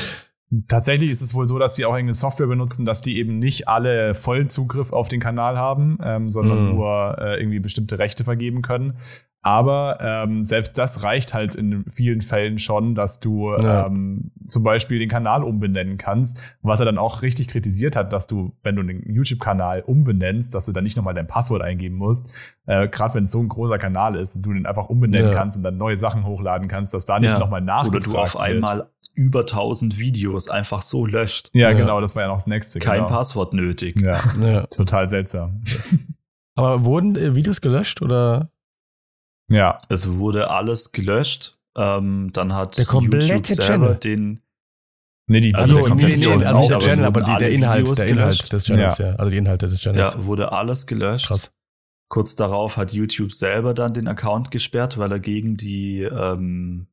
Tatsächlich 0.69 1.11
ist 1.11 1.21
es 1.21 1.35
wohl 1.35 1.47
so, 1.47 1.59
dass 1.59 1.75
die 1.75 1.85
auch 1.85 1.93
irgendeine 1.93 2.15
Software 2.15 2.47
benutzen, 2.47 2.85
dass 2.85 3.01
die 3.01 3.19
eben 3.19 3.39
nicht 3.39 3.69
alle 3.69 4.15
vollen 4.15 4.49
Zugriff 4.49 4.93
auf 4.93 5.09
den 5.09 5.21
Kanal 5.21 5.57
haben, 5.57 5.99
ähm, 6.03 6.29
sondern 6.29 6.67
mm. 6.67 6.75
nur 6.75 7.17
äh, 7.19 7.41
irgendwie 7.41 7.61
bestimmte 7.61 7.99
Rechte 7.99 8.25
vergeben 8.25 8.63
können. 8.63 8.95
Aber 9.43 9.97
ähm, 10.03 10.43
selbst 10.43 10.77
das 10.77 11.03
reicht 11.03 11.33
halt 11.33 11.55
in 11.55 11.87
vielen 11.89 12.21
Fällen 12.21 12.59
schon, 12.59 12.95
dass 12.95 13.21
du 13.21 13.51
ja. 13.57 13.87
ähm, 13.87 14.33
zum 14.47 14.63
Beispiel 14.63 14.99
den 14.99 15.09
Kanal 15.09 15.45
umbenennen 15.45 15.97
kannst. 15.97 16.39
Was 16.61 16.79
er 16.79 16.85
dann 16.85 16.99
auch 16.99 17.23
richtig 17.23 17.49
kritisiert 17.49 17.97
hat, 17.97 18.13
dass 18.13 18.27
du, 18.27 18.55
wenn 18.63 18.77
du 18.77 18.83
den 18.83 19.03
YouTube-Kanal 19.11 19.83
umbenennst, 19.87 20.55
dass 20.55 20.67
du 20.67 20.73
dann 20.73 20.85
nicht 20.85 20.97
nochmal 20.97 21.15
dein 21.15 21.27
Passwort 21.27 21.63
eingeben 21.63 21.97
musst. 21.97 22.31
Äh, 22.67 22.89
Gerade 22.89 23.15
wenn 23.15 23.25
es 23.25 23.31
so 23.31 23.41
ein 23.41 23.49
großer 23.49 23.79
Kanal 23.79 24.15
ist 24.17 24.37
und 24.37 24.43
du 24.43 24.53
den 24.53 24.67
einfach 24.67 24.91
umbenennen 24.91 25.31
ja. 25.31 25.35
kannst 25.35 25.57
und 25.57 25.63
dann 25.63 25.79
neue 25.79 25.97
Sachen 25.97 26.27
hochladen 26.27 26.69
kannst, 26.69 26.93
dass 26.93 27.07
da 27.07 27.19
nicht 27.19 27.33
ja. 27.33 27.39
nochmal 27.39 27.63
nachgefragt 27.63 28.09
Oder 28.09 28.13
du 28.13 28.19
auf 28.19 28.39
einmal 28.39 28.91
über 29.15 29.41
1000 29.41 29.99
Videos 29.99 30.49
einfach 30.49 30.83
so 30.83 31.07
löscht. 31.07 31.51
Ja, 31.53 31.71
ja, 31.71 31.77
genau, 31.77 32.01
das 32.01 32.15
war 32.15 32.23
ja 32.23 32.29
noch 32.29 32.37
das 32.37 32.47
nächste. 32.47 32.79
Kein 32.79 33.03
genau. 33.03 33.09
Passwort 33.09 33.53
nötig. 33.53 34.01
Ja, 34.01 34.23
ja. 34.41 34.67
total 34.67 35.09
seltsam. 35.09 35.63
Aber 36.55 36.85
wurden 36.85 37.17
äh, 37.17 37.35
Videos 37.35 37.61
gelöscht 37.61 38.03
oder? 38.03 38.51
Ja. 39.51 39.79
Es 39.89 40.09
wurde 40.09 40.51
alles 40.51 40.93
gelöscht. 40.93 41.57
Ähm, 41.77 42.31
dann 42.33 42.55
hat 42.55 42.79
der 42.79 42.85
YouTube 42.85 43.47
selber 43.47 43.65
Channel. 43.65 43.95
den. 43.97 44.43
Nee, 45.27 45.41
die, 45.41 45.55
also, 45.55 45.77
also, 45.77 45.95
nee, 45.95 46.17
nee, 46.17 46.27
also 46.27 46.59
nicht 46.59 46.71
der 46.71 46.79
Channel, 46.81 47.05
aber 47.05 47.23
die, 47.23 47.37
der 47.37 47.51
Inhalt, 47.53 47.99
der 47.99 48.09
Inhalt 48.09 48.53
des 48.53 48.65
Channels, 48.65 48.99
ja. 48.99 49.11
ja. 49.11 49.15
Also 49.15 49.31
die 49.31 49.37
Inhalte 49.37 49.69
des 49.69 49.81
Channels. 49.81 50.15
Ja, 50.15 50.25
wurde 50.25 50.51
alles 50.51 50.87
gelöscht. 50.87 51.29
Krass. 51.29 51.53
Kurz 52.09 52.35
darauf 52.35 52.77
hat 52.77 52.93
YouTube 52.93 53.33
selber 53.33 53.73
dann 53.73 53.95
den 53.95 54.09
Account 54.09 54.51
gesperrt, 54.51 54.99
weil 54.99 55.13
er 55.13 55.21
gegen 55.21 55.57
die, 55.57 56.03
ähm, 56.03 56.89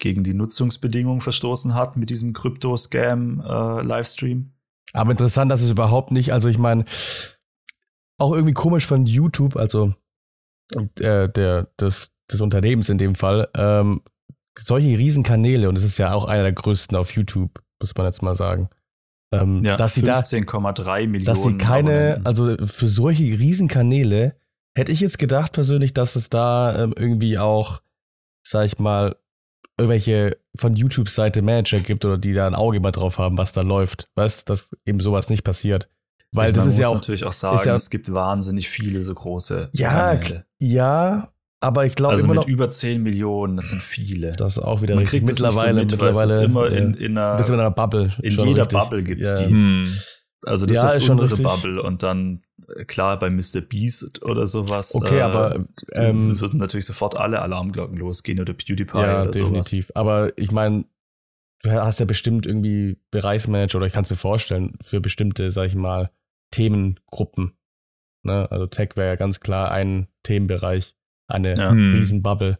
gegen 0.00 0.24
die 0.24 0.34
Nutzungsbedingungen 0.34 1.20
verstoßen 1.20 1.74
hat 1.74 1.96
mit 1.96 2.10
diesem 2.10 2.32
Krypto-Scam-Livestream. 2.32 4.38
Äh, 4.38 4.44
aber 4.92 5.12
interessant, 5.12 5.52
dass 5.52 5.60
es 5.60 5.70
überhaupt 5.70 6.10
nicht, 6.10 6.32
also 6.32 6.48
ich 6.48 6.58
meine, 6.58 6.84
auch 8.18 8.32
irgendwie 8.32 8.54
komisch 8.54 8.86
von 8.86 9.06
YouTube, 9.06 9.54
also 9.56 9.94
äh, 10.98 11.28
der, 11.28 11.68
des, 11.78 12.10
des 12.30 12.40
Unternehmens 12.40 12.88
in 12.88 12.98
dem 12.98 13.14
Fall, 13.14 13.48
ähm, 13.54 14.02
solche 14.58 14.98
Riesenkanäle, 14.98 15.68
und 15.68 15.76
es 15.76 15.84
ist 15.84 15.98
ja 15.98 16.12
auch 16.12 16.24
einer 16.24 16.42
der 16.42 16.52
größten 16.52 16.96
auf 16.96 17.12
YouTube, 17.12 17.62
muss 17.80 17.94
man 17.96 18.06
jetzt 18.06 18.22
mal 18.22 18.34
sagen. 18.34 18.68
Ähm, 19.32 19.64
ja, 19.64 19.76
dass 19.76 19.96
15,3 19.96 21.06
Millionen. 21.06 21.24
Dass 21.24 21.42
sie 21.42 21.56
keine, 21.56 22.20
also 22.24 22.56
für 22.66 22.88
solche 22.88 23.38
Riesenkanäle 23.38 24.34
hätte 24.76 24.92
ich 24.92 25.00
jetzt 25.00 25.18
gedacht 25.18 25.52
persönlich, 25.52 25.94
dass 25.94 26.16
es 26.16 26.30
da 26.30 26.82
ähm, 26.82 26.94
irgendwie 26.96 27.38
auch, 27.38 27.80
sag 28.42 28.66
ich 28.66 28.78
mal, 28.78 29.16
irgendwelche 29.80 30.38
von 30.56 30.76
YouTube-Seite 30.76 31.42
Manager 31.42 31.78
gibt 31.78 32.04
oder 32.04 32.18
die 32.18 32.32
da 32.32 32.46
ein 32.46 32.54
Auge 32.54 32.80
mal 32.80 32.92
drauf 32.92 33.18
haben, 33.18 33.38
was 33.38 33.52
da 33.52 33.62
läuft. 33.62 34.08
Weißt, 34.14 34.40
du, 34.48 34.52
dass 34.52 34.70
eben 34.86 35.00
sowas 35.00 35.28
nicht 35.28 35.44
passiert. 35.44 35.88
Weil 36.32 36.50
ich 36.50 36.54
das 36.54 36.66
ist 36.66 36.78
ja 36.78 36.88
auch. 36.88 36.94
natürlich 36.94 37.24
auch 37.24 37.32
sagen, 37.32 37.60
ja, 37.66 37.74
es 37.74 37.90
gibt 37.90 38.12
wahnsinnig 38.12 38.68
viele 38.68 39.00
so 39.00 39.14
große 39.14 39.70
ja, 39.72 40.14
Kanäle. 40.14 40.44
Ja, 40.60 41.32
aber 41.60 41.86
ich 41.86 41.94
glaube 41.94 42.14
also 42.14 42.24
immer 42.24 42.34
mit 42.34 42.42
noch, 42.42 42.48
über 42.48 42.70
10 42.70 43.02
Millionen, 43.02 43.56
das 43.56 43.68
sind 43.68 43.82
viele. 43.82 44.32
Das 44.32 44.56
ist 44.56 44.62
auch 44.62 44.80
wieder 44.80 44.94
Man 44.94 45.02
richtig. 45.02 45.26
Mittlerweile, 45.26 45.74
so 45.74 45.80
mit, 45.80 45.90
mittlerweile 45.90 46.44
immer 46.44 46.68
in, 46.68 46.94
in 46.94 47.18
einer, 47.18 47.44
in 47.46 47.54
einer 47.54 47.70
Bubble. 47.70 48.12
In 48.22 48.30
jeder 48.30 48.62
richtig. 48.62 48.78
Bubble 48.78 49.02
gibt 49.02 49.20
es 49.20 49.30
ja. 49.30 49.46
die. 49.46 49.52
Hm. 49.52 49.86
Also 50.46 50.66
das 50.66 50.76
ja, 50.76 50.90
ist, 50.90 51.02
ist 51.02 51.10
unsere 51.10 51.36
Bubble 51.36 51.82
und 51.82 52.02
dann 52.02 52.42
klar 52.86 53.18
bei 53.18 53.30
Mr. 53.30 53.60
Beast 53.60 54.22
oder 54.22 54.46
sowas. 54.46 54.94
Okay, 54.94 55.18
äh, 55.18 55.22
aber 55.22 55.64
ähm, 55.92 56.40
würden 56.40 56.58
natürlich 56.58 56.86
sofort 56.86 57.16
alle 57.16 57.40
Alarmglocken 57.42 57.96
losgehen 57.96 58.40
oder 58.40 58.52
PewDiePie 58.52 58.98
ja, 58.98 59.22
oder 59.22 59.30
definitiv. 59.30 59.86
Sowas. 59.86 59.96
Aber 59.96 60.38
ich 60.38 60.52
meine, 60.52 60.84
du 61.62 61.70
hast 61.70 62.00
ja 62.00 62.06
bestimmt 62.06 62.46
irgendwie 62.46 62.98
Bereichsmanager 63.10 63.76
oder 63.76 63.86
ich 63.86 63.92
kann 63.92 64.04
es 64.04 64.10
mir 64.10 64.16
vorstellen 64.16 64.76
für 64.82 65.00
bestimmte, 65.00 65.50
sag 65.50 65.66
ich 65.66 65.74
mal, 65.74 66.10
Themengruppen. 66.50 67.52
Ne? 68.22 68.50
Also 68.50 68.66
Tech 68.66 68.90
wäre 68.96 69.08
ja 69.08 69.16
ganz 69.16 69.40
klar 69.40 69.70
ein 69.70 70.08
Themenbereich, 70.22 70.96
eine 71.28 71.54
ja. 71.56 71.70
Hm. 71.70 71.92
Riesenbubble. 71.94 72.58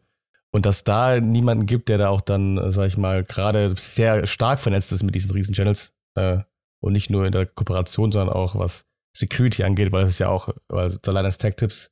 Und 0.52 0.66
dass 0.66 0.82
da 0.82 1.20
niemanden 1.20 1.66
gibt, 1.66 1.88
der 1.88 1.98
da 1.98 2.08
auch 2.08 2.20
dann, 2.20 2.72
sag 2.72 2.88
ich 2.88 2.96
mal, 2.96 3.22
gerade 3.22 3.74
sehr 3.76 4.26
stark 4.26 4.58
vernetzt 4.58 4.90
ist 4.90 5.02
mit 5.02 5.14
diesen 5.14 5.30
Riesen-Channels 5.30 5.94
äh, 6.16 6.38
und 6.80 6.92
nicht 6.92 7.08
nur 7.08 7.24
in 7.24 7.32
der 7.32 7.46
Kooperation, 7.46 8.10
sondern 8.10 8.34
auch 8.34 8.56
was 8.56 8.84
Security 9.16 9.64
angeht, 9.64 9.92
weil 9.92 10.04
es 10.04 10.14
ist 10.14 10.18
ja 10.18 10.28
auch, 10.28 10.48
weil 10.68 11.00
Zalanas 11.02 11.38
Tech-Tipps 11.38 11.90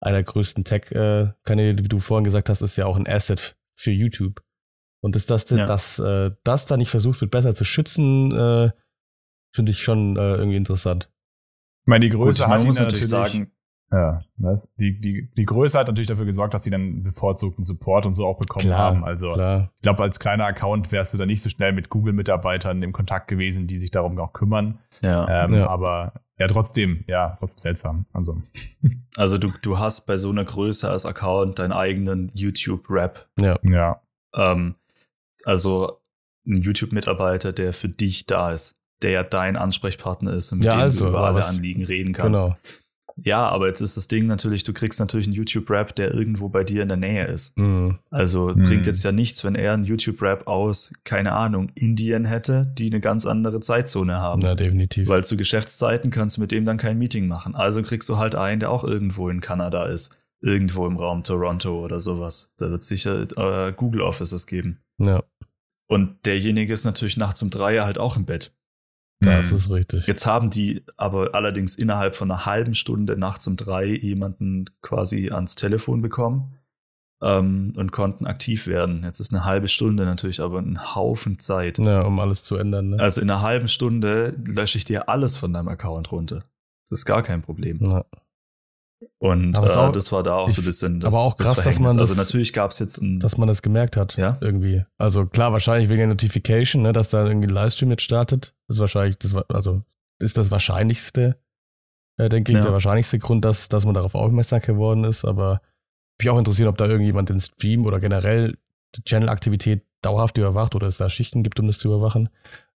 einer 0.00 0.18
der 0.18 0.24
größten 0.24 0.64
Tech-Kanäle, 0.64 1.78
wie 1.78 1.88
du 1.88 1.98
vorhin 1.98 2.24
gesagt 2.24 2.48
hast, 2.48 2.62
ist 2.62 2.76
ja 2.76 2.86
auch 2.86 2.96
ein 2.96 3.08
Asset 3.08 3.56
für 3.74 3.90
YouTube. 3.90 4.42
Und 5.00 5.14
dass 5.14 5.26
das, 5.26 5.48
ja. 5.50 5.66
dass, 5.66 5.98
äh, 5.98 6.32
das 6.44 6.66
da 6.66 6.76
nicht 6.76 6.90
versucht 6.90 7.20
wird, 7.20 7.30
besser 7.30 7.54
zu 7.54 7.64
schützen, 7.64 8.32
äh, 8.32 8.70
finde 9.54 9.72
ich 9.72 9.82
schon 9.82 10.16
äh, 10.16 10.36
irgendwie 10.36 10.56
interessant. 10.56 11.10
meine, 11.86 12.04
die 12.04 12.10
Größe 12.10 12.42
Gut, 12.42 12.50
hat 12.50 12.64
ihn 12.64 12.74
natürlich 12.74 13.08
sagen, 13.08 13.52
ja, 13.90 14.20
was? 14.36 14.72
Die, 14.76 15.00
die, 15.00 15.30
die 15.34 15.44
Größe 15.46 15.78
hat 15.78 15.88
natürlich 15.88 16.08
dafür 16.08 16.26
gesorgt, 16.26 16.52
dass 16.52 16.62
sie 16.62 16.70
dann 16.70 17.02
bevorzugten 17.02 17.64
Support 17.64 18.04
und 18.04 18.14
so 18.14 18.26
auch 18.26 18.38
bekommen 18.38 18.66
klar, 18.66 18.78
haben. 18.78 19.04
Also 19.04 19.32
klar. 19.32 19.72
ich 19.76 19.82
glaube, 19.82 20.02
als 20.02 20.20
kleiner 20.20 20.44
Account 20.44 20.92
wärst 20.92 21.14
du 21.14 21.18
da 21.18 21.24
nicht 21.24 21.42
so 21.42 21.48
schnell 21.48 21.72
mit 21.72 21.88
Google-Mitarbeitern 21.88 22.82
im 22.82 22.92
Kontakt 22.92 23.28
gewesen, 23.28 23.66
die 23.66 23.78
sich 23.78 23.90
darum 23.90 24.18
auch 24.18 24.34
kümmern. 24.34 24.78
Ja, 25.02 25.44
ähm, 25.44 25.54
ja. 25.54 25.68
Aber 25.68 26.12
ja, 26.38 26.46
trotzdem, 26.48 27.04
ja, 27.08 27.34
trotzdem 27.38 27.58
seltsam. 27.60 28.06
Also, 28.12 28.40
also 29.16 29.38
du, 29.38 29.52
du 29.62 29.78
hast 29.78 30.06
bei 30.06 30.18
so 30.18 30.28
einer 30.28 30.44
Größe 30.44 30.88
als 30.88 31.06
Account 31.06 31.58
deinen 31.58 31.72
eigenen 31.72 32.30
YouTube-Rap. 32.34 33.26
Ja. 33.40 33.58
ja. 33.62 34.02
Ähm, 34.34 34.74
also 35.44 36.00
ein 36.46 36.60
YouTube-Mitarbeiter, 36.60 37.52
der 37.52 37.72
für 37.72 37.88
dich 37.88 38.26
da 38.26 38.52
ist, 38.52 38.76
der 39.00 39.10
ja 39.12 39.22
dein 39.22 39.56
Ansprechpartner 39.56 40.34
ist 40.34 40.52
und 40.52 40.58
mit 40.58 40.66
ja, 40.66 40.72
dem 40.72 40.80
also, 40.80 41.04
du 41.04 41.10
über 41.10 41.20
alle 41.26 41.46
Anliegen 41.46 41.84
reden 41.84 42.12
kannst. 42.12 42.42
Genau. 42.42 42.54
Ja, 43.24 43.48
aber 43.48 43.68
jetzt 43.68 43.80
ist 43.80 43.96
das 43.96 44.08
Ding 44.08 44.26
natürlich, 44.26 44.62
du 44.62 44.72
kriegst 44.72 45.00
natürlich 45.00 45.26
einen 45.26 45.34
YouTube-Rap, 45.34 45.94
der 45.96 46.14
irgendwo 46.14 46.48
bei 46.48 46.64
dir 46.64 46.82
in 46.82 46.88
der 46.88 46.96
Nähe 46.96 47.26
ist. 47.26 47.56
Mhm. 47.58 47.98
Also 48.10 48.48
mhm. 48.48 48.62
bringt 48.62 48.86
jetzt 48.86 49.02
ja 49.02 49.12
nichts, 49.12 49.44
wenn 49.44 49.54
er 49.54 49.74
einen 49.74 49.84
YouTube-Rap 49.84 50.46
aus, 50.46 50.92
keine 51.04 51.32
Ahnung, 51.32 51.70
Indien 51.74 52.24
hätte, 52.24 52.72
die 52.76 52.86
eine 52.86 53.00
ganz 53.00 53.26
andere 53.26 53.60
Zeitzone 53.60 54.16
haben. 54.16 54.42
Ja, 54.42 54.54
definitiv. 54.54 55.08
Weil 55.08 55.24
zu 55.24 55.36
Geschäftszeiten 55.36 56.10
kannst 56.10 56.36
du 56.36 56.40
mit 56.40 56.52
dem 56.52 56.64
dann 56.64 56.76
kein 56.76 56.98
Meeting 56.98 57.26
machen. 57.26 57.54
Also 57.54 57.82
kriegst 57.82 58.08
du 58.08 58.18
halt 58.18 58.34
einen, 58.34 58.60
der 58.60 58.70
auch 58.70 58.84
irgendwo 58.84 59.28
in 59.28 59.40
Kanada 59.40 59.86
ist. 59.86 60.18
Irgendwo 60.40 60.86
im 60.86 60.96
Raum 60.96 61.24
Toronto 61.24 61.84
oder 61.84 61.98
sowas. 61.98 62.52
Da 62.58 62.70
wird 62.70 62.84
sicher 62.84 63.26
äh, 63.36 63.72
Google 63.72 64.02
Offices 64.02 64.46
geben. 64.46 64.78
Ja. 64.98 65.24
Und 65.88 66.26
derjenige 66.26 66.72
ist 66.72 66.84
natürlich 66.84 67.16
nachts 67.16 67.42
um 67.42 67.50
drei 67.50 67.80
halt 67.80 67.98
auch 67.98 68.16
im 68.16 68.24
Bett. 68.24 68.52
Das 69.20 69.50
hm. 69.50 69.56
ist 69.56 69.70
richtig. 69.70 70.06
Jetzt 70.06 70.26
haben 70.26 70.50
die 70.50 70.84
aber 70.96 71.34
allerdings 71.34 71.74
innerhalb 71.74 72.14
von 72.14 72.30
einer 72.30 72.46
halben 72.46 72.74
Stunde 72.74 73.16
nachts 73.16 73.46
um 73.46 73.56
drei 73.56 73.86
jemanden 73.86 74.66
quasi 74.80 75.30
ans 75.30 75.56
Telefon 75.56 76.02
bekommen 76.02 76.58
ähm, 77.20 77.72
und 77.76 77.90
konnten 77.92 78.26
aktiv 78.26 78.66
werden. 78.66 79.02
Jetzt 79.04 79.20
ist 79.20 79.32
eine 79.32 79.44
halbe 79.44 79.68
Stunde 79.68 80.04
natürlich 80.04 80.40
aber 80.40 80.60
ein 80.60 80.94
Haufen 80.94 81.38
Zeit. 81.38 81.78
Ja, 81.78 82.02
um 82.02 82.18
alles 82.20 82.44
zu 82.44 82.56
ändern. 82.56 82.90
Ne? 82.90 83.00
Also 83.00 83.20
in 83.20 83.30
einer 83.30 83.42
halben 83.42 83.68
Stunde 83.68 84.36
lösche 84.44 84.78
ich 84.78 84.84
dir 84.84 85.08
alles 85.08 85.36
von 85.36 85.52
deinem 85.52 85.68
Account 85.68 86.12
runter. 86.12 86.42
Das 86.88 87.00
ist 87.00 87.04
gar 87.04 87.22
kein 87.22 87.42
Problem. 87.42 87.78
Ja. 87.82 88.04
Und 89.18 89.56
äh, 89.56 89.60
auch, 89.60 89.92
das 89.92 90.10
war 90.12 90.22
da 90.22 90.34
auch 90.34 90.48
ich, 90.48 90.54
so 90.54 90.62
ein 90.62 90.64
bisschen 90.64 91.00
das, 91.00 91.14
Aber 91.14 91.22
auch 91.22 91.36
krass, 91.36 91.56
das 91.56 91.64
dass 91.64 91.78
man 91.78 91.88
also 91.88 92.00
das, 92.00 92.10
Also 92.10 92.22
natürlich 92.22 92.52
gab 92.52 92.72
es 92.72 92.78
jetzt 92.78 93.00
ein, 93.00 93.20
Dass 93.20 93.36
man 93.36 93.48
das 93.48 93.62
gemerkt 93.62 93.96
hat, 93.96 94.16
ja? 94.16 94.38
irgendwie. 94.40 94.84
Also 94.96 95.26
klar, 95.26 95.52
wahrscheinlich 95.52 95.88
wegen 95.88 95.98
der 95.98 96.08
Notification, 96.08 96.82
ne, 96.82 96.92
dass 96.92 97.08
da 97.08 97.26
irgendwie 97.26 97.48
ein 97.48 97.54
Livestream 97.54 97.90
jetzt 97.90 98.02
startet. 98.02 98.54
Das 98.66 98.76
ist 98.76 98.80
wahrscheinlich, 98.80 99.18
das, 99.18 99.34
also 99.48 99.82
ist 100.18 100.36
das 100.36 100.50
wahrscheinlichste, 100.50 101.38
äh, 102.16 102.28
denke 102.28 102.52
ich, 102.52 102.58
ja. 102.58 102.64
der 102.64 102.72
wahrscheinlichste 102.72 103.18
Grund, 103.18 103.44
dass, 103.44 103.68
dass 103.68 103.84
man 103.84 103.94
darauf 103.94 104.14
aufmerksam 104.14 104.60
geworden 104.60 105.04
ist. 105.04 105.24
Aber 105.24 105.60
mich 106.18 106.28
auch 106.30 106.38
interessiert, 106.38 106.68
ob 106.68 106.76
da 106.76 106.86
irgendjemand 106.86 107.28
den 107.28 107.40
Stream 107.40 107.86
oder 107.86 108.00
generell 108.00 108.58
die 108.96 109.04
Channel-Aktivität 109.04 109.84
dauerhaft 110.02 110.38
überwacht 110.38 110.74
oder 110.74 110.86
es 110.86 110.96
da 110.96 111.08
Schichten 111.08 111.42
gibt, 111.42 111.60
um 111.60 111.66
das 111.66 111.78
zu 111.78 111.88
überwachen. 111.88 112.28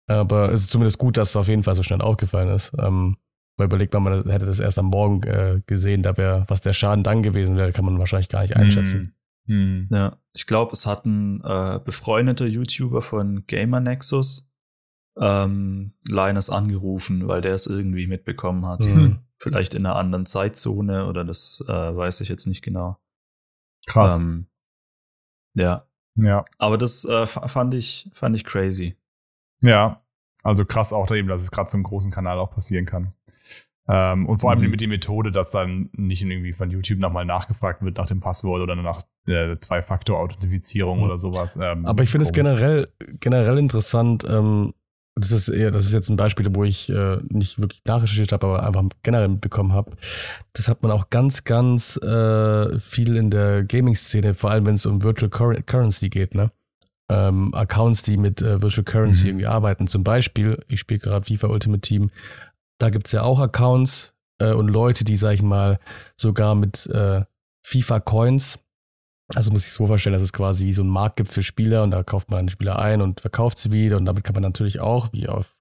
Aber 0.06 0.52
es 0.52 0.62
ist 0.62 0.70
zumindest 0.70 0.98
gut, 0.98 1.16
dass 1.16 1.30
es 1.30 1.36
auf 1.36 1.48
jeden 1.48 1.62
Fall 1.62 1.74
so 1.74 1.82
schnell 1.82 2.00
aufgefallen 2.00 2.48
ist. 2.48 2.72
Ähm, 2.78 3.18
weil 3.58 3.66
überlegt 3.66 3.92
man, 3.92 4.02
man 4.04 4.30
hätte 4.30 4.46
das 4.46 4.60
erst 4.60 4.78
am 4.78 4.86
Morgen 4.86 5.22
äh, 5.24 5.60
gesehen, 5.66 6.02
da 6.02 6.16
wäre, 6.16 6.44
was 6.48 6.60
der 6.60 6.72
Schaden 6.72 7.04
dann 7.04 7.22
gewesen 7.22 7.56
wäre, 7.56 7.72
kann 7.72 7.84
man 7.84 7.98
wahrscheinlich 7.98 8.28
gar 8.28 8.42
nicht 8.42 8.56
einschätzen. 8.56 9.14
Hm. 9.46 9.88
Hm. 9.88 9.88
Ja, 9.90 10.16
ich 10.32 10.46
glaube, 10.46 10.72
es 10.72 10.86
hat 10.86 11.04
ein 11.04 11.42
äh, 11.42 11.80
befreundeter 11.84 12.46
YouTuber 12.46 13.02
von 13.02 13.46
Gamer 13.46 13.80
Nexus 13.80 14.50
ähm, 15.18 15.94
Linus 16.06 16.50
angerufen, 16.50 17.26
weil 17.26 17.40
der 17.40 17.54
es 17.54 17.66
irgendwie 17.66 18.06
mitbekommen 18.06 18.66
hat. 18.66 18.84
Hm. 18.84 19.18
Vielleicht 19.36 19.74
in 19.74 19.86
einer 19.86 19.96
anderen 19.96 20.26
Zeitzone 20.26 21.06
oder 21.06 21.24
das 21.24 21.64
äh, 21.66 21.72
weiß 21.72 22.20
ich 22.20 22.28
jetzt 22.28 22.46
nicht 22.46 22.62
genau. 22.62 22.98
Krass. 23.86 24.18
Ähm, 24.18 24.46
ja. 25.54 25.86
Ja. 26.16 26.44
Aber 26.58 26.78
das 26.78 27.04
äh, 27.04 27.26
fand 27.26 27.74
ich, 27.74 28.10
fand 28.12 28.36
ich 28.36 28.44
crazy. 28.44 28.96
Ja. 29.62 30.02
Also 30.42 30.64
krass 30.64 30.92
auch 30.92 31.10
eben, 31.10 31.28
dass 31.28 31.42
es 31.42 31.50
gerade 31.50 31.70
zum 31.70 31.82
großen 31.82 32.10
Kanal 32.10 32.38
auch 32.38 32.50
passieren 32.50 32.86
kann. 32.86 33.12
Ähm, 33.90 34.26
und 34.26 34.38
vor 34.38 34.50
allem 34.50 34.60
mhm. 34.60 34.70
mit 34.70 34.80
der 34.80 34.88
Methode, 34.88 35.32
dass 35.32 35.50
dann 35.50 35.88
nicht 35.92 36.22
irgendwie 36.22 36.52
von 36.52 36.70
YouTube 36.70 36.98
nochmal 36.98 37.24
nachgefragt 37.24 37.82
wird 37.82 37.96
nach 37.96 38.06
dem 38.06 38.20
Passwort 38.20 38.60
oder 38.60 38.76
nach 38.76 39.02
äh, 39.26 39.56
Zwei-Faktor-Authentifizierung 39.58 40.98
mhm. 40.98 41.04
oder 41.04 41.18
sowas. 41.18 41.58
Ähm, 41.60 41.86
Aber 41.86 42.02
ich 42.02 42.10
finde 42.10 42.24
es 42.24 42.32
generell, 42.32 42.88
generell 43.20 43.56
interessant, 43.56 44.26
ähm, 44.28 44.74
das 45.18 45.32
ist 45.32 45.48
eher, 45.48 45.70
das 45.70 45.84
ist 45.84 45.92
jetzt 45.92 46.10
ein 46.10 46.16
Beispiel, 46.16 46.46
wo 46.54 46.64
ich 46.64 46.88
äh, 46.90 47.18
nicht 47.28 47.58
wirklich 47.58 47.82
nachrecherchiert 47.84 48.32
habe, 48.32 48.46
aber 48.46 48.62
einfach 48.62 48.84
generell 49.02 49.28
mitbekommen 49.28 49.72
habe. 49.72 49.92
Das 50.52 50.68
hat 50.68 50.82
man 50.82 50.92
auch 50.92 51.10
ganz, 51.10 51.44
ganz 51.44 51.96
äh, 51.96 52.78
viel 52.78 53.16
in 53.16 53.30
der 53.30 53.64
Gaming-Szene, 53.64 54.34
vor 54.34 54.50
allem 54.50 54.66
wenn 54.66 54.74
es 54.74 54.86
um 54.86 55.02
Virtual 55.02 55.30
Currency 55.30 56.08
geht, 56.08 56.34
ne? 56.34 56.52
Ähm, 57.10 57.54
Accounts, 57.54 58.02
die 58.02 58.18
mit 58.18 58.42
äh, 58.42 58.60
Virtual 58.60 58.84
Currency 58.84 59.22
mhm. 59.22 59.28
irgendwie 59.28 59.46
arbeiten. 59.46 59.86
Zum 59.86 60.04
Beispiel, 60.04 60.62
ich 60.68 60.80
spiele 60.80 61.00
gerade 61.00 61.24
FIFA 61.26 61.48
Ultimate 61.48 61.80
Team, 61.80 62.10
da 62.78 62.90
gibt 62.90 63.06
es 63.06 63.12
ja 63.12 63.22
auch 63.22 63.40
Accounts 63.40 64.14
äh, 64.38 64.52
und 64.52 64.68
Leute, 64.68 65.04
die, 65.04 65.16
sag 65.16 65.34
ich 65.34 65.42
mal, 65.42 65.78
sogar 66.16 66.54
mit 66.54 66.86
äh, 66.86 67.24
FIFA-Coins, 67.62 68.58
also 69.34 69.50
muss 69.50 69.62
ich 69.62 69.68
es 69.68 69.74
so 69.74 69.86
vorstellen, 69.86 70.14
dass 70.14 70.22
es 70.22 70.32
quasi 70.32 70.64
wie 70.64 70.72
so 70.72 70.82
ein 70.82 70.88
Markt 70.88 71.16
gibt 71.16 71.30
für 71.30 71.42
Spieler 71.42 71.82
und 71.82 71.90
da 71.90 72.02
kauft 72.02 72.30
man 72.30 72.40
einen 72.40 72.48
Spieler 72.48 72.78
ein 72.78 73.02
und 73.02 73.20
verkauft 73.20 73.58
sie 73.58 73.70
wieder 73.72 73.96
und 73.98 74.06
damit 74.06 74.24
kann 74.24 74.34
man 74.34 74.42
natürlich 74.42 74.80
auch, 74.80 75.12
wie 75.12 75.28
auf 75.28 75.56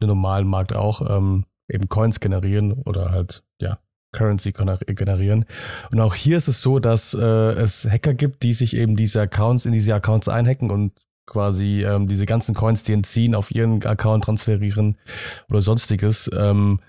einem 0.00 0.08
normalen 0.08 0.48
Markt 0.48 0.72
auch, 0.72 1.08
ähm, 1.08 1.44
eben 1.68 1.88
Coins 1.88 2.20
generieren 2.20 2.72
oder 2.72 3.10
halt, 3.10 3.44
ja, 3.60 3.78
Currency 4.12 4.52
generieren. 4.52 5.44
Und 5.90 6.00
auch 6.00 6.14
hier 6.14 6.38
ist 6.38 6.48
es 6.48 6.62
so, 6.62 6.78
dass 6.78 7.14
äh, 7.14 7.18
es 7.18 7.84
Hacker 7.84 8.14
gibt, 8.14 8.42
die 8.42 8.52
sich 8.52 8.76
eben 8.76 8.96
diese 8.96 9.20
Accounts 9.20 9.66
in 9.66 9.72
diese 9.72 9.94
Accounts 9.94 10.28
einhacken 10.28 10.70
und 10.70 10.92
quasi 11.26 11.84
ähm, 11.84 12.06
diese 12.06 12.26
ganzen 12.26 12.54
Coins, 12.54 12.82
die 12.82 12.92
entziehen, 12.92 13.34
auf 13.34 13.50
ihren 13.50 13.84
Account 13.84 14.24
transferieren 14.24 14.96
oder 15.48 15.62
sonstiges. 15.62 16.30
Ähm, 16.34 16.80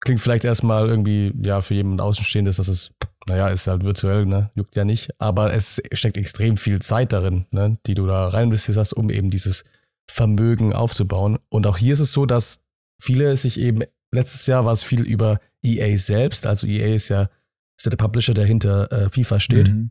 klingt 0.00 0.20
vielleicht 0.20 0.44
erstmal 0.44 0.88
irgendwie, 0.88 1.32
ja, 1.42 1.60
für 1.60 1.74
jemanden 1.74 2.00
Außenstehendes, 2.00 2.56
dass 2.56 2.68
es, 2.68 2.90
naja, 3.28 3.48
ist 3.48 3.66
halt 3.66 3.84
virtuell, 3.84 4.26
ne, 4.26 4.50
juckt 4.54 4.76
ja 4.76 4.84
nicht, 4.84 5.10
aber 5.18 5.52
es 5.52 5.80
steckt 5.92 6.16
extrem 6.16 6.56
viel 6.56 6.80
Zeit 6.80 7.12
darin, 7.12 7.46
ne, 7.50 7.78
die 7.86 7.94
du 7.94 8.06
da 8.06 8.28
rein 8.28 8.44
investiert 8.44 8.78
hast, 8.78 8.92
um 8.92 9.10
eben 9.10 9.30
dieses 9.30 9.64
Vermögen 10.10 10.72
aufzubauen. 10.72 11.38
Und 11.48 11.66
auch 11.66 11.76
hier 11.76 11.92
ist 11.92 12.00
es 12.00 12.12
so, 12.12 12.26
dass 12.26 12.60
viele 13.00 13.36
sich 13.36 13.58
eben, 13.58 13.82
letztes 14.10 14.46
Jahr 14.46 14.64
war 14.64 14.72
es 14.72 14.82
viel 14.82 15.02
über 15.02 15.38
EA 15.62 15.96
selbst, 15.98 16.46
also 16.46 16.66
EA 16.66 16.94
ist 16.94 17.08
ja, 17.10 17.28
ist 17.78 17.84
ja 17.84 17.90
der 17.90 17.96
Publisher, 17.96 18.34
der 18.34 18.46
hinter 18.46 18.90
äh, 18.90 19.10
FIFA 19.10 19.40
steht. 19.40 19.68
Mhm. 19.68 19.90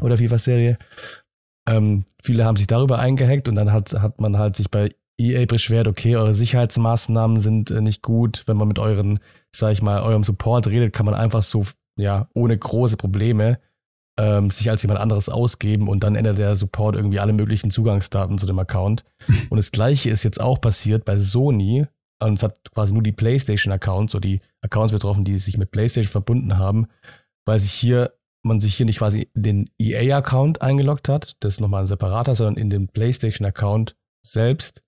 Oder 0.00 0.16
FIFA-Serie. 0.16 0.78
Ähm, 1.66 2.04
viele 2.22 2.44
haben 2.44 2.56
sich 2.56 2.66
darüber 2.66 2.98
eingehackt 2.98 3.48
und 3.48 3.54
dann 3.54 3.72
hat, 3.72 3.92
hat 3.92 4.20
man 4.20 4.38
halt 4.38 4.56
sich 4.56 4.70
bei 4.70 4.90
EA 5.18 5.46
beschwert, 5.46 5.86
okay, 5.86 6.16
eure 6.16 6.34
Sicherheitsmaßnahmen 6.34 7.38
sind 7.38 7.70
äh, 7.70 7.80
nicht 7.80 8.02
gut. 8.02 8.42
Wenn 8.46 8.56
man 8.56 8.68
mit 8.68 8.78
euren, 8.78 9.20
sag 9.54 9.72
ich 9.72 9.82
mal, 9.82 10.02
eurem 10.02 10.24
Support 10.24 10.66
redet, 10.66 10.92
kann 10.92 11.06
man 11.06 11.14
einfach 11.14 11.42
so, 11.42 11.64
ja, 11.96 12.28
ohne 12.34 12.56
große 12.56 12.96
Probleme 12.96 13.58
ähm, 14.18 14.50
sich 14.50 14.68
als 14.68 14.82
jemand 14.82 15.00
anderes 15.00 15.28
ausgeben 15.28 15.88
und 15.88 16.04
dann 16.04 16.16
ändert 16.16 16.38
der 16.38 16.56
Support 16.56 16.96
irgendwie 16.96 17.20
alle 17.20 17.32
möglichen 17.32 17.70
Zugangsdaten 17.70 18.38
zu 18.38 18.46
dem 18.46 18.58
Account. 18.58 19.04
und 19.50 19.56
das 19.56 19.72
gleiche 19.72 20.10
ist 20.10 20.22
jetzt 20.22 20.40
auch 20.40 20.60
passiert 20.60 21.04
bei 21.04 21.16
Sony. 21.16 21.86
Und 22.20 22.34
es 22.34 22.42
hat 22.44 22.72
quasi 22.72 22.92
nur 22.92 23.02
die 23.02 23.12
PlayStation-Accounts 23.12 24.14
oder 24.14 24.28
die 24.28 24.40
Accounts 24.60 24.92
betroffen, 24.92 25.24
die 25.24 25.38
sich 25.38 25.58
mit 25.58 25.72
PlayStation 25.72 26.10
verbunden 26.10 26.56
haben, 26.56 26.86
weil 27.44 27.58
sich 27.58 27.72
hier 27.72 28.12
man 28.42 28.60
sich 28.60 28.74
hier 28.74 28.86
nicht 28.86 28.98
quasi 28.98 29.28
in 29.34 29.42
den 29.42 29.70
EA-Account 29.78 30.62
eingeloggt 30.62 31.08
hat, 31.08 31.36
das 31.40 31.54
ist 31.54 31.60
nochmal 31.60 31.84
ein 31.84 31.86
separater, 31.86 32.34
sondern 32.34 32.56
in 32.56 32.70
den 32.70 32.88
PlayStation-Account 32.88 33.96
selbst. 34.24 34.82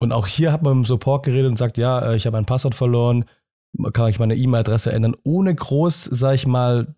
Und 0.00 0.12
auch 0.12 0.26
hier 0.26 0.52
hat 0.52 0.62
man 0.62 0.78
mit 0.78 0.84
dem 0.84 0.88
Support 0.88 1.24
geredet 1.24 1.50
und 1.50 1.58
sagt, 1.58 1.78
ja, 1.78 2.00
äh, 2.00 2.16
ich 2.16 2.26
habe 2.26 2.38
ein 2.38 2.46
Passwort 2.46 2.74
verloren, 2.74 3.26
kann 3.92 4.08
ich 4.08 4.18
meine 4.18 4.36
E-Mail-Adresse 4.36 4.92
ändern, 4.92 5.16
ohne 5.22 5.54
groß, 5.54 6.04
sag 6.04 6.34
ich 6.34 6.46
mal, 6.46 6.94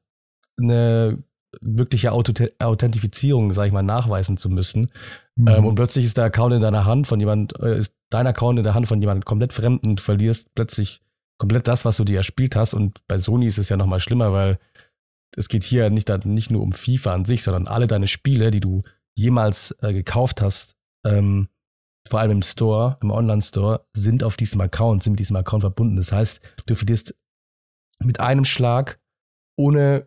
eine 0.58 1.22
wirkliche 1.60 2.12
Authentifizierung, 2.12 3.52
sag 3.52 3.66
ich 3.66 3.72
mal, 3.72 3.82
nachweisen 3.82 4.36
zu 4.36 4.48
müssen. 4.48 4.90
Mhm. 5.36 5.48
Ähm, 5.48 5.66
und 5.66 5.74
plötzlich 5.74 6.04
ist 6.04 6.16
der 6.16 6.24
Account 6.24 6.54
in 6.54 6.60
deiner 6.60 6.84
Hand 6.84 7.06
von 7.06 7.20
jemand, 7.20 7.58
äh, 7.60 7.78
ist 7.78 7.94
dein 8.10 8.26
Account 8.26 8.58
in 8.58 8.64
der 8.64 8.74
Hand 8.74 8.88
von 8.88 9.00
jemandem 9.00 9.24
komplett 9.24 9.52
Fremden 9.52 9.90
und 9.90 10.00
verlierst 10.00 10.54
plötzlich 10.54 11.00
komplett 11.38 11.68
das, 11.68 11.84
was 11.84 11.96
du 11.96 12.04
dir 12.04 12.18
erspielt 12.18 12.56
hast. 12.56 12.74
Und 12.74 13.06
bei 13.08 13.18
Sony 13.18 13.46
ist 13.46 13.58
es 13.58 13.68
ja 13.68 13.76
nochmal 13.76 14.00
schlimmer, 14.00 14.32
weil 14.32 14.58
es 15.36 15.48
geht 15.48 15.64
hier 15.64 15.90
nicht, 15.90 16.08
nicht 16.26 16.50
nur 16.50 16.62
um 16.62 16.72
FIFA 16.72 17.14
an 17.14 17.24
sich, 17.24 17.42
sondern 17.42 17.66
alle 17.66 17.86
deine 17.86 18.08
Spiele, 18.08 18.50
die 18.50 18.60
du 18.60 18.82
jemals 19.16 19.74
äh, 19.80 19.92
gekauft 19.92 20.40
hast, 20.40 20.76
ähm, 21.06 21.48
vor 22.08 22.20
allem 22.20 22.32
im 22.32 22.42
Store, 22.42 22.98
im 23.02 23.10
Online-Store, 23.10 23.86
sind 23.94 24.24
auf 24.24 24.36
diesem 24.36 24.60
Account, 24.60 25.02
sind 25.02 25.12
mit 25.12 25.20
diesem 25.20 25.36
Account 25.36 25.62
verbunden. 25.62 25.96
Das 25.96 26.12
heißt, 26.12 26.40
du 26.66 26.74
verlierst 26.74 27.14
mit 28.00 28.20
einem 28.20 28.44
Schlag, 28.44 29.00
ohne, 29.56 30.06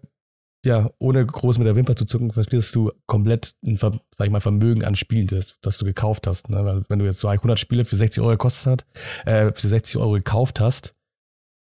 ja, 0.64 0.91
ohne 0.99 1.26
groß 1.26 1.58
mit 1.58 1.66
der 1.66 1.76
Wimper 1.76 1.95
zu 1.95 2.06
zucken, 2.06 2.32
verlierst 2.32 2.76
du 2.76 2.91
komplett 3.08 3.56
ein, 3.66 3.76
sag 3.76 3.93
ich 4.22 4.30
mal, 4.30 4.41
Vermögen 4.41 4.84
an 4.84 4.95
Spielen, 4.95 5.28
das, 5.28 5.60
das 5.62 5.78
du 5.78 5.86
gekauft 5.86 6.28
hast. 6.28 6.49
Ne? 6.49 6.64
Weil 6.64 6.84
wenn 6.89 6.99
du 6.99 7.06
jetzt 7.06 7.20
200 7.20 7.60
Spiele 7.60 7.86
für 7.86 7.95
60 7.95 8.22
Euro 8.22 8.32
gekostet 8.32 8.86
hast, 8.86 9.28
äh, 9.28 9.52
für 9.54 9.68
60 9.68 9.97
Euro 9.97 10.12
gekauft 10.12 10.60
hast, 10.60 10.93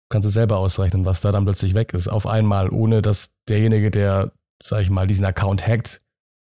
kannst 0.08 0.26
du 0.26 0.30
selber 0.30 0.58
ausrechnen, 0.58 1.04
was 1.06 1.20
da 1.20 1.32
dann 1.32 1.44
plötzlich 1.44 1.74
weg 1.74 1.94
ist, 1.94 2.08
auf 2.08 2.26
einmal, 2.26 2.70
ohne 2.70 3.02
dass 3.02 3.30
derjenige, 3.48 3.90
der, 3.90 4.32
sag 4.62 4.82
ich 4.82 4.90
mal, 4.90 5.06
diesen 5.06 5.24
Account 5.24 5.66
hackt, 5.66 6.00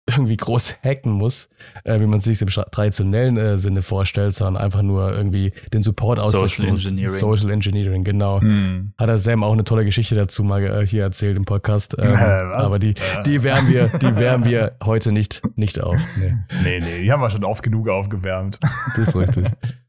irgendwie 0.09 0.38
groß 0.38 0.76
hacken 0.84 1.12
muss, 1.12 1.47
äh, 1.84 1.99
wie 1.99 2.07
man 2.07 2.18
es 2.18 2.24
sich 2.24 2.41
im 2.41 2.47
traditionellen 2.47 3.38
äh, 3.38 3.57
Sinne 3.57 3.82
vorstellt, 3.82 4.34
sondern 4.34 4.62
einfach 4.62 4.82
nur 4.82 5.14
irgendwie 5.14 5.53
den 5.74 5.84
Support 5.84 6.22
Social 6.22 6.68
Engineering. 6.68 7.20
Social 7.20 7.51
Engineering, 7.51 8.03
genau. 8.03 8.41
Hm. 8.41 8.93
Hat 8.97 9.09
er 9.09 9.20
Sam 9.20 9.43
auch 9.43 9.53
eine 9.53 9.64
tolle 9.64 9.86
Geschichte 9.86 10.16
dazu 10.16 10.43
mal 10.43 10.64
äh, 10.64 10.88
hier 10.88 11.03
erzählt 11.03 11.38
im 11.38 11.45
Podcast. 11.45 11.95
Ähm, 12.12 12.18
aber 12.18 12.80
die, 12.80 12.95
die 13.26 13.43
wärmen 13.43 13.70
wir, 13.70 13.88
die 13.88 14.16
wärmen 14.16 14.45
wir 14.45 14.76
heute 14.84 15.12
nicht, 15.12 15.41
nicht 15.55 15.82
auf. 15.82 15.97
Nee. 16.20 16.34
nee, 16.64 16.80
nee, 16.80 17.03
die 17.03 17.12
haben 17.12 17.22
wir 17.22 17.30
schon 17.30 17.43
oft 17.43 17.64
genug 17.64 17.88
aufgewärmt. 17.88 18.59
Das 18.95 19.09
ist 19.09 19.16
richtig. 19.16 19.45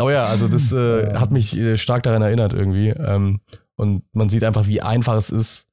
Aber 0.00 0.12
ja, 0.12 0.22
also 0.22 0.48
das 0.48 0.72
äh, 0.72 1.14
hat 1.14 1.30
mich 1.30 1.56
äh, 1.56 1.76
stark 1.76 2.02
daran 2.02 2.22
erinnert 2.22 2.52
irgendwie. 2.52 2.88
Ähm, 2.88 3.40
und 3.76 4.02
man 4.12 4.28
sieht 4.28 4.44
einfach, 4.44 4.66
wie 4.66 4.82
einfach 4.82 5.14
es 5.14 5.30
ist, 5.30 5.68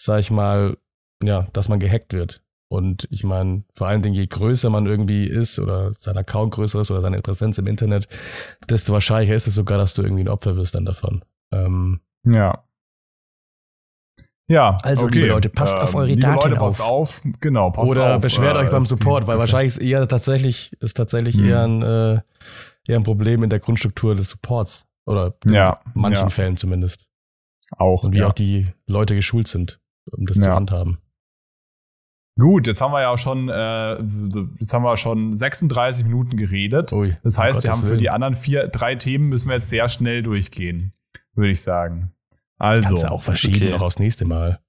sag 0.00 0.20
ich 0.20 0.30
mal, 0.30 0.76
ja, 1.22 1.46
dass 1.52 1.68
man 1.68 1.80
gehackt 1.80 2.12
wird. 2.12 2.42
Und 2.68 3.06
ich 3.10 3.22
meine, 3.22 3.64
vor 3.74 3.86
allen 3.86 4.00
Dingen, 4.00 4.14
je 4.14 4.26
größer 4.26 4.70
man 4.70 4.86
irgendwie 4.86 5.26
ist 5.26 5.58
oder 5.58 5.92
sein 6.00 6.16
Account 6.16 6.54
größer 6.54 6.80
ist 6.80 6.90
oder 6.90 7.02
seine 7.02 7.18
Präsenz 7.18 7.58
im 7.58 7.66
Internet, 7.66 8.08
desto 8.68 8.94
wahrscheinlicher 8.94 9.34
ist 9.34 9.46
es 9.46 9.54
sogar, 9.54 9.76
dass 9.76 9.92
du 9.92 10.02
irgendwie 10.02 10.24
ein 10.24 10.28
Opfer 10.28 10.56
wirst 10.56 10.74
dann 10.74 10.86
davon. 10.86 11.22
Ähm, 11.52 12.00
ja. 12.24 12.64
Ja, 14.48 14.78
also 14.82 15.04
okay. 15.04 15.16
liebe 15.16 15.28
Leute, 15.28 15.48
passt 15.50 15.74
ähm, 15.74 15.82
auf 15.82 15.94
eure 15.94 16.06
liebe 16.06 16.22
Daten 16.22 16.48
Leute, 16.48 16.56
passt 16.56 16.80
auf. 16.80 17.20
Genau, 17.40 17.70
passt 17.70 17.90
Oder 17.90 18.16
auf, 18.16 18.22
beschwert 18.22 18.56
äh, 18.56 18.60
euch 18.60 18.70
beim 18.70 18.84
Support, 18.84 19.26
weil 19.26 19.38
wahrscheinlich 19.38 19.76
ist 19.76 19.82
eher 19.82 20.08
tatsächlich, 20.08 20.72
ist 20.80 20.96
tatsächlich 20.96 21.36
hm. 21.36 21.44
eher, 21.44 21.62
ein, 21.62 21.82
äh, 21.82 22.20
eher 22.86 22.98
ein 22.98 23.04
Problem 23.04 23.42
in 23.42 23.50
der 23.50 23.58
Grundstruktur 23.58 24.14
des 24.14 24.30
Supports. 24.30 24.86
Oder 25.04 25.34
in 25.44 25.52
ja, 25.52 25.80
manchen 25.94 26.24
ja. 26.24 26.28
Fällen 26.28 26.56
zumindest. 26.56 27.06
Auch. 27.76 28.04
Und 28.04 28.12
wie 28.12 28.18
ja. 28.18 28.28
auch 28.28 28.32
die 28.32 28.68
Leute 28.86 29.14
geschult 29.14 29.48
sind, 29.48 29.80
um 30.10 30.26
das 30.26 30.38
zu 30.38 30.50
handhaben. 30.50 30.98
Gut, 32.38 32.66
jetzt 32.66 32.80
haben 32.80 32.92
wir 32.92 33.02
ja 33.02 33.10
auch 33.10 33.18
schon, 33.18 33.48
äh, 33.50 34.00
jetzt 34.58 34.72
haben 34.72 34.84
wir 34.84 34.96
schon 34.96 35.36
36 35.36 36.04
Minuten 36.04 36.36
geredet. 36.36 36.92
Ui, 36.92 37.14
das 37.22 37.36
heißt, 37.36 37.62
wir 37.62 37.70
haben 37.70 37.82
für 37.82 37.98
die 37.98 38.08
anderen 38.08 38.34
vier, 38.34 38.68
drei 38.68 38.94
Themen 38.94 39.28
müssen 39.28 39.48
wir 39.48 39.56
jetzt 39.56 39.68
sehr 39.68 39.88
schnell 39.90 40.22
durchgehen, 40.22 40.94
würde 41.34 41.50
ich 41.50 41.60
sagen. 41.60 42.12
Also. 42.58 42.88
Kannst 42.88 43.02
du 43.02 43.10
auch 43.10 43.22
verschieben 43.22 43.56
okay. 43.56 43.74
auch 43.74 43.82
aufs 43.82 43.98
nächste 43.98 44.24
Mal. 44.24 44.60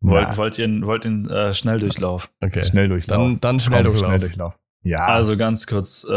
Wollt, 0.00 0.28
ja. 0.28 0.36
wollt 0.36 0.58
ihr, 0.58 0.82
wollt 0.82 1.04
ihr 1.04 1.10
einen 1.12 1.30
äh, 1.30 1.54
Schnelldurchlauf? 1.54 2.32
Okay. 2.40 2.62
Schnelldurchlauf. 2.64 3.18
Dann, 3.18 3.40
dann 3.40 3.60
Schnelldurchlauf. 3.60 4.08
Schnelldurchlauf. 4.08 4.58
Ja. 4.84 5.06
Also 5.06 5.36
ganz 5.36 5.66
kurz, 5.66 6.04
äh, 6.04 6.10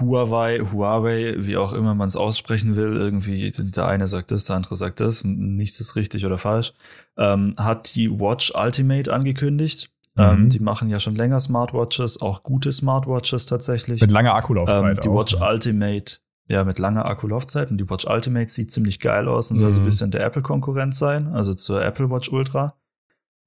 Huawei, 0.00 0.58
Huawei, 0.58 1.36
wie 1.38 1.56
auch 1.56 1.72
immer 1.72 1.94
man 1.94 2.08
es 2.08 2.16
aussprechen 2.16 2.74
will, 2.74 2.96
irgendwie, 2.96 3.52
der 3.52 3.86
eine 3.86 4.08
sagt 4.08 4.32
das, 4.32 4.44
der 4.46 4.56
andere 4.56 4.74
sagt 4.74 4.98
das, 4.98 5.24
nichts 5.24 5.78
ist 5.78 5.94
richtig 5.94 6.26
oder 6.26 6.36
falsch, 6.36 6.72
ähm, 7.16 7.54
hat 7.58 7.94
die 7.94 8.10
Watch 8.10 8.52
Ultimate 8.54 9.12
angekündigt. 9.12 9.90
Ähm, 10.16 10.40
mhm. 10.40 10.48
die 10.48 10.58
machen 10.58 10.90
ja 10.90 10.98
schon 10.98 11.14
länger 11.14 11.38
Smartwatches, 11.38 12.20
auch 12.20 12.42
gute 12.42 12.72
Smartwatches 12.72 13.46
tatsächlich. 13.46 14.00
Mit 14.00 14.10
langer 14.10 14.34
Akkulaufzeit. 14.34 14.82
Ähm, 14.82 15.00
die 15.00 15.08
auch, 15.08 15.20
Watch 15.20 15.34
ja. 15.34 15.48
Ultimate, 15.48 16.16
ja, 16.48 16.64
mit 16.64 16.80
langer 16.80 17.04
Akkulaufzeit. 17.06 17.70
Und 17.70 17.78
die 17.78 17.88
Watch 17.88 18.06
Ultimate 18.06 18.50
sieht 18.50 18.72
ziemlich 18.72 18.98
geil 18.98 19.28
aus 19.28 19.52
und 19.52 19.58
mhm. 19.58 19.60
soll 19.60 19.72
so 19.72 19.78
ein 19.78 19.82
mhm. 19.82 19.86
bisschen 19.86 20.10
der 20.10 20.24
Apple-Konkurrent 20.24 20.96
sein, 20.96 21.28
also 21.28 21.54
zur 21.54 21.82
Apple 21.84 22.10
Watch 22.10 22.28
Ultra. 22.32 22.74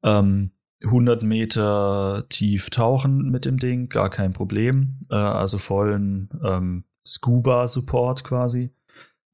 Ähm, 0.03 0.51
100 0.83 1.23
Meter 1.23 2.25
tief 2.29 2.69
tauchen 2.69 3.29
mit 3.29 3.45
dem 3.45 3.57
Ding, 3.57 3.89
gar 3.89 4.09
kein 4.09 4.33
Problem. 4.33 4.99
Äh, 5.09 5.15
also 5.15 5.57
vollen 5.57 6.29
ähm, 6.43 6.83
Scuba-Support 7.05 8.23
quasi. 8.23 8.71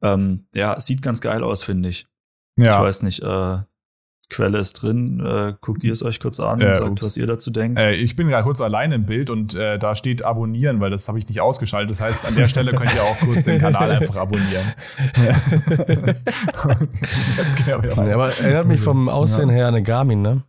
Ähm, 0.02 0.46
ja, 0.56 0.80
sieht 0.80 1.02
ganz 1.02 1.22
geil 1.22 1.44
aus, 1.44 1.64
finde 1.64 1.90
ich. 1.90 2.08
Ja. 2.58 2.78
Ich 2.78 2.84
weiß 2.84 3.04
nicht, 3.04 3.22
äh, 3.22 3.58
Quelle 4.30 4.60
ist 4.60 4.74
drin. 4.74 5.26
Äh, 5.26 5.56
guckt 5.60 5.84
ihr 5.84 5.92
es 5.92 6.04
euch 6.04 6.20
kurz 6.20 6.40
an 6.40 6.62
und 6.62 6.68
äh, 6.68 6.74
sagt, 6.74 6.90
ups. 6.90 7.04
was 7.04 7.18
ihr 7.18 7.26
dazu 7.26 7.50
denkt. 7.50 7.82
Äh, 7.82 7.94
ich 7.94 8.16
bin 8.16 8.28
gerade 8.28 8.44
kurz 8.44 8.62
alleine 8.62 8.96
im 8.96 9.06
Bild 9.06 9.32
und 9.32 9.56
äh, 9.56 9.80
da 9.80 9.96
steht 9.96 10.24
abonnieren, 10.24 10.80
weil 10.80 10.92
das 10.92 11.08
habe 11.08 11.18
ich 11.18 11.28
nicht 11.28 11.42
ausgeschaltet. 11.42 11.90
Das 11.90 12.00
heißt, 12.00 12.26
an 12.26 12.36
der 12.36 12.48
Stelle 12.48 12.72
könnt 12.72 12.94
ihr 12.94 13.04
auch 13.04 13.18
kurz 13.18 13.46
den 13.46 13.60
Kanal 13.60 13.90
einfach 13.92 14.18
abonnieren. 14.18 14.72
aber, 17.74 18.14
aber 18.14 18.30
erinnert 18.38 18.68
mich 18.68 18.82
vom 18.82 19.10
Aussehen 19.10 19.50
ja. 19.50 19.56
her 19.56 19.68
an 19.68 19.74
eine 19.74 19.84
Garmin, 19.84 20.22
ne? 20.22 20.44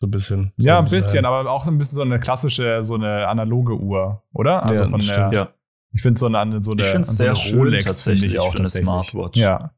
So 0.00 0.06
ein 0.06 0.10
bisschen. 0.10 0.52
So 0.56 0.66
ja, 0.66 0.78
ein 0.78 0.88
bisschen, 0.88 1.24
aber 1.24 1.50
auch 1.50 1.66
ein 1.66 1.76
bisschen 1.76 1.96
so 1.96 2.02
eine 2.02 2.20
klassische, 2.20 2.82
so 2.82 2.94
eine 2.94 3.26
analoge 3.26 3.76
Uhr, 3.76 4.22
oder? 4.32 4.62
Also 4.62 4.84
ja, 4.84 4.88
von 4.88 5.00
der. 5.00 5.30
Ja. 5.32 5.48
Ich 5.92 6.02
finde 6.02 6.20
so 6.20 6.26
eine, 6.26 6.62
so 6.62 6.70
eine, 6.70 6.82
ich 6.82 7.06
so 7.06 7.12
sehr 7.12 7.34
eine 7.34 7.56
Rolex 7.56 8.02
finde 8.02 8.26
ich 8.26 8.38
auch 8.38 8.52
für 8.52 8.58
eine 8.58 8.68
Smartwatch. 8.68 9.38
Ja. 9.38 9.72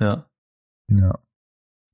Ja. 0.00 0.26
Ja. 0.88 1.18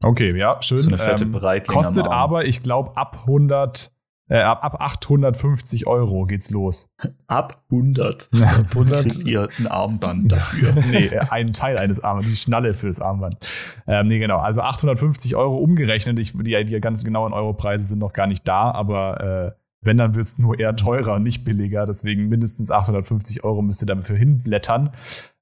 Okay, 0.04 0.36
ja, 0.36 0.60
schön. 0.60 0.78
So 0.78 0.88
eine 0.88 0.98
fette 0.98 1.24
ähm, 1.24 1.62
Kostet 1.66 2.08
aber, 2.08 2.44
ich 2.44 2.62
glaube, 2.62 2.96
ab 2.96 3.20
100, 3.20 3.92
äh, 4.28 4.40
ab, 4.40 4.64
ab 4.64 4.80
850 4.80 5.86
Euro 5.86 6.24
geht's 6.24 6.50
los. 6.50 6.88
Ab 7.26 7.62
100. 7.70 8.28
ab 8.42 8.66
100 8.70 9.02
kriegt 9.02 9.24
ihr 9.24 9.48
ein 9.58 9.66
Armband 9.66 10.32
dafür. 10.32 10.72
nee, 10.90 11.06
äh, 11.06 11.20
einen 11.30 11.52
Teil 11.52 11.76
eines 11.76 12.02
Armbands, 12.02 12.30
die 12.30 12.36
Schnalle 12.36 12.72
für 12.74 12.86
das 12.86 13.00
Armband. 13.00 13.36
Ähm, 13.86 14.06
nee, 14.06 14.18
genau. 14.18 14.38
Also 14.38 14.62
850 14.62 15.36
Euro 15.36 15.56
umgerechnet. 15.58 16.18
Ich, 16.18 16.32
die, 16.32 16.64
die 16.64 16.80
ganz 16.80 17.04
genauen 17.04 17.32
Europreise 17.32 17.86
sind 17.86 17.98
noch 17.98 18.12
gar 18.12 18.26
nicht 18.26 18.46
da, 18.46 18.70
aber 18.70 19.54
äh, 19.54 19.62
wenn, 19.82 19.98
dann 19.98 20.14
wird 20.14 20.26
es 20.26 20.38
nur 20.38 20.58
eher 20.58 20.76
teurer 20.76 21.14
und 21.14 21.24
nicht 21.24 21.44
billiger. 21.44 21.84
Deswegen 21.86 22.28
mindestens 22.28 22.70
850 22.70 23.44
Euro 23.44 23.62
müsst 23.62 23.82
ihr 23.82 23.86
dafür 23.86 24.16
hinblättern. 24.16 24.90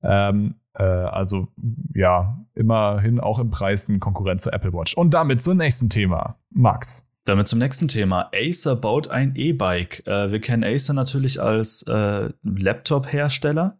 Ähm, 0.02 0.54
äh, 0.74 0.82
also 0.82 1.48
ja, 1.94 2.38
immerhin 2.54 3.20
auch 3.20 3.38
im 3.38 3.50
Preis 3.50 3.88
ein 3.88 4.00
Konkurrent 4.00 4.40
zur 4.40 4.54
Apple 4.54 4.72
Watch. 4.72 4.94
Und 4.94 5.12
damit 5.12 5.42
zum 5.42 5.58
nächsten 5.58 5.90
Thema. 5.90 6.36
Max. 6.50 7.06
Damit 7.30 7.46
zum 7.46 7.60
nächsten 7.60 7.86
Thema. 7.86 8.28
Acer 8.34 8.74
baut 8.74 9.06
ein 9.06 9.36
E-Bike. 9.36 10.04
Äh, 10.04 10.32
wir 10.32 10.40
kennen 10.40 10.64
Acer 10.64 10.94
natürlich 10.94 11.40
als 11.40 11.82
äh, 11.82 12.30
Laptop-Hersteller 12.42 13.78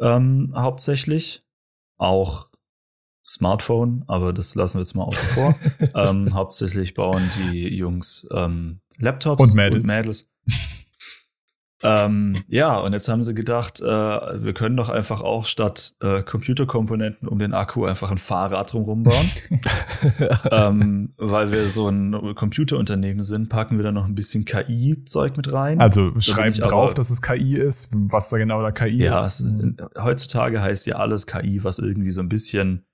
ähm, 0.00 0.54
hauptsächlich. 0.56 1.44
Auch 1.98 2.48
Smartphone, 3.22 4.04
aber 4.06 4.32
das 4.32 4.54
lassen 4.54 4.78
wir 4.78 4.80
jetzt 4.80 4.94
mal 4.94 5.04
außen 5.04 5.28
vor. 5.28 5.54
ähm, 5.94 6.32
hauptsächlich 6.32 6.94
bauen 6.94 7.28
die 7.36 7.68
Jungs 7.76 8.26
ähm, 8.32 8.80
Laptops 8.96 9.42
und 9.42 9.54
Mädels. 9.54 9.86
Und 9.86 9.94
Mädels. 9.94 10.30
Ähm, 11.82 12.36
ja, 12.48 12.76
und 12.76 12.92
jetzt 12.92 13.08
haben 13.08 13.22
sie 13.22 13.34
gedacht, 13.34 13.80
äh, 13.80 13.84
wir 13.84 14.54
können 14.54 14.76
doch 14.76 14.88
einfach 14.88 15.20
auch 15.20 15.46
statt 15.46 15.94
äh, 16.00 16.22
Computerkomponenten 16.22 17.26
um 17.26 17.38
den 17.38 17.52
Akku 17.54 17.84
einfach 17.84 18.10
ein 18.10 18.18
Fahrrad 18.18 18.72
drumherum 18.72 19.02
bauen. 19.02 19.30
ähm, 20.50 21.14
weil 21.16 21.50
wir 21.50 21.66
so 21.66 21.88
ein 21.88 22.34
Computerunternehmen 22.34 23.22
sind, 23.22 23.48
packen 23.48 23.78
wir 23.78 23.84
da 23.84 23.92
noch 23.92 24.06
ein 24.06 24.14
bisschen 24.14 24.44
KI-Zeug 24.44 25.36
mit 25.36 25.52
rein. 25.52 25.80
Also 25.80 26.12
schreibt 26.20 26.64
drauf, 26.64 26.90
aber, 26.90 26.94
dass 26.94 27.10
es 27.10 27.20
KI 27.20 27.56
ist, 27.56 27.88
was 27.92 28.28
da 28.28 28.38
genau 28.38 28.62
da 28.62 28.70
KI 28.70 29.04
ja, 29.04 29.26
ist. 29.26 29.40
Ja, 29.40 30.04
heutzutage 30.04 30.60
heißt 30.60 30.86
ja 30.86 30.96
alles 30.96 31.26
KI, 31.26 31.64
was 31.64 31.80
irgendwie 31.80 32.10
so 32.10 32.20
ein 32.20 32.28
bisschen 32.28 32.84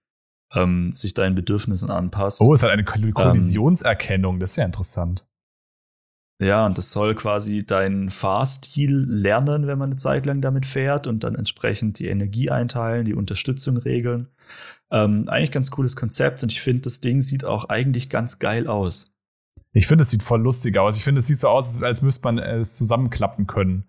ähm, 0.55 0.93
sich 0.95 1.13
deinen 1.13 1.35
Bedürfnissen 1.35 1.91
anpasst. 1.91 2.41
Oh, 2.41 2.55
es 2.55 2.63
hat 2.63 2.71
eine 2.71 2.85
Kollisionserkennung, 2.85 4.37
ähm, 4.37 4.41
das 4.41 4.53
ist 4.53 4.57
ja 4.57 4.65
interessant. 4.65 5.27
Ja, 6.41 6.67
und 6.67 6.79
das 6.79 6.93
soll 6.93 7.17
quasi 7.17 7.67
deinen 7.67 8.11
Fahrstil 8.11 9.07
lernen, 9.09 9.67
wenn 9.67 9.79
man 9.79 9.91
eine 9.91 9.97
Zeit 9.97 10.25
lang 10.25 10.41
damit 10.41 10.67
fährt 10.67 11.09
und 11.09 11.25
dann 11.25 11.35
entsprechend 11.35 11.99
die 11.99 12.07
Energie 12.07 12.49
einteilen, 12.51 13.05
die 13.05 13.15
Unterstützung 13.15 13.77
regeln. 13.77 14.29
Ähm, 14.91 15.29
eigentlich 15.29 15.51
ganz 15.51 15.73
cooles 15.73 15.97
Konzept 15.97 16.43
und 16.45 16.53
ich 16.53 16.61
finde, 16.63 16.83
das 16.83 17.01
Ding 17.01 17.21
sieht 17.21 17.45
auch 17.45 17.65
eigentlich 17.65 18.09
ganz 18.09 18.39
geil 18.39 18.69
aus. 18.69 19.13
Ich 19.73 19.89
finde, 19.89 20.03
es 20.03 20.11
sieht 20.11 20.23
voll 20.23 20.41
lustig 20.41 20.79
aus. 20.79 20.97
Ich 20.97 21.05
finde, 21.05 21.19
es 21.19 21.27
sieht 21.27 21.41
so 21.41 21.49
aus, 21.49 21.83
als 21.83 22.03
müsste 22.03 22.23
man 22.25 22.39
es 22.39 22.75
zusammenklappen 22.75 23.47
können. 23.47 23.85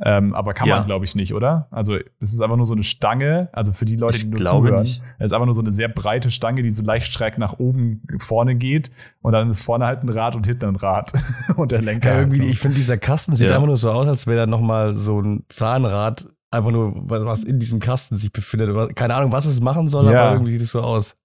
Ähm, 0.00 0.34
aber 0.34 0.54
kann 0.54 0.66
ja. 0.66 0.78
man, 0.78 0.86
glaube 0.86 1.04
ich, 1.04 1.14
nicht, 1.14 1.34
oder? 1.34 1.68
Also, 1.70 1.96
es 2.18 2.32
ist 2.32 2.40
einfach 2.40 2.56
nur 2.56 2.66
so 2.66 2.74
eine 2.74 2.82
Stange. 2.82 3.48
Also 3.52 3.72
für 3.72 3.84
die 3.84 3.94
Leute, 3.96 4.18
die 4.18 4.26
nur 4.26 4.40
zuhören, 4.40 4.80
nicht. 4.80 5.02
es 5.18 5.26
ist 5.26 5.32
einfach 5.32 5.46
nur 5.46 5.54
so 5.54 5.60
eine 5.60 5.70
sehr 5.70 5.88
breite 5.88 6.32
Stange, 6.32 6.62
die 6.62 6.70
so 6.70 6.82
leicht 6.82 7.12
schräg 7.12 7.38
nach 7.38 7.58
oben 7.58 8.02
vorne 8.18 8.56
geht. 8.56 8.90
Und 9.22 9.32
dann 9.32 9.48
ist 9.48 9.62
vorne 9.62 9.86
halt 9.86 10.02
ein 10.02 10.08
Rad 10.08 10.34
und 10.34 10.46
hinten 10.46 10.66
ein 10.66 10.76
Rad. 10.76 11.12
und 11.56 11.70
der 11.70 11.80
Lenker. 11.80 12.10
Ja, 12.10 12.18
irgendwie, 12.20 12.46
ich 12.46 12.58
finde, 12.58 12.76
dieser 12.76 12.98
Kasten 12.98 13.36
sieht 13.36 13.48
ja. 13.48 13.54
einfach 13.54 13.68
nur 13.68 13.76
so 13.76 13.90
aus, 13.90 14.08
als 14.08 14.26
wäre 14.26 14.38
da 14.38 14.46
nochmal 14.46 14.94
so 14.94 15.20
ein 15.20 15.44
Zahnrad, 15.48 16.26
einfach 16.50 16.72
nur, 16.72 16.92
was 17.08 17.44
in 17.44 17.60
diesem 17.60 17.78
Kasten 17.78 18.16
sich 18.16 18.32
befindet. 18.32 18.96
Keine 18.96 19.14
Ahnung, 19.14 19.30
was 19.30 19.44
es 19.44 19.60
machen 19.60 19.88
soll, 19.88 20.10
ja. 20.10 20.20
aber 20.20 20.32
irgendwie 20.32 20.52
sieht 20.52 20.62
es 20.62 20.70
so 20.70 20.80
aus. 20.80 21.16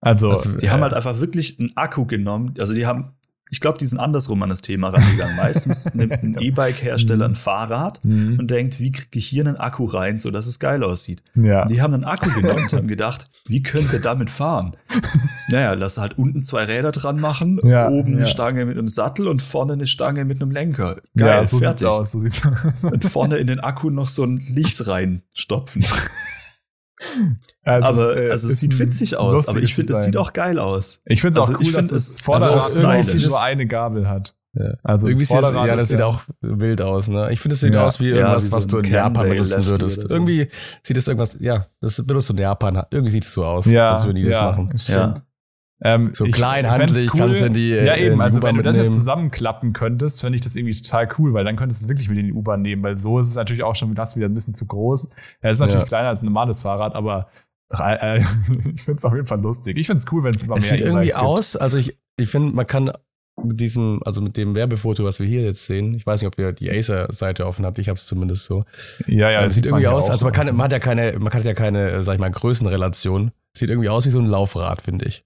Also, 0.00 0.30
also 0.30 0.52
die 0.52 0.66
äh, 0.66 0.70
haben 0.70 0.82
halt 0.82 0.94
einfach 0.94 1.18
wirklich 1.18 1.58
einen 1.58 1.70
Akku 1.76 2.06
genommen. 2.06 2.54
Also, 2.58 2.74
die 2.74 2.86
haben 2.86 3.16
ich 3.52 3.60
glaube, 3.60 3.76
die 3.76 3.84
sind 3.84 3.98
andersrum 3.98 4.42
an 4.42 4.48
das 4.48 4.62
Thema 4.62 4.88
rangegangen. 4.88 5.36
Meistens 5.36 5.86
nimmt 5.94 6.22
ein 6.22 6.36
E-Bike-Hersteller 6.40 7.26
ein 7.26 7.34
Fahrrad 7.34 8.02
mhm. 8.02 8.38
und 8.38 8.50
denkt, 8.50 8.80
wie 8.80 8.90
kriege 8.90 9.18
ich 9.18 9.26
hier 9.26 9.46
einen 9.46 9.58
Akku 9.58 9.84
rein, 9.84 10.18
sodass 10.20 10.46
es 10.46 10.58
geil 10.58 10.82
aussieht. 10.82 11.22
Ja. 11.34 11.66
Die 11.66 11.82
haben 11.82 11.92
einen 11.92 12.04
Akku 12.04 12.30
genommen 12.30 12.62
und 12.62 12.72
haben 12.72 12.88
gedacht, 12.88 13.28
wie 13.46 13.62
können 13.62 13.92
wir 13.92 14.00
damit 14.00 14.30
fahren? 14.30 14.74
naja, 15.48 15.74
lass 15.74 15.98
halt 15.98 16.16
unten 16.16 16.42
zwei 16.42 16.64
Räder 16.64 16.92
dran 16.92 17.20
machen, 17.20 17.60
ja, 17.62 17.90
oben 17.90 18.12
ja. 18.12 18.20
eine 18.20 18.26
Stange 18.26 18.64
mit 18.64 18.78
einem 18.78 18.88
Sattel 18.88 19.28
und 19.28 19.42
vorne 19.42 19.74
eine 19.74 19.86
Stange 19.86 20.24
mit 20.24 20.40
einem 20.40 20.50
Lenker. 20.50 21.02
Geil, 21.14 21.28
ja, 21.28 21.44
so 21.44 21.58
fertig. 21.58 21.80
Sieht's 21.80 21.92
aus, 21.92 22.10
so 22.10 22.20
sieht's 22.20 22.40
aus. 22.46 22.90
und 22.90 23.04
vorne 23.04 23.36
in 23.36 23.48
den 23.48 23.60
Akku 23.60 23.90
noch 23.90 24.08
so 24.08 24.24
ein 24.24 24.38
Licht 24.38 24.86
reinstopfen. 24.86 25.84
Also 27.64 27.88
aber 27.88 28.16
es, 28.16 28.20
äh, 28.20 28.30
also 28.30 28.48
es 28.48 28.60
sieht 28.60 28.78
witzig 28.78 29.16
aus, 29.16 29.48
aber 29.48 29.60
ich 29.60 29.74
finde, 29.74 29.92
es 29.92 30.04
sieht 30.04 30.16
auch 30.16 30.32
geil 30.32 30.58
aus. 30.58 31.00
Ich 31.04 31.20
finde 31.20 31.38
es 31.38 31.46
also 31.46 31.56
auch 31.56 31.64
cool, 31.64 31.72
dass 31.72 31.88
das 31.88 32.20
Vorderrad 32.20 32.76
also 32.76 33.28
nur 33.28 33.40
eine 33.40 33.66
Gabel 33.66 34.08
hat. 34.08 34.34
Ja. 34.54 34.74
Also 34.82 35.08
irgendwie 35.08 35.24
sieht 35.24 35.42
das, 35.42 35.54
ja, 35.54 35.76
das 35.76 35.88
sieht 35.88 35.98
ja 35.98 36.06
auch 36.06 36.24
wild 36.40 36.82
aus. 36.82 37.08
Ne? 37.08 37.32
Ich 37.32 37.40
finde, 37.40 37.54
es 37.54 37.60
sieht 37.60 37.72
ja. 37.72 37.86
aus 37.86 38.00
wie 38.00 38.08
irgendwas, 38.08 38.44
ja, 38.44 38.50
wie 38.50 38.52
was 38.52 38.64
so 38.64 38.68
du 38.68 38.78
in 38.78 38.84
Japan 38.92 39.28
benutzen 39.28 39.64
würdest. 39.64 40.08
So. 40.08 40.14
Irgendwie 40.14 40.48
sieht 40.82 40.96
es 40.96 41.06
irgendwas, 41.08 41.36
ja, 41.40 41.66
das 41.80 42.04
benutzt 42.04 42.28
du 42.28 42.34
in 42.34 42.40
Japan. 42.40 42.82
Irgendwie 42.90 43.10
sieht 43.10 43.24
es 43.24 43.32
so 43.32 43.44
aus, 43.44 43.64
ja, 43.64 43.92
als 43.92 44.04
würden 44.04 44.16
die 44.16 44.24
das 44.24 44.38
machen. 44.38 44.76
Stimmt. 44.76 45.22
Ähm, 45.84 46.10
so 46.12 46.24
klein, 46.26 46.70
handlich, 46.70 47.12
cool. 47.12 47.20
kannst 47.20 47.40
du 47.40 47.46
in 47.46 47.54
die 47.54 47.70
Ja, 47.70 47.96
eben, 47.96 48.20
also 48.20 48.40
wenn 48.42 48.54
du 48.54 48.62
das 48.62 48.76
jetzt 48.76 48.94
zusammenklappen 48.94 49.72
könntest, 49.72 50.20
fände 50.20 50.36
ich 50.36 50.42
das 50.42 50.54
irgendwie 50.54 50.80
total 50.80 51.08
cool, 51.18 51.32
weil 51.32 51.44
dann 51.44 51.56
könntest 51.56 51.80
du 51.80 51.86
es 51.86 51.88
wirklich 51.88 52.08
mit 52.08 52.18
in 52.18 52.26
die 52.26 52.32
U-Bahn 52.32 52.62
nehmen, 52.62 52.84
weil 52.84 52.96
so 52.96 53.18
ist 53.18 53.28
es 53.28 53.34
natürlich 53.34 53.64
auch 53.64 53.74
schon 53.74 53.92
das 53.94 54.14
wieder 54.14 54.26
ein 54.26 54.34
bisschen 54.34 54.54
zu 54.54 54.64
groß. 54.64 55.08
Ja, 55.42 55.50
es 55.50 55.56
ist 55.56 55.60
natürlich 55.60 55.86
kleiner 55.86 56.08
als 56.08 56.22
ein 56.22 56.26
normales 56.26 56.62
Fahrrad, 56.62 56.94
aber 56.94 57.26
äh, 57.30 57.51
ich 58.74 58.82
finde 58.82 58.98
es 58.98 59.04
auf 59.04 59.14
jeden 59.14 59.26
Fall 59.26 59.40
lustig. 59.40 59.76
Ich 59.78 59.86
finde 59.86 60.00
es 60.00 60.12
cool, 60.12 60.22
wenn 60.24 60.34
es 60.34 60.42
immer 60.42 60.56
es 60.56 60.64
mehr 60.64 60.78
sieht 60.78 60.86
irgendwie 60.86 61.14
aus, 61.14 61.56
also 61.56 61.78
ich, 61.78 61.98
ich 62.16 62.28
finde, 62.28 62.54
man 62.54 62.66
kann 62.66 62.92
mit 63.42 63.60
diesem, 63.60 64.00
also 64.04 64.20
mit 64.20 64.36
dem 64.36 64.54
Werbefoto, 64.54 65.04
was 65.04 65.18
wir 65.18 65.26
hier 65.26 65.42
jetzt 65.42 65.66
sehen, 65.66 65.94
ich 65.94 66.06
weiß 66.06 66.20
nicht, 66.20 66.28
ob 66.28 66.38
ihr 66.38 66.52
die 66.52 66.70
Acer-Seite 66.70 67.46
offen 67.46 67.64
habt, 67.64 67.78
ich 67.78 67.88
habe 67.88 67.96
es 67.96 68.06
zumindest 68.06 68.44
so. 68.44 68.64
Ja, 69.06 69.30
ja, 69.30 69.42
das 69.42 69.54
sieht 69.54 69.66
irgendwie 69.66 69.86
aus, 69.86 70.10
also 70.10 70.24
man 70.24 70.32
kann, 70.32 70.46
man 70.54 70.64
hat 70.64 70.72
ja 70.72 70.78
keine, 70.78 71.18
man 71.18 71.32
hat 71.32 71.44
ja 71.44 71.54
keine, 71.54 72.04
sag 72.04 72.14
ich 72.14 72.20
mal, 72.20 72.30
Größenrelation. 72.30 73.32
Sieht 73.56 73.68
irgendwie 73.68 73.88
aus 73.88 74.06
wie 74.06 74.10
so 74.10 74.18
ein 74.18 74.26
Laufrad, 74.26 74.80
finde 74.82 75.06
ich. 75.06 75.24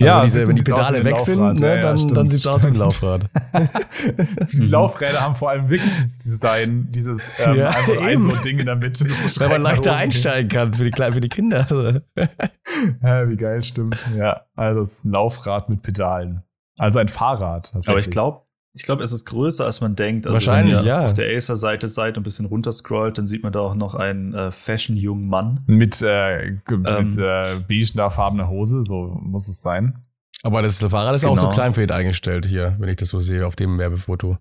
Also 0.00 0.10
ja, 0.10 0.22
wenn, 0.22 0.26
diese, 0.26 0.48
wenn 0.48 0.56
die 0.56 0.62
Pedale 0.62 1.04
weg 1.04 1.18
sind, 1.20 1.60
ne, 1.60 1.76
ja, 1.76 1.80
dann, 1.80 1.96
stimmt, 1.96 2.16
dann 2.16 2.28
sieht 2.28 2.40
es 2.40 2.46
aus 2.48 2.64
wie 2.64 2.66
ein 2.66 2.74
Laufrad. 2.74 3.26
die 4.52 4.58
Laufräder 4.58 5.20
haben 5.20 5.36
vor 5.36 5.50
allem 5.50 5.70
wirklich 5.70 5.92
dieses 5.92 6.18
Design, 6.18 6.88
dieses 6.90 7.20
ähm, 7.38 7.58
ja, 7.58 7.68
einfach 7.68 8.02
ein 8.02 8.22
so 8.22 8.34
Ding 8.42 8.58
in 8.58 8.66
der 8.66 8.74
Mitte. 8.74 9.04
Das 9.04 9.38
Weil 9.38 9.50
man 9.50 9.62
leichter 9.62 9.94
einsteigen 9.94 10.48
kann 10.48 10.74
für 10.74 10.90
die, 10.90 11.12
für 11.12 11.20
die 11.20 11.28
Kinder. 11.28 12.02
ja, 13.02 13.28
wie 13.28 13.36
geil, 13.36 13.62
stimmt. 13.62 14.04
Ja, 14.16 14.42
also 14.56 14.80
es 14.80 14.94
ist 14.94 15.04
ein 15.04 15.12
Laufrad 15.12 15.68
mit 15.68 15.82
Pedalen. 15.82 16.42
Also 16.78 16.98
ein 16.98 17.08
Fahrrad. 17.08 17.72
Aber 17.86 18.00
ich 18.00 18.10
glaube, 18.10 18.43
ich 18.74 18.82
glaube, 18.82 19.04
es 19.04 19.12
ist 19.12 19.24
größer, 19.24 19.64
als 19.64 19.80
man 19.80 19.94
denkt. 19.94 20.26
Also 20.26 20.34
Wahrscheinlich, 20.34 20.76
wenn 20.76 20.84
ihr 20.84 20.88
ja. 20.88 21.04
auf 21.04 21.12
der 21.12 21.34
Acer-Seite 21.34 21.86
seid 21.86 22.16
und 22.16 22.22
ein 22.22 22.24
bisschen 22.24 22.46
runterscrollt, 22.46 23.16
dann 23.16 23.28
sieht 23.28 23.44
man 23.44 23.52
da 23.52 23.60
auch 23.60 23.76
noch 23.76 23.94
einen 23.94 24.34
äh, 24.34 24.50
fashion-jungen 24.50 25.28
Mann. 25.28 25.60
Mit, 25.66 26.02
äh, 26.02 26.58
mit 26.68 26.90
ähm, 26.92 27.08
äh, 27.18 27.54
beigefarbener 27.68 28.48
Hose, 28.48 28.82
so 28.82 29.16
muss 29.22 29.46
es 29.46 29.62
sein. 29.62 30.04
Aber 30.42 30.60
das 30.60 30.78
Fahrrad 30.78 31.14
ist 31.14 31.22
genau. 31.22 31.34
auch 31.34 31.36
so 31.36 31.42
genau. 31.42 31.54
klein 31.54 31.72
für 31.72 31.84
ihn 31.84 31.90
eingestellt 31.92 32.46
hier, 32.46 32.74
wenn 32.78 32.88
ich 32.88 32.96
das 32.96 33.10
so 33.10 33.20
sehe 33.20 33.46
auf 33.46 33.54
dem 33.54 33.78
Werbefoto. 33.78 34.38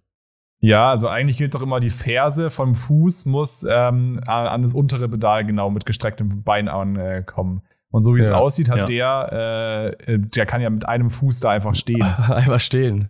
Ja, 0.60 0.90
also 0.90 1.10
eigentlich 1.10 1.38
gilt 1.38 1.54
doch 1.54 1.62
immer, 1.62 1.80
die 1.80 1.90
Ferse 1.90 2.50
vom 2.50 2.74
Fuß 2.74 3.26
muss 3.26 3.66
ähm, 3.70 4.20
an 4.26 4.64
das 4.64 4.74
untere 4.74 5.10
Pedal 5.10 5.46
genau 5.46 5.70
mit 5.70 5.86
gestrecktem 5.86 6.44
Bein 6.44 6.70
ankommen. 6.70 7.62
Und 7.94 8.04
so 8.04 8.16
wie 8.16 8.22
ja, 8.22 8.26
es 8.26 8.32
aussieht, 8.32 8.70
hat 8.70 8.90
ja. 8.90 9.28
der, 9.28 9.94
äh, 10.08 10.18
der 10.18 10.48
kann 10.48 10.62
ja 10.62 10.70
mit 10.72 10.90
einem 10.90 11.12
Fuß 11.12 11.40
da 11.42 11.52
einfach 11.52 11.76
stehen. 11.76 12.02
einfach 12.28 12.60
stehen. 12.60 13.10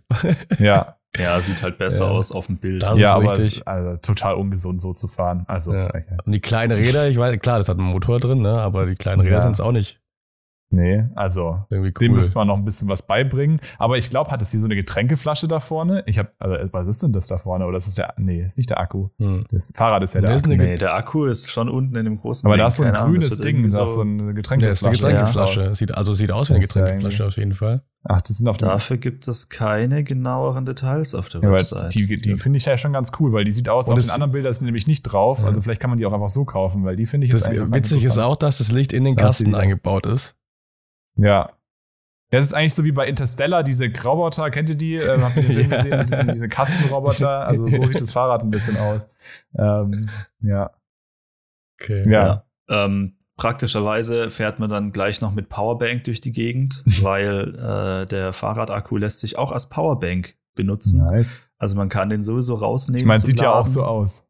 ja. 0.58 0.96
Ja, 1.16 1.40
sieht 1.40 1.62
halt 1.62 1.78
besser 1.78 2.04
ja. 2.06 2.10
aus 2.10 2.32
auf 2.32 2.48
dem 2.48 2.58
Bild. 2.58 2.82
Das 2.82 2.98
ja, 2.98 3.14
aber 3.14 3.32
es 3.38 3.38
ist 3.38 3.68
also 3.68 3.96
total 3.98 4.34
ungesund, 4.34 4.82
so 4.82 4.92
zu 4.92 5.06
fahren. 5.06 5.44
Also 5.46 5.72
ja. 5.72 5.90
Und 6.24 6.32
die 6.32 6.40
kleinen 6.40 6.76
Räder, 6.76 7.08
ich 7.08 7.16
weiß, 7.16 7.38
klar, 7.40 7.58
das 7.58 7.68
hat 7.68 7.78
einen 7.78 7.86
Motor 7.86 8.18
drin, 8.20 8.42
ne? 8.42 8.60
aber 8.60 8.84
die 8.84 8.96
kleinen 8.96 9.20
Räder 9.22 9.36
ja. 9.36 9.40
sind 9.40 9.52
es 9.52 9.60
auch 9.60 9.72
nicht. 9.72 10.00
Nee, 10.74 11.04
also 11.14 11.64
cool. 11.70 11.92
dem 11.92 12.12
müsste 12.12 12.34
man 12.34 12.48
noch 12.48 12.56
ein 12.56 12.64
bisschen 12.64 12.88
was 12.88 13.06
beibringen. 13.06 13.60
Aber 13.78 13.96
ich 13.96 14.10
glaube, 14.10 14.30
hat 14.30 14.42
es 14.42 14.50
hier 14.50 14.60
so 14.60 14.66
eine 14.66 14.74
Getränkeflasche 14.74 15.48
da 15.48 15.60
vorne? 15.60 16.02
Ich 16.06 16.18
habe, 16.18 16.30
also 16.38 16.68
was 16.72 16.88
ist 16.88 17.02
denn 17.02 17.12
das 17.12 17.26
da 17.26 17.38
vorne? 17.38 17.66
Oder 17.66 17.78
ist 17.78 17.86
das 17.86 17.94
der, 17.94 18.14
nee, 18.16 18.44
ist 18.44 18.58
nicht 18.58 18.70
der 18.70 18.80
Akku. 18.80 19.08
Hm. 19.18 19.44
Das 19.50 19.72
Fahrrad 19.74 20.02
ist 20.02 20.14
ja 20.14 20.20
der 20.20 20.36
Akku. 20.36 20.48
Nee, 20.48 20.76
der 20.76 20.94
Akku 20.94 21.24
ist 21.26 21.50
schon 21.50 21.68
unten 21.68 21.94
in 21.96 22.04
dem 22.04 22.18
großen 22.18 22.46
Aber 22.46 22.56
da 22.56 22.66
ist 22.66 22.76
so 22.76 22.82
ein 22.82 22.92
grünes 22.92 23.38
Ding, 23.38 23.62
da 23.62 23.84
ist 23.84 23.94
so 23.94 24.00
eine 24.00 24.34
Getränkeflasche. 24.34 24.84
Ja, 24.84 24.90
ist 24.90 25.04
eine 25.04 25.12
Getränkeflasche. 25.14 25.60
Ja. 25.60 25.74
Sieht, 25.74 25.94
also 25.94 26.12
sieht 26.12 26.32
aus 26.32 26.48
wie 26.48 26.54
eine 26.54 26.62
Getränkeflasche 26.62 27.26
auf 27.26 27.36
jeden 27.36 27.54
Fall. 27.54 27.82
Ach, 28.06 28.20
das 28.20 28.36
sind 28.36 28.48
auf 28.48 28.58
Dafür 28.58 28.98
gibt 28.98 29.26
es 29.26 29.48
keine 29.48 30.04
genaueren 30.04 30.66
Details 30.66 31.14
auf 31.14 31.30
der 31.30 31.40
ja, 31.40 31.50
Website. 31.50 31.94
Die, 31.94 32.06
die 32.06 32.36
finde 32.36 32.58
ich 32.58 32.66
ja 32.66 32.76
schon 32.76 32.92
ganz 32.92 33.12
cool, 33.18 33.32
weil 33.32 33.44
die 33.44 33.52
sieht 33.52 33.70
aus, 33.70 33.88
Und 33.88 33.94
auf 33.94 34.00
den 34.00 34.10
anderen 34.10 34.32
Bildern 34.32 34.50
ist 34.50 34.60
nämlich 34.60 34.86
nicht 34.86 35.02
drauf. 35.02 35.40
Ja. 35.40 35.46
Also 35.46 35.62
vielleicht 35.62 35.80
kann 35.80 35.88
man 35.88 35.98
die 35.98 36.04
auch 36.04 36.12
einfach 36.12 36.28
so 36.28 36.44
kaufen, 36.44 36.84
weil 36.84 36.96
die 36.96 37.06
finde 37.06 37.26
ich 37.26 37.32
das 37.32 37.46
jetzt 37.46 37.72
Witzig 37.72 38.04
ist 38.04 38.18
auch, 38.18 38.36
dass 38.36 38.58
das 38.58 38.70
Licht 38.70 38.92
in 38.92 39.04
den 39.04 39.16
Kasten 39.16 39.54
eingebaut 39.54 40.04
ist. 40.06 40.36
Ja. 41.16 41.52
Das 42.30 42.46
ist 42.46 42.52
eigentlich 42.52 42.74
so 42.74 42.84
wie 42.84 42.92
bei 42.92 43.06
Interstellar, 43.06 43.62
diese 43.62 43.86
Roboter, 44.02 44.50
kennt 44.50 44.68
ihr 44.68 44.74
die? 44.74 44.96
Ähm, 44.96 45.22
habt 45.22 45.36
ihr 45.36 45.42
den 45.42 45.52
Film 45.52 45.70
gesehen? 45.70 46.06
Diese, 46.06 46.24
diese 46.24 46.48
Kastenroboter. 46.48 47.46
Also 47.46 47.68
so 47.68 47.86
sieht 47.86 48.00
das 48.00 48.12
Fahrrad 48.12 48.42
ein 48.42 48.50
bisschen 48.50 48.76
aus. 48.76 49.06
Ähm, 49.56 50.08
ja. 50.40 50.70
Okay. 51.80 52.02
Ja. 52.10 52.26
ja. 52.26 52.44
Ähm, 52.68 53.16
praktischerweise 53.36 54.30
fährt 54.30 54.58
man 54.58 54.70
dann 54.70 54.90
gleich 54.92 55.20
noch 55.20 55.32
mit 55.32 55.48
Powerbank 55.48 56.04
durch 56.04 56.20
die 56.20 56.32
Gegend, 56.32 56.82
weil 57.02 57.54
äh, 57.54 58.06
der 58.06 58.32
Fahrradakku 58.32 58.96
lässt 58.96 59.20
sich 59.20 59.38
auch 59.38 59.52
als 59.52 59.68
Powerbank 59.68 60.36
benutzen. 60.56 61.04
Nice. 61.04 61.40
Also 61.58 61.76
man 61.76 61.88
kann 61.88 62.08
den 62.08 62.24
sowieso 62.24 62.54
rausnehmen. 62.54 63.00
Ich 63.00 63.06
meine, 63.06 63.20
sieht 63.20 63.38
laden. 63.38 63.44
ja 63.44 63.52
auch 63.52 63.66
so 63.66 63.84
aus. 63.84 64.26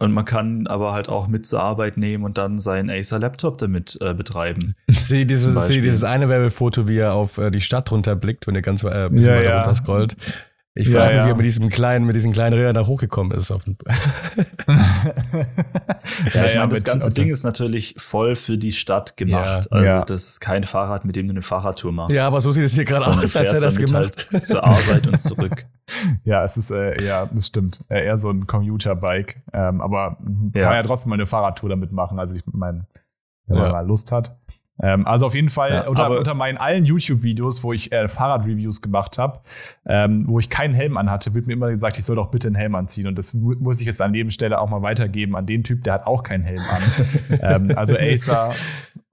Und 0.00 0.12
man 0.12 0.24
kann 0.24 0.66
aber 0.66 0.94
halt 0.94 1.10
auch 1.10 1.28
mit 1.28 1.44
zur 1.44 1.60
Arbeit 1.60 1.98
nehmen 1.98 2.24
und 2.24 2.38
dann 2.38 2.58
seinen 2.58 2.88
Acer-Laptop 2.88 3.58
damit 3.58 3.98
äh, 4.00 4.14
betreiben. 4.14 4.74
Sieh 4.88 5.26
diese, 5.26 5.60
sieh 5.60 5.82
dieses 5.82 6.04
eine 6.04 6.28
Werbefoto, 6.30 6.88
wie 6.88 6.96
er 6.96 7.12
auf 7.12 7.36
äh, 7.36 7.50
die 7.50 7.60
Stadt 7.60 7.92
runterblickt, 7.92 8.46
wenn 8.46 8.54
er 8.54 8.62
ganz 8.62 8.82
äh, 8.82 8.88
ein 8.88 9.10
bisschen 9.10 9.28
ja, 9.28 9.36
weiter 9.36 9.50
ja. 9.50 9.62
runter 9.62 10.16
Ich 10.74 10.88
frage 10.88 11.08
mich, 11.08 11.16
ja. 11.16 11.26
wie 11.26 11.30
er 11.30 11.34
mit 11.34 11.44
diesem 11.44 11.68
kleinen, 11.68 12.06
mit 12.06 12.14
diesen 12.14 12.32
kleinen 12.32 12.56
Rädern 12.56 12.74
da 12.74 12.86
hochgekommen 12.86 13.36
ist. 13.36 13.50
Auf 13.50 13.64
den 13.64 13.76
ja, 16.32 16.46
ich 16.46 16.54
meine, 16.54 16.68
das 16.68 16.84
ganze 16.84 17.12
Ding 17.12 17.28
ist 17.28 17.42
natürlich 17.42 17.96
voll 17.98 18.36
für 18.36 18.56
die 18.56 18.70
Stadt 18.70 19.16
gemacht. 19.16 19.70
Also 19.72 20.04
das 20.04 20.28
ist 20.28 20.40
kein 20.40 20.62
Fahrrad, 20.62 21.04
mit 21.04 21.16
dem 21.16 21.26
du 21.26 21.32
eine 21.32 21.42
Fahrradtour 21.42 21.90
machst. 21.90 22.14
Ja, 22.14 22.28
aber 22.28 22.40
so 22.40 22.52
sieht 22.52 22.62
es 22.62 22.74
hier 22.74 22.84
gerade 22.84 23.04
aus, 23.04 23.34
als 23.34 23.52
er 23.52 23.60
das 23.60 23.76
gemacht. 23.76 24.28
Halt 24.32 24.44
zur 24.44 24.62
Arbeit 24.62 25.08
und 25.08 25.18
zurück. 25.18 25.66
ja, 26.24 26.44
es 26.44 26.56
ist, 26.56 26.70
äh, 26.70 27.02
ja, 27.04 27.26
das 27.26 27.48
stimmt. 27.48 27.84
Äh, 27.88 28.04
eher 28.04 28.16
so 28.16 28.30
ein 28.30 28.46
Commuter-Bike. 28.46 29.42
Ähm, 29.52 29.80
aber 29.80 30.18
kann 30.54 30.74
ja 30.74 30.82
trotzdem 30.84 31.10
mal 31.10 31.16
eine 31.16 31.26
Fahrradtour 31.26 31.68
damit 31.68 31.90
machen. 31.90 32.20
Also 32.20 32.36
ich 32.36 32.42
meine, 32.46 32.86
wenn 33.46 33.58
man 33.58 33.72
mal 33.72 33.86
Lust 33.86 34.12
hat. 34.12 34.36
Ähm, 34.82 35.06
also 35.06 35.26
auf 35.26 35.34
jeden 35.34 35.48
Fall 35.48 35.70
ja, 35.70 35.88
unter, 35.88 36.10
unter, 36.18 36.34
meinen 36.34 36.58
allen 36.58 36.84
YouTube-Videos, 36.84 37.62
wo 37.62 37.72
ich 37.72 37.92
äh, 37.92 38.08
Fahrrad-Reviews 38.08 38.80
gemacht 38.82 39.18
habe, 39.18 39.40
ähm, 39.86 40.24
wo 40.26 40.38
ich 40.38 40.48
keinen 40.48 40.74
Helm 40.74 40.96
anhatte, 40.96 41.34
wird 41.34 41.46
mir 41.46 41.52
immer 41.54 41.70
gesagt, 41.70 41.98
ich 41.98 42.04
soll 42.04 42.16
doch 42.16 42.30
bitte 42.30 42.48
einen 42.48 42.56
Helm 42.56 42.74
anziehen. 42.74 43.06
Und 43.06 43.18
das 43.18 43.34
mu 43.34 43.54
muss 43.58 43.80
ich 43.80 43.86
jetzt 43.86 44.00
an 44.00 44.12
dem 44.12 44.30
Stelle 44.30 44.60
auch 44.60 44.70
mal 44.70 44.82
weitergeben 44.82 45.36
an 45.36 45.46
den 45.46 45.64
Typ, 45.64 45.84
der 45.84 45.94
hat 45.94 46.06
auch 46.06 46.22
keinen 46.22 46.44
Helm 46.44 46.60
an. 46.60 47.38
ähm, 47.42 47.72
also 47.76 47.96
Acer, 47.96 48.52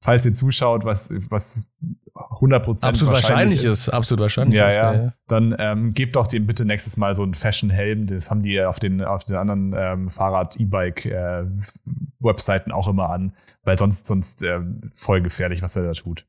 falls 0.02 0.26
ihr 0.26 0.34
zuschaut, 0.34 0.86
was, 0.86 1.10
was 1.30 1.68
100% 2.16 2.84
absolut 2.84 3.14
wahrscheinlich, 3.14 3.64
ist, 3.64 3.74
ist, 3.74 3.90
absolut 3.90 4.22
wahrscheinlich 4.22 4.58
ja, 4.58 4.70
ist, 4.70 4.76
ja, 4.76 4.94
ja. 4.94 5.14
Dann 5.28 5.56
ähm, 5.60 5.94
gebt 5.94 6.16
doch 6.16 6.26
dem 6.28 6.48
bitte 6.48 6.66
nächstes 6.66 6.98
Mal 6.98 7.16
so 7.16 7.22
einen 7.24 7.36
Fashion-Helm. 7.36 8.08
Das 8.08 8.30
haben 8.30 8.42
die 8.42 8.62
auf 8.62 8.80
den, 8.80 9.02
auf 9.04 9.24
den 9.24 9.36
anderen 9.36 9.74
ähm, 9.78 10.10
Fahrrad-E-Bike-Webseiten 10.10 12.72
äh, 12.72 12.74
auch 12.74 12.88
immer 12.88 13.10
an, 13.10 13.34
weil 13.64 13.78
sonst, 13.78 14.08
sonst 14.08 14.42
äh, 14.44 14.62
voll 14.96 15.22
gefährlich, 15.22 15.62
was 15.62 15.76
er 15.76 15.84
da 15.84 15.92
tut. 15.94 16.26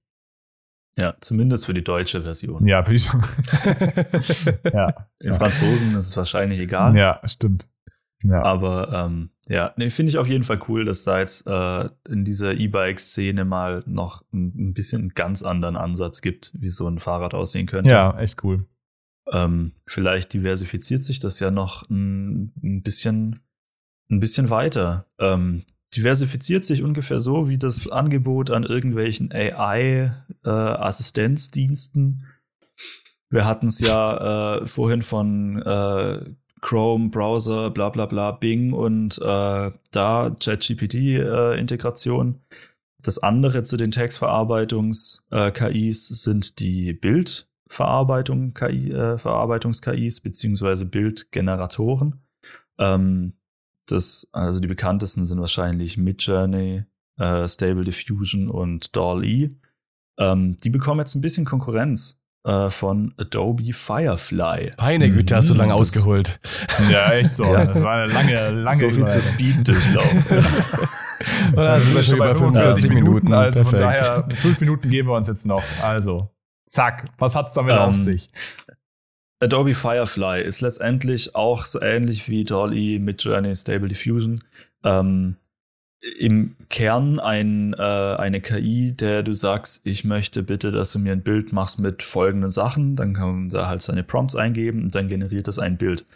Ja, 0.98 1.14
zumindest 1.20 1.66
für 1.66 1.74
die 1.74 1.84
deutsche 1.84 2.22
Version. 2.22 2.66
Ja, 2.66 2.82
für 2.82 2.92
die. 2.92 3.00
ja. 4.72 4.92
Den 5.22 5.34
Franzosen 5.34 5.94
ist 5.94 6.08
es 6.08 6.16
wahrscheinlich 6.16 6.58
egal. 6.58 6.96
Ja, 6.96 7.20
stimmt. 7.24 7.68
Ja. 8.24 8.42
Aber 8.42 9.06
ähm, 9.06 9.30
ja, 9.48 9.72
nee, 9.76 9.90
finde 9.90 10.10
ich 10.10 10.18
auf 10.18 10.26
jeden 10.26 10.44
Fall 10.44 10.58
cool, 10.68 10.84
dass 10.84 11.04
da 11.04 11.20
jetzt 11.20 11.46
äh, 11.46 11.88
in 12.08 12.24
dieser 12.24 12.54
E-Bike-Szene 12.54 13.44
mal 13.44 13.84
noch 13.86 14.22
ein, 14.32 14.70
ein, 14.70 14.74
bisschen 14.74 15.02
einen 15.02 15.10
ganz 15.10 15.42
anderen 15.42 15.76
Ansatz 15.76 16.20
gibt, 16.20 16.52
wie 16.54 16.68
so 16.68 16.88
ein 16.88 16.98
Fahrrad 16.98 17.34
aussehen 17.34 17.66
könnte. 17.66 17.90
Ja, 17.90 18.18
echt 18.18 18.42
cool. 18.42 18.66
Ähm, 19.32 19.72
vielleicht 19.86 20.32
diversifiziert 20.32 21.04
sich 21.04 21.20
das 21.20 21.38
ja 21.38 21.50
noch 21.50 21.88
ein, 21.90 22.50
ein 22.62 22.82
bisschen, 22.82 23.40
ein 24.10 24.20
bisschen 24.20 24.48
weiter. 24.50 25.06
Ähm, 25.18 25.64
diversifiziert 25.94 26.64
sich 26.64 26.82
ungefähr 26.82 27.20
so 27.20 27.48
wie 27.48 27.58
das 27.58 27.88
Angebot 27.88 28.50
an 28.50 28.64
irgendwelchen 28.64 29.30
AI-Assistenzdiensten. 29.32 32.20
Äh, 32.20 32.24
Wir 33.30 33.46
hatten 33.46 33.68
es 33.68 33.78
ja 33.80 34.58
äh, 34.58 34.66
vorhin 34.66 35.00
von 35.02 35.62
äh, 35.62 36.24
Chrome, 36.60 37.10
Browser, 37.10 37.70
bla 37.70 37.90
bla 37.90 38.06
bla, 38.06 38.32
Bing 38.32 38.72
und 38.72 39.18
äh, 39.18 39.70
da 39.90 40.36
ChatGPT-Integration. 40.40 42.34
Äh, 42.34 42.38
das 43.02 43.18
andere 43.18 43.62
zu 43.62 43.76
den 43.76 43.92
Textverarbeitungs-KIs 43.92 46.10
äh, 46.10 46.14
sind 46.14 46.58
die 46.58 46.92
Bildverarbeitung 46.92 48.54
KI, 48.54 48.90
äh, 48.90 49.18
Verarbeitungs-KIs 49.18 50.20
beziehungsweise 50.20 50.84
Bildgeneratoren. 50.84 52.20
Ähm, 52.78 53.34
das, 53.86 54.28
also 54.32 54.58
die 54.60 54.68
bekanntesten 54.68 55.24
sind 55.24 55.40
wahrscheinlich 55.40 55.96
Midjourney, 55.96 56.84
äh, 57.18 57.48
Stable 57.48 57.84
Diffusion 57.84 58.48
und 58.48 58.96
DALL-E. 58.96 59.48
Ähm, 60.18 60.56
die 60.58 60.70
bekommen 60.70 61.00
jetzt 61.00 61.14
ein 61.14 61.20
bisschen 61.20 61.44
Konkurrenz 61.44 62.20
äh, 62.48 62.70
von 62.70 63.12
Adobe 63.18 63.72
Firefly. 63.72 64.70
Meine 64.78 65.10
Güte, 65.10 65.36
hast 65.36 65.50
du 65.50 65.54
lange 65.54 65.72
das, 65.72 65.80
ausgeholt. 65.82 66.40
Ja, 66.90 67.12
echt 67.12 67.34
so. 67.34 67.44
Ja. 67.52 67.66
Das 67.66 67.82
war 67.82 68.02
eine 68.02 68.12
lange, 68.12 68.50
lange 68.50 68.78
So 68.78 68.90
viel 68.90 69.06
zu 69.06 69.20
Speed-Durchlauf. 69.20 70.30
Oder 71.52 71.80
sind 71.80 71.94
wir 71.94 72.02
schon 72.02 72.18
bei 72.18 72.34
45 72.34 72.88
Minuten. 72.88 73.04
Minuten. 73.04 73.32
Also 73.34 73.64
Perfekt. 73.64 73.70
von 73.70 73.78
daher, 73.78 74.28
fünf 74.34 74.60
Minuten 74.60 74.88
geben 74.88 75.08
wir 75.08 75.16
uns 75.16 75.28
jetzt 75.28 75.44
noch. 75.44 75.62
Also, 75.82 76.30
zack, 76.64 77.10
was 77.18 77.34
hat's 77.34 77.52
damit 77.52 77.74
um, 77.74 77.80
auf 77.80 77.96
ähm, 77.96 78.04
sich? 78.04 78.30
Adobe 79.40 79.74
Firefly 79.74 80.42
ist 80.42 80.62
letztendlich 80.62 81.34
auch 81.34 81.66
so 81.66 81.82
ähnlich 81.82 82.28
wie 82.28 82.44
Dolly 82.44 82.98
mit 82.98 83.22
Journey 83.22 83.54
Stable 83.54 83.88
Diffusion. 83.88 84.40
Ähm, 84.84 85.36
Im 86.18 86.56
Kern 86.68 87.18
ein, 87.18 87.74
äh, 87.74 87.82
eine 87.82 88.40
KI, 88.40 88.92
der 88.92 89.22
du 89.22 89.32
sagst, 89.32 89.80
ich 89.84 90.04
möchte 90.04 90.42
bitte, 90.42 90.70
dass 90.70 90.92
du 90.92 90.98
mir 90.98 91.12
ein 91.12 91.22
Bild 91.22 91.52
machst 91.52 91.80
mit 91.80 92.02
folgenden 92.02 92.50
Sachen. 92.50 92.94
Dann 92.94 93.14
kann 93.14 93.28
man 93.28 93.48
da 93.48 93.66
halt 93.66 93.82
seine 93.82 94.04
Prompts 94.04 94.36
eingeben 94.36 94.82
und 94.82 94.94
dann 94.94 95.08
generiert 95.08 95.48
es 95.48 95.58
ein 95.58 95.76
Bild. 95.76 96.06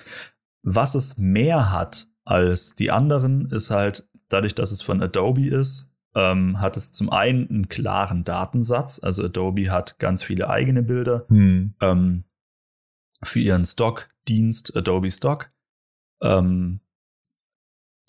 Was 0.63 0.95
es 0.95 1.19
mehr 1.19 1.73
hat 1.73 2.07
als 2.25 2.75
die 2.75 2.93
anderen, 2.93 3.51
ist 3.51 3.71
halt 3.71 4.07
dadurch, 4.29 4.55
dass 4.55 4.71
es 4.71 4.83
von 4.83 5.03
Adobe 5.03 5.49
ist, 5.49 5.91
ähm, 6.15 6.61
hat 6.61 6.77
es 6.77 6.93
zum 6.93 7.11
einen 7.11 7.49
einen 7.49 7.69
klaren 7.69 8.25
Datensatz. 8.25 9.01
Also 9.03 9.25
Adobe 9.25 9.71
hat 9.71 9.99
ganz 9.99 10.23
viele 10.23 10.51
eigene 10.51 10.83
Bilder. 10.83 11.27
Hm. 11.29 11.75
Ähm, 11.81 12.25
für 13.23 13.41
ihren 13.41 13.65
Stock-Dienst 13.65 14.77
Adobe 14.77 15.11
Stock. 15.11 15.51
Ähm, 16.21 16.81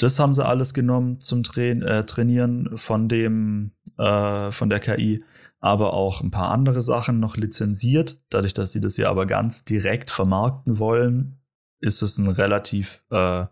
das 0.03 0.19
haben 0.19 0.33
sie 0.33 0.45
alles 0.45 0.73
genommen 0.73 1.21
zum 1.21 1.43
Tra 1.43 1.61
äh, 1.61 2.05
Trainieren 2.05 2.77
von 2.77 3.07
dem 3.07 3.71
äh, 3.97 4.51
von 4.51 4.69
der 4.69 4.79
KI, 4.79 5.17
aber 5.59 5.93
auch 5.93 6.21
ein 6.21 6.31
paar 6.31 6.51
andere 6.51 6.81
Sachen 6.81 7.19
noch 7.19 7.37
lizenziert. 7.37 8.21
Dadurch, 8.29 8.53
dass 8.53 8.71
sie 8.71 8.81
das 8.81 8.97
ja 8.97 9.09
aber 9.09 9.25
ganz 9.25 9.63
direkt 9.63 10.11
vermarkten 10.11 10.77
wollen, 10.77 11.39
ist 11.79 12.01
es 12.01 12.17
ein 12.17 12.27
relativ 12.27 13.03
äh, 13.11 13.45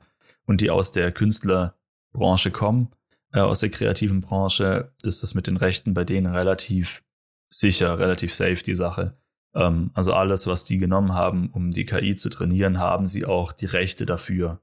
und 0.45 0.61
die 0.61 0.69
aus 0.69 0.91
der 0.91 1.11
Künstlerbranche 1.11 2.51
kommen, 2.51 2.89
äh, 3.31 3.39
aus 3.39 3.61
der 3.61 3.69
kreativen 3.69 4.19
Branche, 4.19 4.91
ist 5.03 5.23
das 5.23 5.33
mit 5.33 5.47
den 5.47 5.57
Rechten 5.57 5.93
bei 5.93 6.03
denen 6.03 6.33
relativ 6.33 7.03
sicher, 7.49 7.97
relativ 7.97 8.33
safe 8.33 8.63
die 8.63 8.73
Sache. 8.73 9.13
Ähm, 9.53 9.91
also 9.93 10.13
alles, 10.13 10.47
was 10.47 10.63
die 10.65 10.77
genommen 10.77 11.13
haben, 11.13 11.49
um 11.51 11.71
die 11.71 11.85
KI 11.85 12.15
zu 12.15 12.29
trainieren, 12.29 12.79
haben 12.79 13.05
sie 13.05 13.25
auch 13.25 13.53
die 13.53 13.67
Rechte 13.67 14.05
dafür 14.05 14.61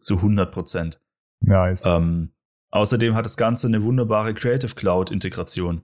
zu 0.00 0.16
100 0.16 0.52
Prozent. 0.52 1.00
Nice. 1.40 1.84
Ähm, 1.84 2.32
außerdem 2.70 3.14
hat 3.14 3.26
das 3.26 3.36
Ganze 3.36 3.66
eine 3.66 3.82
wunderbare 3.82 4.32
Creative 4.34 4.74
Cloud 4.74 5.10
Integration. 5.10 5.82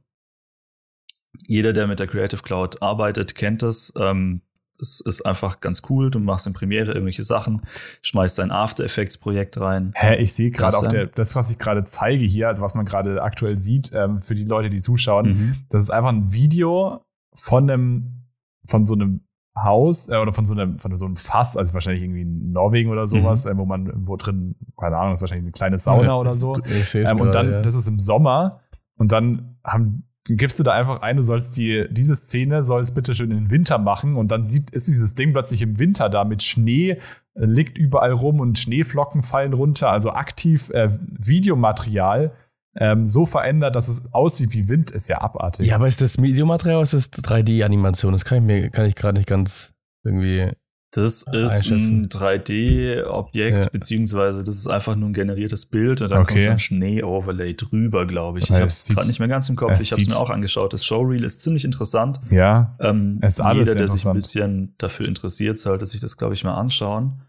Jeder, 1.46 1.72
der 1.72 1.86
mit 1.86 1.98
der 1.98 2.06
Creative 2.06 2.42
Cloud 2.42 2.82
arbeitet, 2.82 3.34
kennt 3.34 3.62
das. 3.62 3.92
Ähm, 3.96 4.42
es 4.82 5.00
ist 5.00 5.24
einfach 5.24 5.60
ganz 5.60 5.82
cool. 5.88 6.10
Du 6.10 6.18
machst 6.18 6.46
in 6.46 6.52
Premiere 6.52 6.92
irgendwelche 6.92 7.22
Sachen, 7.22 7.62
schmeißt 8.02 8.38
dein 8.38 8.50
After 8.50 8.84
Effects 8.84 9.16
Projekt 9.16 9.60
rein. 9.60 9.92
Hä, 9.94 10.16
ich 10.16 10.32
sehe 10.32 10.50
gerade 10.50 10.76
auf 10.76 10.88
der, 10.88 11.06
das, 11.06 11.36
was 11.36 11.50
ich 11.50 11.58
gerade 11.58 11.84
zeige 11.84 12.24
hier, 12.24 12.48
also 12.48 12.62
was 12.62 12.74
man 12.74 12.84
gerade 12.84 13.22
aktuell 13.22 13.56
sieht, 13.56 13.92
ähm, 13.94 14.22
für 14.22 14.34
die 14.34 14.44
Leute, 14.44 14.70
die 14.70 14.80
zuschauen, 14.80 15.28
mhm. 15.28 15.56
das 15.68 15.84
ist 15.84 15.90
einfach 15.90 16.10
ein 16.10 16.32
Video 16.32 17.04
von 17.34 17.70
einem, 17.70 18.24
von 18.64 18.86
so 18.86 18.94
einem 18.94 19.20
Haus 19.56 20.08
äh, 20.08 20.16
oder 20.16 20.32
von 20.32 20.46
so 20.46 20.54
einem, 20.54 20.78
von 20.78 20.96
so 20.96 21.04
einem 21.04 21.16
Fass, 21.16 21.56
also 21.56 21.74
wahrscheinlich 21.74 22.02
irgendwie 22.02 22.22
in 22.22 22.52
Norwegen 22.52 22.90
oder 22.90 23.06
sowas, 23.06 23.44
mhm. 23.44 23.50
äh, 23.50 23.56
wo 23.58 23.66
man, 23.66 23.92
wo 24.06 24.16
drin, 24.16 24.54
keine 24.78 24.96
Ahnung, 24.96 25.14
ist 25.14 25.20
wahrscheinlich 25.20 25.44
eine 25.44 25.52
kleine 25.52 25.78
Sauna 25.78 26.04
ja, 26.04 26.16
oder 26.16 26.36
so. 26.36 26.54
Ähm, 26.94 27.20
und 27.20 27.34
dann, 27.34 27.50
ja. 27.50 27.60
das 27.60 27.74
ist 27.74 27.86
im 27.86 27.98
Sommer 27.98 28.60
und 28.96 29.12
dann 29.12 29.56
haben, 29.64 30.04
gibst 30.24 30.58
du 30.58 30.62
da 30.62 30.72
einfach 30.72 31.02
ein, 31.02 31.18
du 31.18 31.22
sollst 31.22 31.56
die, 31.56 31.86
diese 31.90 32.16
Szene 32.16 32.62
sollst 32.62 32.94
bitte 32.94 33.14
schön 33.14 33.30
in 33.30 33.36
den 33.36 33.50
Winter 33.50 33.78
machen 33.78 34.16
und 34.16 34.32
dann 34.32 34.46
sieht, 34.46 34.70
ist 34.70 34.86
dieses 34.86 35.14
Ding 35.14 35.32
plötzlich 35.32 35.60
im 35.60 35.78
Winter 35.78 36.08
da 36.08 36.24
mit 36.24 36.42
Schnee, 36.42 36.92
äh, 37.34 37.44
liegt 37.44 37.76
überall 37.76 38.12
rum 38.12 38.40
und 38.40 38.58
Schneeflocken 38.58 39.22
fallen 39.22 39.52
runter, 39.52 39.90
also 39.90 40.12
aktiv 40.12 40.70
äh, 40.70 40.88
Videomaterial 41.18 42.32
ähm, 42.74 43.04
so 43.04 43.26
verändert, 43.26 43.76
dass 43.76 43.88
es 43.88 44.02
aussieht 44.12 44.52
wie 44.52 44.68
Wind, 44.68 44.90
ist 44.90 45.08
ja 45.08 45.20
abartig. 45.20 45.66
Ja, 45.66 45.76
aber 45.76 45.88
ist 45.88 46.00
das 46.00 46.20
Videomaterial 46.20 46.76
oder 46.76 46.82
ist 46.84 46.94
das 46.94 47.12
3D-Animation? 47.12 48.12
Das 48.12 48.24
kann 48.24 48.38
ich 48.38 48.44
mir, 48.44 48.70
kann 48.70 48.86
ich 48.86 48.94
gerade 48.94 49.18
nicht 49.18 49.28
ganz 49.28 49.74
irgendwie. 50.04 50.52
Das 50.94 51.22
ist 51.22 51.70
ein 51.70 52.08
3D-Objekt, 52.10 53.64
ja. 53.64 53.70
beziehungsweise 53.70 54.44
das 54.44 54.56
ist 54.56 54.66
einfach 54.66 54.94
nur 54.94 55.08
ein 55.08 55.14
generiertes 55.14 55.64
Bild 55.64 56.02
und 56.02 56.10
dann 56.10 56.20
okay. 56.20 56.34
kommt 56.34 56.42
so 56.42 56.50
ein 56.50 56.58
Schnee-Overlay 56.58 57.54
drüber, 57.54 58.06
glaube 58.06 58.38
ich. 58.38 58.44
Ich 58.44 58.50
habe 58.50 58.64
es 58.64 58.86
gerade 58.88 59.06
nicht 59.06 59.18
mehr 59.18 59.28
ganz 59.28 59.48
im 59.48 59.56
Kopf. 59.56 59.80
Ich 59.80 59.90
habe 59.90 60.02
es 60.02 60.08
mir 60.08 60.18
auch 60.18 60.28
angeschaut. 60.28 60.74
Das 60.74 60.84
Showreel 60.84 61.24
ist 61.24 61.40
ziemlich 61.40 61.64
interessant. 61.64 62.20
Ja. 62.30 62.76
Ähm, 62.78 63.18
es 63.22 63.34
ist 63.34 63.40
alles 63.40 63.68
jeder, 63.68 63.78
der 63.78 63.88
sich 63.88 64.06
ein 64.06 64.12
bisschen 64.12 64.74
dafür 64.76 65.08
interessiert, 65.08 65.56
sollte 65.56 65.86
sich 65.86 66.00
das, 66.00 66.18
glaube 66.18 66.34
ich, 66.34 66.44
mal 66.44 66.54
anschauen. 66.54 67.22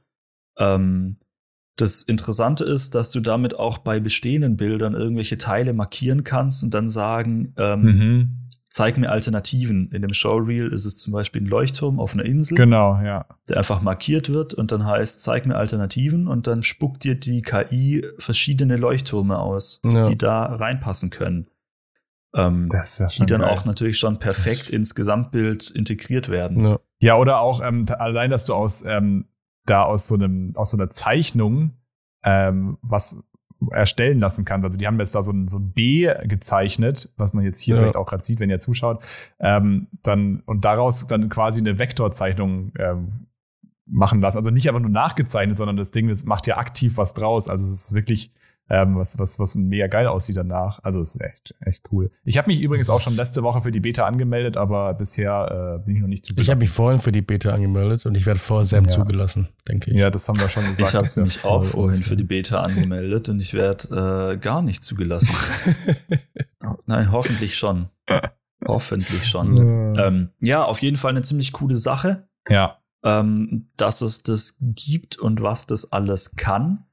Ähm, 0.58 1.18
das 1.76 2.03
Interessante 2.03 2.63
ist, 2.63 2.93
dass 2.95 3.11
du 3.11 3.19
damit 3.19 3.57
auch 3.57 3.80
bei 3.80 3.99
bestehenden 3.99 4.57
Bildern 4.57 4.93
irgendwelche 4.93 5.38
Teile 5.38 5.74
markieren 5.74 6.24
kannst 6.24 6.63
und 6.63 6.74
dann 6.74 6.88
sagen, 6.88 7.53
ähm, 7.57 7.82
mhm. 7.82 8.30
zeig 8.69 8.97
mir 8.97 9.09
Alternativen. 9.09 9.89
In 9.91 10.03
dem 10.03 10.13
Showreel 10.13 10.67
ist 10.67 10.86
es 10.86 10.97
zum 10.97 11.13
Beispiel 11.13 11.41
ein 11.41 11.47
Leuchtturm 11.47 11.99
auf 11.99 12.13
einer 12.13 12.26
Insel. 12.26 12.55
Genau, 12.55 12.99
ja. 13.03 13.26
Der 13.49 13.57
einfach 13.57 13.82
markiert 13.82 14.32
wird 14.32 14.53
und 14.53 14.71
dann 14.71 14.86
heißt, 14.86 15.21
zeig 15.21 15.47
mir 15.47 15.55
Alternativen 15.55 16.28
und 16.28 16.45
dann 16.45 16.61
spuckt 16.61 17.03
dir 17.03 17.15
die 17.15 17.41
KI 17.41 18.05
verschiedene 18.19 18.78
Leuchttürme 18.78 19.39
aus, 19.39 19.82
ja. 19.84 20.07
die 20.07 20.17
da 20.17 20.45
reinpassen 20.45 21.09
können. 21.09 21.47
Ähm, 22.36 22.67
ja 22.71 23.07
die 23.07 23.26
dann 23.28 23.41
geil. 23.41 23.49
auch 23.49 23.65
natürlich 23.65 23.99
schon 23.99 24.17
perfekt 24.17 24.69
ins 24.69 24.95
Gesamtbild 24.95 25.69
integriert 25.69 26.30
werden. 26.30 26.65
Ja, 26.65 26.80
ja 26.99 27.17
oder 27.17 27.39
auch 27.39 27.63
ähm, 27.63 27.86
allein, 27.89 28.32
dass 28.32 28.45
du 28.45 28.55
aus 28.55 28.84
ähm, 28.86 29.26
da 29.66 29.84
aus 29.84 30.07
so 30.07 30.16
einem, 30.16 30.53
aus 30.55 30.72
so 30.72 30.78
einer 30.78 30.89
Zeichnung 30.89 31.72
ähm, 32.24 32.78
was 32.82 33.24
erstellen 33.72 34.20
lassen 34.20 34.45
kannst. 34.45 34.66
Also 34.66 34.78
die 34.78 34.88
haben 34.88 34.99
jetzt 34.99 35.16
da 35.16 35.22
so 35.22 35.32
ein, 35.32 35.47
so 35.47 35.57
ein 35.57 35.72
B 35.72 36.11
gezeichnet, 36.24 37.14
was 37.18 37.34
man 37.34 37.43
jetzt 37.43 37.59
hier 37.59 37.76
ja. 37.76 37.82
vielleicht 37.82 37.95
auch 37.95 38.05
gerade 38.05 38.24
sieht, 38.24 38.39
wenn 38.39 38.49
ihr 38.49 38.59
zuschaut. 38.59 39.03
Ähm, 39.39 39.88
dann, 40.03 40.41
und 40.45 40.66
daraus 40.66 41.07
dann 41.07 41.30
quasi 41.30 41.59
eine 41.59 41.80
Vektorzeichnung 41.80 42.74
ähm, 42.78 43.28
machen 43.86 44.22
lassen. 44.22 44.38
Also 44.38 44.49
nicht 44.49 44.68
einfach 44.68 44.82
nur 44.82 44.89
nachgezeichnet, 44.89 45.57
sondern 45.57 45.78
das 45.78 45.91
Ding 45.91 46.07
das 46.07 46.24
macht 46.26 46.47
ja 46.47 46.57
aktiv 46.57 46.97
was 46.97 47.14
draus. 47.14 47.49
Also 47.49 47.68
es 47.68 47.86
ist 47.86 47.93
wirklich 47.93 48.32
ähm, 48.70 48.95
was, 48.95 49.20
was, 49.20 49.39
was 49.39 49.55
mega 49.55 49.88
geil 49.88 50.07
aussieht 50.07 50.38
danach. 50.38 50.80
Also 50.84 51.01
ist 51.01 51.20
echt, 51.20 51.53
echt 51.59 51.84
cool. 51.91 52.11
Ich 52.24 52.38
habe 52.38 52.49
mich 52.49 52.61
übrigens 52.61 52.89
auch 52.89 53.01
schon 53.01 53.16
letzte 53.16 53.43
Woche 53.43 53.61
für 53.61 53.72
die 53.72 53.82
Beta 53.82 54.05
angemeldet, 54.05 54.55
aber 54.57 54.93
bisher 54.93 55.80
äh, 55.82 55.86
bin 55.86 55.95
ich 55.95 56.01
noch 56.01 56.07
nicht 56.07 56.26
zugelassen. 56.26 56.43
Ich 56.43 56.49
habe 56.49 56.59
mich 56.59 56.70
vorhin 56.70 56.99
für 56.99 57.11
die 57.11 57.22
Beta 57.22 57.51
angemeldet 57.51 58.05
und 58.05 58.16
ich 58.16 58.26
werde 58.26 58.39
vorher 58.39 58.66
Sam 58.66 58.86
ja. 58.86 58.89
zugelassen, 58.89 59.49
denke 59.68 59.91
ich. 59.91 59.97
Ja, 59.97 60.09
das 60.09 60.28
haben 60.28 60.39
wir 60.39 60.49
schon 60.49 60.68
gesagt. 60.68 60.93
Ich 60.93 61.16
habe 61.16 61.22
mich 61.22 61.43
auch 61.43 61.64
vorhin 61.66 62.01
für 62.01 62.16
die 62.16 62.24
Beta 62.24 62.61
angemeldet 62.61 63.30
und 63.30 63.41
ich 63.41 63.53
werde 63.53 64.32
äh, 64.34 64.38
gar 64.38 64.61
nicht 64.61 64.84
zugelassen. 64.84 65.36
Nein, 66.86 67.11
hoffentlich 67.11 67.55
schon. 67.55 67.89
hoffentlich 68.66 69.26
schon. 69.26 69.57
Ja. 69.95 70.07
Ähm, 70.07 70.30
ja, 70.39 70.64
auf 70.64 70.82
jeden 70.82 70.97
Fall 70.97 71.11
eine 71.11 71.22
ziemlich 71.22 71.51
coole 71.51 71.76
Sache. 71.76 72.28
Ja. 72.49 72.78
Ähm, 73.03 73.70
dass 73.76 74.01
es 74.01 74.24
das 74.24 74.57
gibt 74.59 75.18
und 75.20 75.41
was 75.41 75.68
das 75.68 75.91
alles 75.91 76.38
kann. 76.38 76.86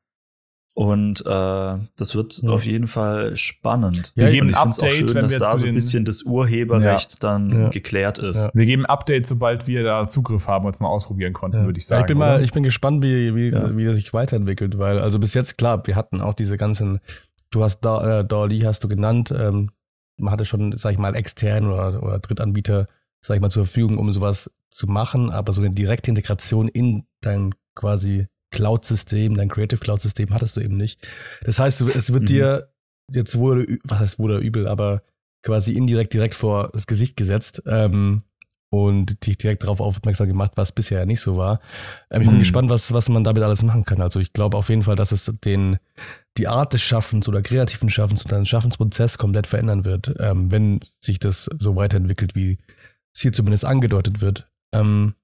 Und 0.74 1.20
äh, 1.26 1.78
das 1.96 2.14
wird 2.14 2.42
ja. 2.42 2.50
auf 2.50 2.64
jeden 2.64 2.86
Fall 2.86 3.36
spannend. 3.36 4.12
Wir 4.14 4.30
geben 4.30 4.48
ein 4.48 4.54
Update, 4.54 4.92
schön, 4.92 5.14
wenn 5.14 5.22
dass 5.24 5.36
da 5.36 5.56
so 5.56 5.66
ein 5.66 5.74
bisschen 5.74 6.04
das 6.04 6.22
Urheberrecht 6.22 7.12
ja. 7.14 7.18
dann 7.20 7.62
ja. 7.62 7.68
geklärt 7.70 8.18
ist. 8.18 8.50
Wir 8.54 8.66
geben 8.66 8.84
ein 8.84 8.86
Update, 8.86 9.26
sobald 9.26 9.66
wir 9.66 9.82
da 9.82 10.08
Zugriff 10.08 10.46
haben 10.46 10.64
und 10.64 10.74
es 10.74 10.80
mal 10.80 10.88
ausprobieren 10.88 11.32
konnten, 11.32 11.64
würde 11.66 11.78
ich 11.78 11.86
sagen. 11.86 12.02
ich 12.02 12.06
bin 12.06 12.18
mal, 12.18 12.42
ich 12.42 12.52
bin 12.52 12.62
gespannt, 12.62 13.02
wie, 13.02 13.34
wie, 13.34 13.52
wie 13.52 13.84
das 13.84 13.96
sich 13.96 14.14
weiterentwickelt, 14.14 14.78
weil 14.78 15.00
also 15.00 15.18
bis 15.18 15.34
jetzt 15.34 15.58
klar, 15.58 15.86
wir 15.86 15.96
hatten 15.96 16.20
auch 16.20 16.34
diese 16.34 16.56
ganzen, 16.56 17.00
du 17.50 17.64
hast 17.64 17.80
da, 17.80 18.20
äh, 18.20 18.24
Dolly 18.24 18.60
hast 18.60 18.84
du 18.84 18.88
genannt, 18.88 19.34
ähm, 19.36 19.70
man 20.18 20.32
hatte 20.32 20.44
schon, 20.44 20.72
sag 20.76 20.92
ich 20.92 20.98
mal, 20.98 21.16
extern 21.16 21.66
oder, 21.66 22.02
oder 22.02 22.20
Drittanbieter, 22.20 22.86
sag 23.20 23.34
ich 23.34 23.40
mal, 23.40 23.50
zur 23.50 23.64
Verfügung, 23.64 23.98
um 23.98 24.12
sowas 24.12 24.50
zu 24.70 24.86
machen, 24.86 25.30
aber 25.30 25.52
so 25.52 25.60
eine 25.60 25.72
direkte 25.72 26.10
Integration 26.10 26.68
in 26.68 27.04
dein 27.20 27.54
quasi 27.74 28.28
Cloud-System, 28.50 29.36
dein 29.36 29.48
Creative 29.48 29.80
Cloud-System 29.80 30.32
hattest 30.34 30.56
du 30.56 30.60
eben 30.60 30.76
nicht. 30.76 31.06
Das 31.44 31.58
heißt, 31.58 31.80
es 31.82 32.12
wird 32.12 32.22
mhm. 32.22 32.26
dir 32.26 32.72
jetzt 33.12 33.36
wohl, 33.36 33.78
was 33.84 34.00
heißt 34.00 34.18
oder 34.18 34.38
übel, 34.38 34.68
aber 34.68 35.02
quasi 35.42 35.72
indirekt 35.72 36.12
direkt 36.12 36.34
vor 36.34 36.70
das 36.72 36.86
Gesicht 36.86 37.16
gesetzt 37.16 37.62
ähm, 37.66 38.22
und 38.70 39.26
dich 39.26 39.38
direkt 39.38 39.64
darauf 39.64 39.80
aufmerksam 39.80 40.28
gemacht, 40.28 40.52
was 40.54 40.72
bisher 40.72 41.00
ja 41.00 41.06
nicht 41.06 41.20
so 41.20 41.36
war. 41.36 41.60
Ähm, 42.10 42.22
ich 42.22 42.28
bin 42.28 42.36
mhm. 42.36 42.40
gespannt, 42.40 42.70
was, 42.70 42.92
was 42.92 43.08
man 43.08 43.24
damit 43.24 43.42
alles 43.42 43.62
machen 43.62 43.84
kann. 43.84 44.00
Also 44.00 44.20
ich 44.20 44.32
glaube 44.32 44.56
auf 44.56 44.68
jeden 44.68 44.82
Fall, 44.82 44.96
dass 44.96 45.12
es 45.12 45.32
den, 45.44 45.78
die 46.36 46.46
Art 46.48 46.72
des 46.72 46.82
Schaffens 46.82 47.28
oder 47.28 47.42
kreativen 47.42 47.90
Schaffens 47.90 48.24
oder 48.24 48.36
den 48.36 48.46
Schaffensprozess 48.46 49.18
komplett 49.18 49.46
verändern 49.46 49.84
wird, 49.84 50.14
ähm, 50.18 50.50
wenn 50.50 50.80
sich 51.00 51.18
das 51.18 51.48
so 51.58 51.76
weiterentwickelt, 51.76 52.34
wie 52.34 52.58
es 53.14 53.22
hier 53.22 53.32
zumindest 53.32 53.64
angedeutet 53.64 54.20
wird. 54.20 54.48
Ähm, 54.72 55.14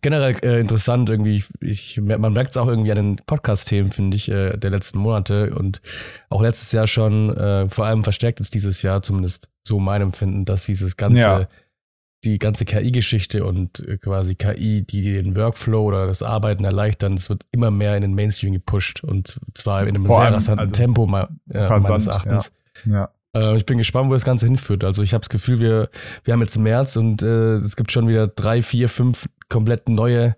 generell 0.00 0.36
äh, 0.42 0.60
interessant 0.60 1.08
irgendwie. 1.08 1.44
Ich, 1.60 2.00
man 2.00 2.32
merkt 2.32 2.50
es 2.50 2.56
auch 2.56 2.68
irgendwie 2.68 2.90
an 2.90 2.96
den 2.96 3.16
Podcast-Themen, 3.16 3.92
finde 3.92 4.16
ich, 4.16 4.28
äh, 4.28 4.56
der 4.56 4.70
letzten 4.70 4.98
Monate 4.98 5.54
und 5.54 5.80
auch 6.28 6.42
letztes 6.42 6.72
Jahr 6.72 6.86
schon, 6.86 7.36
äh, 7.36 7.68
vor 7.68 7.86
allem 7.86 8.04
verstärkt 8.04 8.40
ist 8.40 8.54
dieses 8.54 8.82
Jahr 8.82 9.02
zumindest 9.02 9.48
so 9.62 9.78
mein 9.78 10.02
Empfinden, 10.02 10.44
dass 10.44 10.64
dieses 10.64 10.96
ganze, 10.96 11.20
ja. 11.20 11.48
die 12.24 12.38
ganze 12.38 12.64
KI-Geschichte 12.64 13.44
und 13.44 13.80
äh, 13.86 13.98
quasi 13.98 14.34
KI, 14.34 14.82
die 14.82 15.02
den 15.02 15.36
Workflow 15.36 15.82
oder 15.82 16.06
das 16.06 16.22
Arbeiten 16.22 16.64
erleichtern, 16.64 17.14
es 17.14 17.28
wird 17.28 17.44
immer 17.52 17.70
mehr 17.70 17.96
in 17.96 18.02
den 18.02 18.14
Mainstream 18.14 18.52
gepusht 18.52 19.04
und 19.04 19.38
zwar 19.54 19.82
in 19.82 19.90
einem 19.90 20.06
Vor 20.06 20.22
sehr 20.22 20.32
rasanten 20.32 20.60
also 20.60 20.76
Tempo 20.76 21.04
äh, 21.06 21.58
rasant, 21.58 21.88
meines 21.88 22.06
Erachtens. 22.06 22.52
Ja. 22.86 22.92
ja. 22.92 23.10
Äh, 23.34 23.56
ich 23.56 23.66
bin 23.66 23.78
gespannt, 23.78 24.10
wo 24.10 24.14
das 24.14 24.24
Ganze 24.24 24.46
hinführt. 24.46 24.84
Also 24.84 25.02
ich 25.02 25.12
habe 25.12 25.20
das 25.20 25.28
Gefühl, 25.28 25.60
wir, 25.60 25.90
wir 26.24 26.34
haben 26.34 26.40
jetzt 26.40 26.56
März 26.56 26.96
und 26.96 27.22
äh, 27.22 27.54
es 27.54 27.76
gibt 27.76 27.92
schon 27.92 28.08
wieder 28.08 28.26
drei, 28.26 28.62
vier, 28.62 28.88
fünf 28.88 29.28
komplett 29.50 29.88
neue 29.88 30.36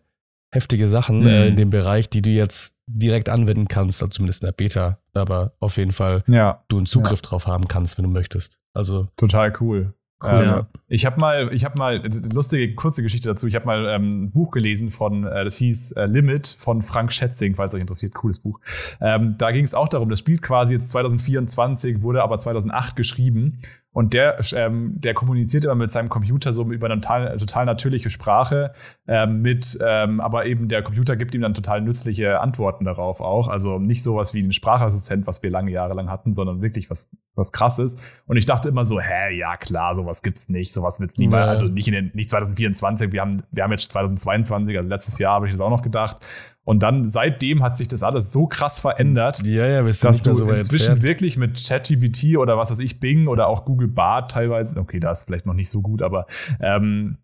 heftige 0.52 0.88
Sachen 0.88 1.20
mhm. 1.20 1.26
äh, 1.26 1.48
in 1.48 1.56
dem 1.56 1.70
Bereich, 1.70 2.10
die 2.10 2.22
du 2.22 2.30
jetzt 2.30 2.76
direkt 2.86 3.28
anwenden 3.28 3.68
kannst, 3.68 4.02
also 4.02 4.10
zumindest 4.10 4.42
in 4.42 4.46
der 4.46 4.52
Beta, 4.52 4.98
aber 5.14 5.54
auf 5.60 5.76
jeden 5.76 5.92
Fall 5.92 6.24
ja. 6.26 6.64
du 6.68 6.76
einen 6.76 6.86
Zugriff 6.86 7.20
ja. 7.22 7.28
drauf 7.28 7.46
haben 7.46 7.68
kannst, 7.68 7.96
wenn 7.96 8.04
du 8.04 8.10
möchtest. 8.10 8.58
Also 8.74 9.08
total 9.16 9.52
cool. 9.60 9.94
Cool, 10.22 10.30
ähm, 10.30 10.44
ja. 10.44 10.66
Ich 10.88 11.04
habe 11.04 11.18
mal, 11.18 11.52
ich 11.52 11.64
habe 11.64 11.74
mal 11.78 12.00
lustige 12.32 12.74
kurze 12.74 13.02
Geschichte 13.02 13.28
dazu. 13.28 13.46
Ich 13.46 13.54
habe 13.54 13.66
mal 13.66 13.86
ähm, 13.88 14.24
ein 14.24 14.30
Buch 14.30 14.50
gelesen 14.52 14.90
von, 14.90 15.24
äh, 15.26 15.44
das 15.44 15.56
hieß 15.56 15.92
äh, 15.92 16.06
Limit 16.06 16.54
von 16.58 16.82
Frank 16.82 17.12
Schätzing, 17.12 17.54
falls 17.54 17.74
euch 17.74 17.80
interessiert, 17.80 18.14
cooles 18.14 18.38
Buch. 18.38 18.60
Ähm, 19.00 19.34
da 19.38 19.50
ging 19.50 19.64
es 19.64 19.74
auch 19.74 19.88
darum, 19.88 20.08
das 20.10 20.20
spielt 20.20 20.42
quasi 20.42 20.74
jetzt 20.74 20.90
2024, 20.90 22.02
wurde 22.02 22.22
aber 22.22 22.38
2008 22.38 22.94
geschrieben 22.94 23.58
und 23.93 24.14
der, 24.14 24.38
ähm, 24.55 24.95
der 24.97 25.12
kommuniziert 25.12 25.64
immer 25.64 25.74
mit 25.74 25.90
seinem 25.90 26.09
Computer 26.09 26.53
so 26.53 26.64
über 26.64 26.86
eine 26.86 27.01
total, 27.01 27.36
total 27.36 27.66
natürliche 27.66 28.09
Sprache, 28.09 28.72
ähm, 29.07 29.43
mit, 29.43 29.78
ähm, 29.84 30.20
aber 30.20 30.47
eben 30.47 30.68
der 30.68 30.82
Computer 30.82 31.14
gibt 31.16 31.34
ihm 31.34 31.43
dann 31.43 31.53
total 31.53 31.82
nützliche 31.82 32.40
Antworten 32.40 32.84
darauf 32.84 33.20
auch. 33.20 33.49
Also 33.49 33.78
nicht 33.78 34.03
sowas 34.03 34.32
wie 34.32 34.43
ein 34.43 34.53
Sprachassistent, 34.53 35.26
was 35.26 35.43
wir 35.43 35.51
lange 35.51 35.70
Jahre 35.70 35.95
lang 35.95 36.11
hatten, 36.11 36.32
sondern 36.32 36.62
wirklich 36.62 36.88
was, 36.88 37.11
was 37.34 37.53
krasses. 37.53 37.97
Und 38.26 38.38
ich 38.38 38.47
dachte 38.47 38.70
immer 38.70 38.86
so, 38.86 38.99
hä, 38.99 39.36
ja 39.36 39.59
klar, 39.59 39.95
sowas 39.95 40.22
gibt's 40.22 40.49
nicht, 40.49 40.72
sowas 40.72 40.99
wird's 40.99 41.18
niemals, 41.18 41.47
ja. 41.47 41.51
also 41.51 41.66
nicht 41.66 41.88
in 41.88 41.95
den, 41.95 42.11
nicht 42.14 42.30
2024, 42.30 43.12
wir 43.12 43.20
haben, 43.20 43.43
wir 43.51 43.62
haben 43.62 43.72
jetzt 43.72 43.93
2022, 43.93 44.76
also 44.76 44.88
letztes 44.88 45.18
Jahr 45.18 45.36
habe 45.36 45.47
ich 45.47 45.53
das 45.53 45.61
auch 45.61 45.70
noch 45.70 45.82
gedacht. 45.82 46.16
Und 46.64 46.82
dann 46.82 47.08
seitdem 47.08 47.62
hat 47.62 47.76
sich 47.76 47.88
das 47.88 48.02
alles 48.02 48.32
so 48.32 48.46
krass 48.46 48.78
verändert, 48.78 49.42
ja, 49.44 49.66
ja, 49.66 49.82
dass 49.82 50.22
du 50.22 50.34
so 50.34 50.48
inzwischen 50.48 50.92
entfernt. 50.92 51.02
wirklich 51.02 51.36
mit 51.36 51.60
ChatGPT 51.66 52.36
oder 52.36 52.56
was 52.56 52.70
weiß 52.70 52.78
ich, 52.78 53.00
Bing 53.00 53.26
oder 53.26 53.48
auch 53.48 53.64
Google 53.64 53.88
Bart 53.88 54.30
teilweise, 54.30 54.78
okay, 54.78 55.00
da 55.00 55.10
ist 55.10 55.24
vielleicht 55.24 55.44
noch 55.44 55.54
nicht 55.54 55.70
so 55.70 55.82
gut, 55.82 56.02
aber 56.02 56.26
ähm, 56.60 57.18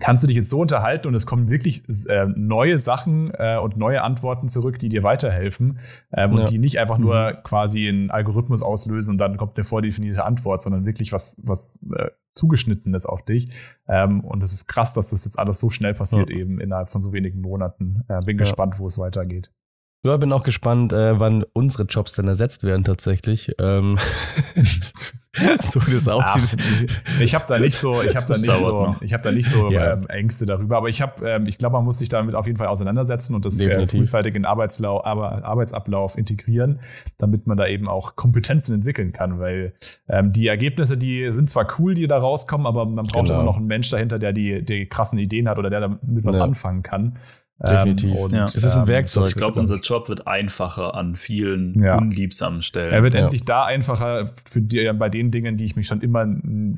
kannst 0.00 0.24
du 0.24 0.26
dich 0.26 0.36
jetzt 0.36 0.50
so 0.50 0.58
unterhalten 0.60 1.06
und 1.06 1.14
es 1.14 1.26
kommen 1.26 1.50
wirklich 1.50 1.82
äh, 2.08 2.26
neue 2.34 2.78
Sachen 2.78 3.30
äh, 3.34 3.58
und 3.58 3.76
neue 3.76 4.02
Antworten 4.02 4.48
zurück, 4.48 4.78
die 4.78 4.88
dir 4.88 5.04
weiterhelfen 5.04 5.78
ähm, 6.12 6.32
ja. 6.32 6.40
und 6.40 6.50
die 6.50 6.58
nicht 6.58 6.80
einfach 6.80 6.98
nur 6.98 7.32
mhm. 7.32 7.42
quasi 7.44 7.88
einen 7.88 8.10
Algorithmus 8.10 8.62
auslösen 8.62 9.10
und 9.10 9.18
dann 9.18 9.36
kommt 9.36 9.56
eine 9.56 9.64
vordefinierte 9.64 10.24
Antwort, 10.24 10.62
sondern 10.62 10.84
wirklich 10.86 11.12
was, 11.12 11.36
was 11.38 11.78
äh, 11.94 12.08
zugeschnittenes 12.34 13.06
auf 13.06 13.24
dich. 13.24 13.46
Ähm, 13.88 14.20
und 14.24 14.42
es 14.42 14.52
ist 14.52 14.66
krass, 14.66 14.94
dass 14.94 15.10
das 15.10 15.24
jetzt 15.24 15.38
alles 15.38 15.58
so 15.58 15.70
schnell 15.70 15.94
passiert, 15.94 16.30
ja. 16.30 16.36
eben 16.36 16.60
innerhalb 16.60 16.88
von 16.88 17.02
so 17.02 17.12
wenigen 17.12 17.40
Monaten. 17.40 18.04
Äh, 18.08 18.24
bin 18.24 18.36
ja. 18.36 18.44
gespannt, 18.44 18.78
wo 18.78 18.86
es 18.86 18.98
weitergeht. 18.98 19.52
Ja, 20.02 20.16
bin 20.16 20.32
auch 20.32 20.42
gespannt, 20.42 20.94
äh, 20.94 21.20
wann 21.20 21.44
unsere 21.52 21.84
Jobs 21.84 22.14
dann 22.14 22.26
ersetzt 22.26 22.62
werden 22.62 22.84
tatsächlich. 22.84 23.54
Ähm, 23.58 23.98
so 25.72 25.86
wie 25.86 25.92
das 25.92 26.08
aussieht. 26.08 26.56
Ach, 26.58 27.20
ich 27.20 27.34
habe 27.34 27.44
da 27.46 27.58
nicht 27.58 27.78
so, 27.78 28.02
ich 28.02 28.16
habe 28.16 28.24
da 28.24 28.38
nicht 28.38 28.50
so, 28.50 28.96
ich 29.02 29.12
habe 29.12 29.22
da 29.22 29.30
nicht 29.30 29.50
so 29.50 29.70
ja. 29.70 29.92
ähm, 29.92 30.06
Ängste 30.08 30.46
darüber. 30.46 30.78
Aber 30.78 30.88
ich 30.88 31.02
habe, 31.02 31.28
ähm, 31.28 31.44
ich 31.46 31.58
glaube, 31.58 31.74
man 31.74 31.84
muss 31.84 31.98
sich 31.98 32.08
damit 32.08 32.34
auf 32.34 32.46
jeden 32.46 32.56
Fall 32.56 32.68
auseinandersetzen 32.68 33.34
und 33.34 33.44
das 33.44 33.60
äh, 33.60 33.86
frühzeitig 33.86 34.34
in 34.34 34.46
Arbeitslau 34.46 35.02
Arbeitsablauf 35.02 36.16
integrieren, 36.16 36.80
damit 37.18 37.46
man 37.46 37.58
da 37.58 37.66
eben 37.66 37.86
auch 37.86 38.16
Kompetenzen 38.16 38.74
entwickeln 38.74 39.12
kann. 39.12 39.38
Weil 39.38 39.74
ähm, 40.08 40.32
die 40.32 40.46
Ergebnisse, 40.46 40.96
die 40.96 41.30
sind 41.30 41.50
zwar 41.50 41.78
cool, 41.78 41.92
die 41.92 42.06
da 42.06 42.16
rauskommen, 42.18 42.66
aber 42.66 42.86
man 42.86 43.04
braucht 43.04 43.26
genau. 43.26 43.40
immer 43.40 43.44
noch 43.44 43.58
einen 43.58 43.66
Mensch 43.66 43.90
dahinter, 43.90 44.18
der 44.18 44.32
die, 44.32 44.64
die 44.64 44.86
krassen 44.86 45.18
Ideen 45.18 45.46
hat 45.48 45.58
oder 45.58 45.68
der 45.68 45.80
damit 45.80 46.24
was 46.24 46.36
ja. 46.36 46.42
anfangen 46.42 46.82
kann. 46.82 47.18
Definitiv. 47.62 48.10
Ähm, 48.10 48.16
und, 48.16 48.32
ja. 48.32 48.44
Es 48.46 48.54
ist 48.54 48.64
ein 48.64 48.82
ähm, 48.82 48.88
Werkzeug. 48.88 49.26
ich 49.26 49.34
glaube, 49.34 49.60
unser 49.60 49.78
Job 49.80 50.08
wird 50.08 50.26
einfacher 50.26 50.94
an 50.94 51.14
vielen 51.14 51.82
ja. 51.82 51.98
unliebsamen 51.98 52.62
Stellen. 52.62 52.92
Er 52.92 53.02
wird 53.02 53.14
ja. 53.14 53.20
endlich 53.20 53.44
da 53.44 53.64
einfacher 53.64 54.32
für 54.50 54.62
die, 54.62 54.90
bei 54.94 55.10
den 55.10 55.30
Dingen, 55.30 55.58
die 55.58 55.64
ich 55.64 55.76
mich 55.76 55.86
schon 55.86 56.00
immer 56.00 56.26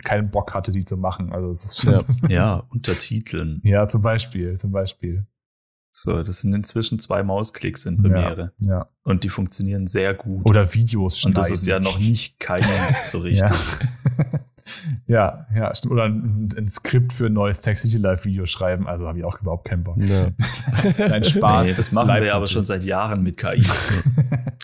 keinen 0.05 0.31
Bock 0.31 0.55
hatte, 0.55 0.73
die 0.73 0.85
zu 0.85 0.97
machen. 0.97 1.33
Also 1.33 1.51
es 1.51 1.65
ist 1.65 1.83
schon 1.83 2.03
ja. 2.29 2.65
untertiteln. 2.71 3.61
Ja, 3.63 3.87
zum 3.87 4.03
Beispiel, 4.03 4.59
zum 4.59 4.73
Beispiel. 4.73 5.27
So, 5.95 6.23
das 6.23 6.41
sind 6.41 6.55
inzwischen 6.55 6.99
zwei 6.99 7.23
Mausklicks 7.23 7.85
in 7.85 7.99
Premiere. 7.99 8.53
Ja, 8.61 8.73
ja. 8.73 8.89
Und 9.05 9.25
die 9.25 9.29
funktionieren 9.29 9.87
sehr 9.87 10.15
gut. 10.15 10.49
Oder 10.49 10.73
Videos 10.73 11.19
schneiden. 11.19 11.37
Und 11.37 11.39
das 11.39 11.51
ist 11.51 11.67
ja 11.67 11.81
noch 11.81 11.99
nicht 11.99 12.41
keiner 12.41 12.97
so 13.03 13.19
richtig. 13.21 13.51
Ja, 15.07 15.47
ja, 15.55 15.75
stimmt. 15.75 15.93
Oder 15.93 16.05
ein, 16.05 16.49
ein, 16.57 16.69
Skript 16.69 17.13
für 17.13 17.27
ein 17.27 17.33
neues 17.33 17.61
Tech 17.61 17.79
City 17.79 17.99
Live 17.99 18.25
Video 18.25 18.47
schreiben. 18.47 18.87
Also 18.87 19.07
habe 19.07 19.19
ich 19.19 19.25
auch 19.25 19.41
überhaupt 19.41 19.67
keinen 19.67 19.85
Bock. 19.85 19.97
Ja. 19.99 20.29
Ein 21.05 21.25
Spaß. 21.25 21.67
Nee, 21.67 21.75
das 21.75 21.93
machen 21.93 22.09
wir 22.09 22.25
ja 22.25 22.35
aber 22.35 22.47
schon 22.47 22.65
seit 22.65 22.85
Jahren 22.85 23.23
mit 23.23 23.37
KI. 23.37 23.65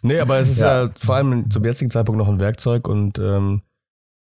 nee, 0.03 0.21
aber 0.21 0.39
es 0.39 0.49
ist 0.49 0.61
ja, 0.61 0.85
ja 0.85 0.91
vor 0.91 1.17
allem 1.17 1.49
zum 1.49 1.65
jetzigen 1.65 1.91
Zeitpunkt 1.91 2.19
noch 2.19 2.29
ein 2.29 2.41
Werkzeug 2.41 2.89
und 2.89 3.19
ähm, 3.19 3.63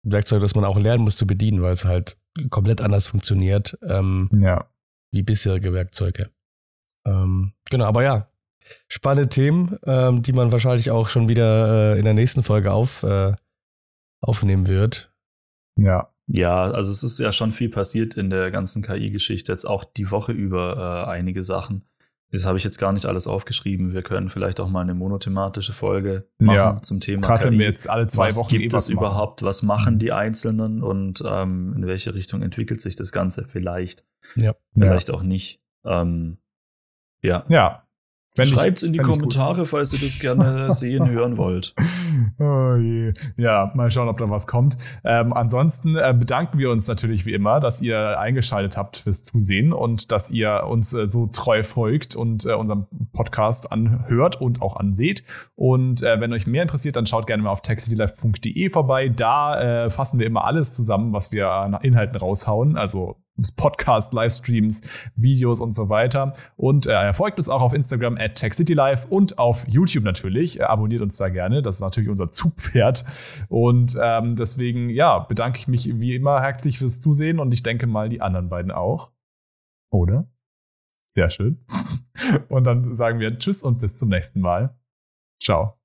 ein 0.05 0.13
Werkzeug, 0.13 0.41
das 0.41 0.55
man 0.55 0.65
auch 0.65 0.79
lernen 0.79 1.05
muss 1.05 1.17
zu 1.17 1.27
bedienen, 1.27 1.63
weil 1.63 1.73
es 1.73 1.85
halt 1.85 2.17
komplett 2.51 2.81
anders 2.81 3.07
funktioniert 3.07 3.79
ähm, 3.83 4.29
ja. 4.33 4.67
wie 5.11 5.23
bisherige 5.23 5.73
Werkzeuge. 5.73 6.31
Ähm, 7.05 7.53
genau, 7.71 7.85
aber 7.85 8.03
ja, 8.03 8.29
spannende 8.89 9.29
Themen, 9.29 9.79
ähm, 9.85 10.23
die 10.23 10.33
man 10.33 10.53
wahrscheinlich 10.53 10.91
auch 10.91 11.09
schon 11.09 11.29
wieder 11.29 11.95
äh, 11.95 11.99
in 11.99 12.05
der 12.05 12.15
nächsten 12.15 12.43
Folge 12.43 12.73
auf, 12.73 13.03
äh, 13.03 13.35
aufnehmen 14.21 14.69
wird. 14.69 15.12
Ja. 15.77 16.09
Ja, 16.29 16.71
also 16.71 16.93
es 16.93 17.03
ist 17.03 17.19
ja 17.19 17.33
schon 17.33 17.53
viel 17.53 17.69
passiert 17.69 18.15
in 18.15 18.31
der 18.31 18.51
ganzen 18.51 18.83
KI-Geschichte, 18.83 19.53
jetzt 19.53 19.67
auch 19.67 19.85
die 19.85 20.11
Woche 20.11 20.33
über 20.33 21.05
äh, 21.07 21.11
einige 21.11 21.43
Sachen. 21.43 21.85
Das 22.31 22.47
habe 22.47 22.57
ich 22.57 22.65
jetzt 22.65 22.79
gar 22.79 22.95
nicht 22.95 23.05
alles 23.05 23.27
aufgeschrieben. 23.27 23.93
Wir 23.93 24.03
können 24.03 24.31
vielleicht 24.31 24.59
auch 24.59 24.69
mal 24.69 24.81
eine 24.81 24.95
monothematische 24.95 25.75
Folge 25.75 26.27
machen 26.39 26.57
ja, 26.57 26.75
zum 26.81 27.01
Thema 27.01 27.21
Gerade 27.21 27.43
KI. 27.43 27.51
wenn 27.51 27.59
wir 27.59 27.67
jetzt 27.67 27.91
alle 27.91 28.07
zwei 28.07 28.29
was 28.29 28.37
Wochen 28.37 28.57
gibt 28.57 28.73
es 28.73 28.89
überhaupt? 28.89 29.43
Was 29.43 29.63
machen 29.63 29.99
die 29.99 30.13
Einzelnen 30.13 30.83
und 30.83 31.23
ähm, 31.27 31.75
in 31.77 31.87
welche 31.87 32.15
Richtung 32.15 32.41
entwickelt 32.41 32.81
sich 32.81 32.97
das 32.97 33.13
Ganze 33.13 33.45
vielleicht? 33.45 34.07
Ja. 34.35 34.55
Vielleicht 34.73 35.09
ja. 35.09 35.15
auch 35.15 35.23
nicht. 35.23 35.61
Ähm, 35.85 36.39
ja. 37.21 37.45
Ja, 37.49 37.87
Schreibt 38.41 38.79
es 38.79 38.83
in 38.83 38.95
die 38.95 38.99
Kommentare, 38.99 39.67
falls 39.67 39.93
ihr 39.93 40.01
das 40.01 40.19
gerne 40.19 40.73
sehen, 40.73 41.11
hören 41.11 41.37
wollt. 41.37 41.75
Oh 42.39 42.77
je. 42.77 43.13
Ja, 43.37 43.71
mal 43.75 43.91
schauen, 43.91 44.09
ob 44.09 44.17
da 44.17 44.31
was 44.31 44.47
kommt. 44.47 44.77
Ähm, 45.05 45.35
ansonsten 45.35 45.97
äh, 45.97 46.15
bedanken 46.19 46.59
wir 46.59 46.71
uns 46.71 46.87
natürlich 46.87 47.27
wie 47.27 47.35
immer, 47.35 47.61
dass 47.61 47.83
ihr 47.83 48.19
eingeschaltet 48.19 48.79
habt 48.79 48.99
fürs 48.99 49.23
Zusehen 49.23 49.75
und 49.75 50.13
dass 50.13 50.31
ihr 50.31 50.65
uns 50.67 50.95
äh, 50.95 51.09
so 51.09 51.27
treu 51.27 51.63
folgt 51.63 52.17
und 52.17 52.47
äh, 52.47 52.55
unseren 52.55 52.87
Podcast 53.13 53.71
anhört 53.71 54.41
und 54.41 54.63
auch 54.63 54.77
anseht. 54.77 55.25
Und 55.55 56.03
äh, 56.03 56.19
wenn 56.21 56.33
euch 56.33 56.47
mehr 56.47 56.63
interessiert, 56.63 56.97
dann 56.97 57.07
schaut 57.07 57.27
gerne 57.27 57.43
mal 57.43 57.51
auf 57.51 57.61
techcitylife.de 57.61 58.71
vorbei. 58.71 59.11
Da 59.11 59.85
äh, 59.85 59.91
fassen 59.91 60.19
wir 60.19 60.27
immer 60.27 60.45
alles 60.45 60.73
zusammen, 60.73 61.13
was 61.13 61.33
wir 61.33 61.51
an 61.51 61.75
Inhalten 61.83 62.17
raushauen. 62.17 62.79
Also 62.79 63.22
Podcast, 63.57 64.13
Livestreams, 64.13 64.83
Videos 65.15 65.61
und 65.61 65.73
so 65.73 65.89
weiter. 65.89 66.35
Und 66.57 66.87
äh, 66.87 66.93
er 66.93 67.15
folgt 67.15 67.39
uns 67.39 67.49
auch 67.49 67.63
auf 67.63 67.73
Instagram 67.73 68.17
at 68.19 68.35
TechCityLife 68.37 69.09
und 69.09 69.39
auf 69.39 69.67
YouTube 69.67 70.05
natürlich. 70.05 70.61
Er 70.61 70.71
abonniert 70.71 71.03
uns 71.03 71.17
da 71.17 71.29
gerne. 71.29 71.63
Das 71.63 71.77
ist 71.77 71.81
natürlich 71.81 72.11
unser 72.11 72.31
Zugpferd. 72.31 73.05
Und 73.49 73.97
ähm, 74.01 74.37
deswegen, 74.37 74.91
ja, 74.91 75.19
bedanke 75.21 75.59
ich 75.59 75.69
mich 75.69 75.99
wie 75.99 76.15
immer 76.15 76.41
herzlich 76.41 76.79
fürs 76.79 77.01
Zusehen 77.01 77.39
und 77.39 77.53
ich 77.53 77.63
denke 77.63 77.87
mal 77.87 78.09
die 78.09 78.21
anderen 78.21 78.49
beiden 78.49 78.71
auch. 78.71 79.13
Oder? 79.91 80.27
Sehr 81.07 81.29
schön. 81.29 81.65
Und 82.49 82.65
dann 82.65 82.95
sagen 82.95 83.21
wir 83.21 83.37
Tschüss 83.39 83.63
und 83.63 83.81
bis 83.81 83.99
zum 83.99 84.09
nächsten 84.09 84.41
Mal. 84.41 84.75
Ciao. 85.43 85.82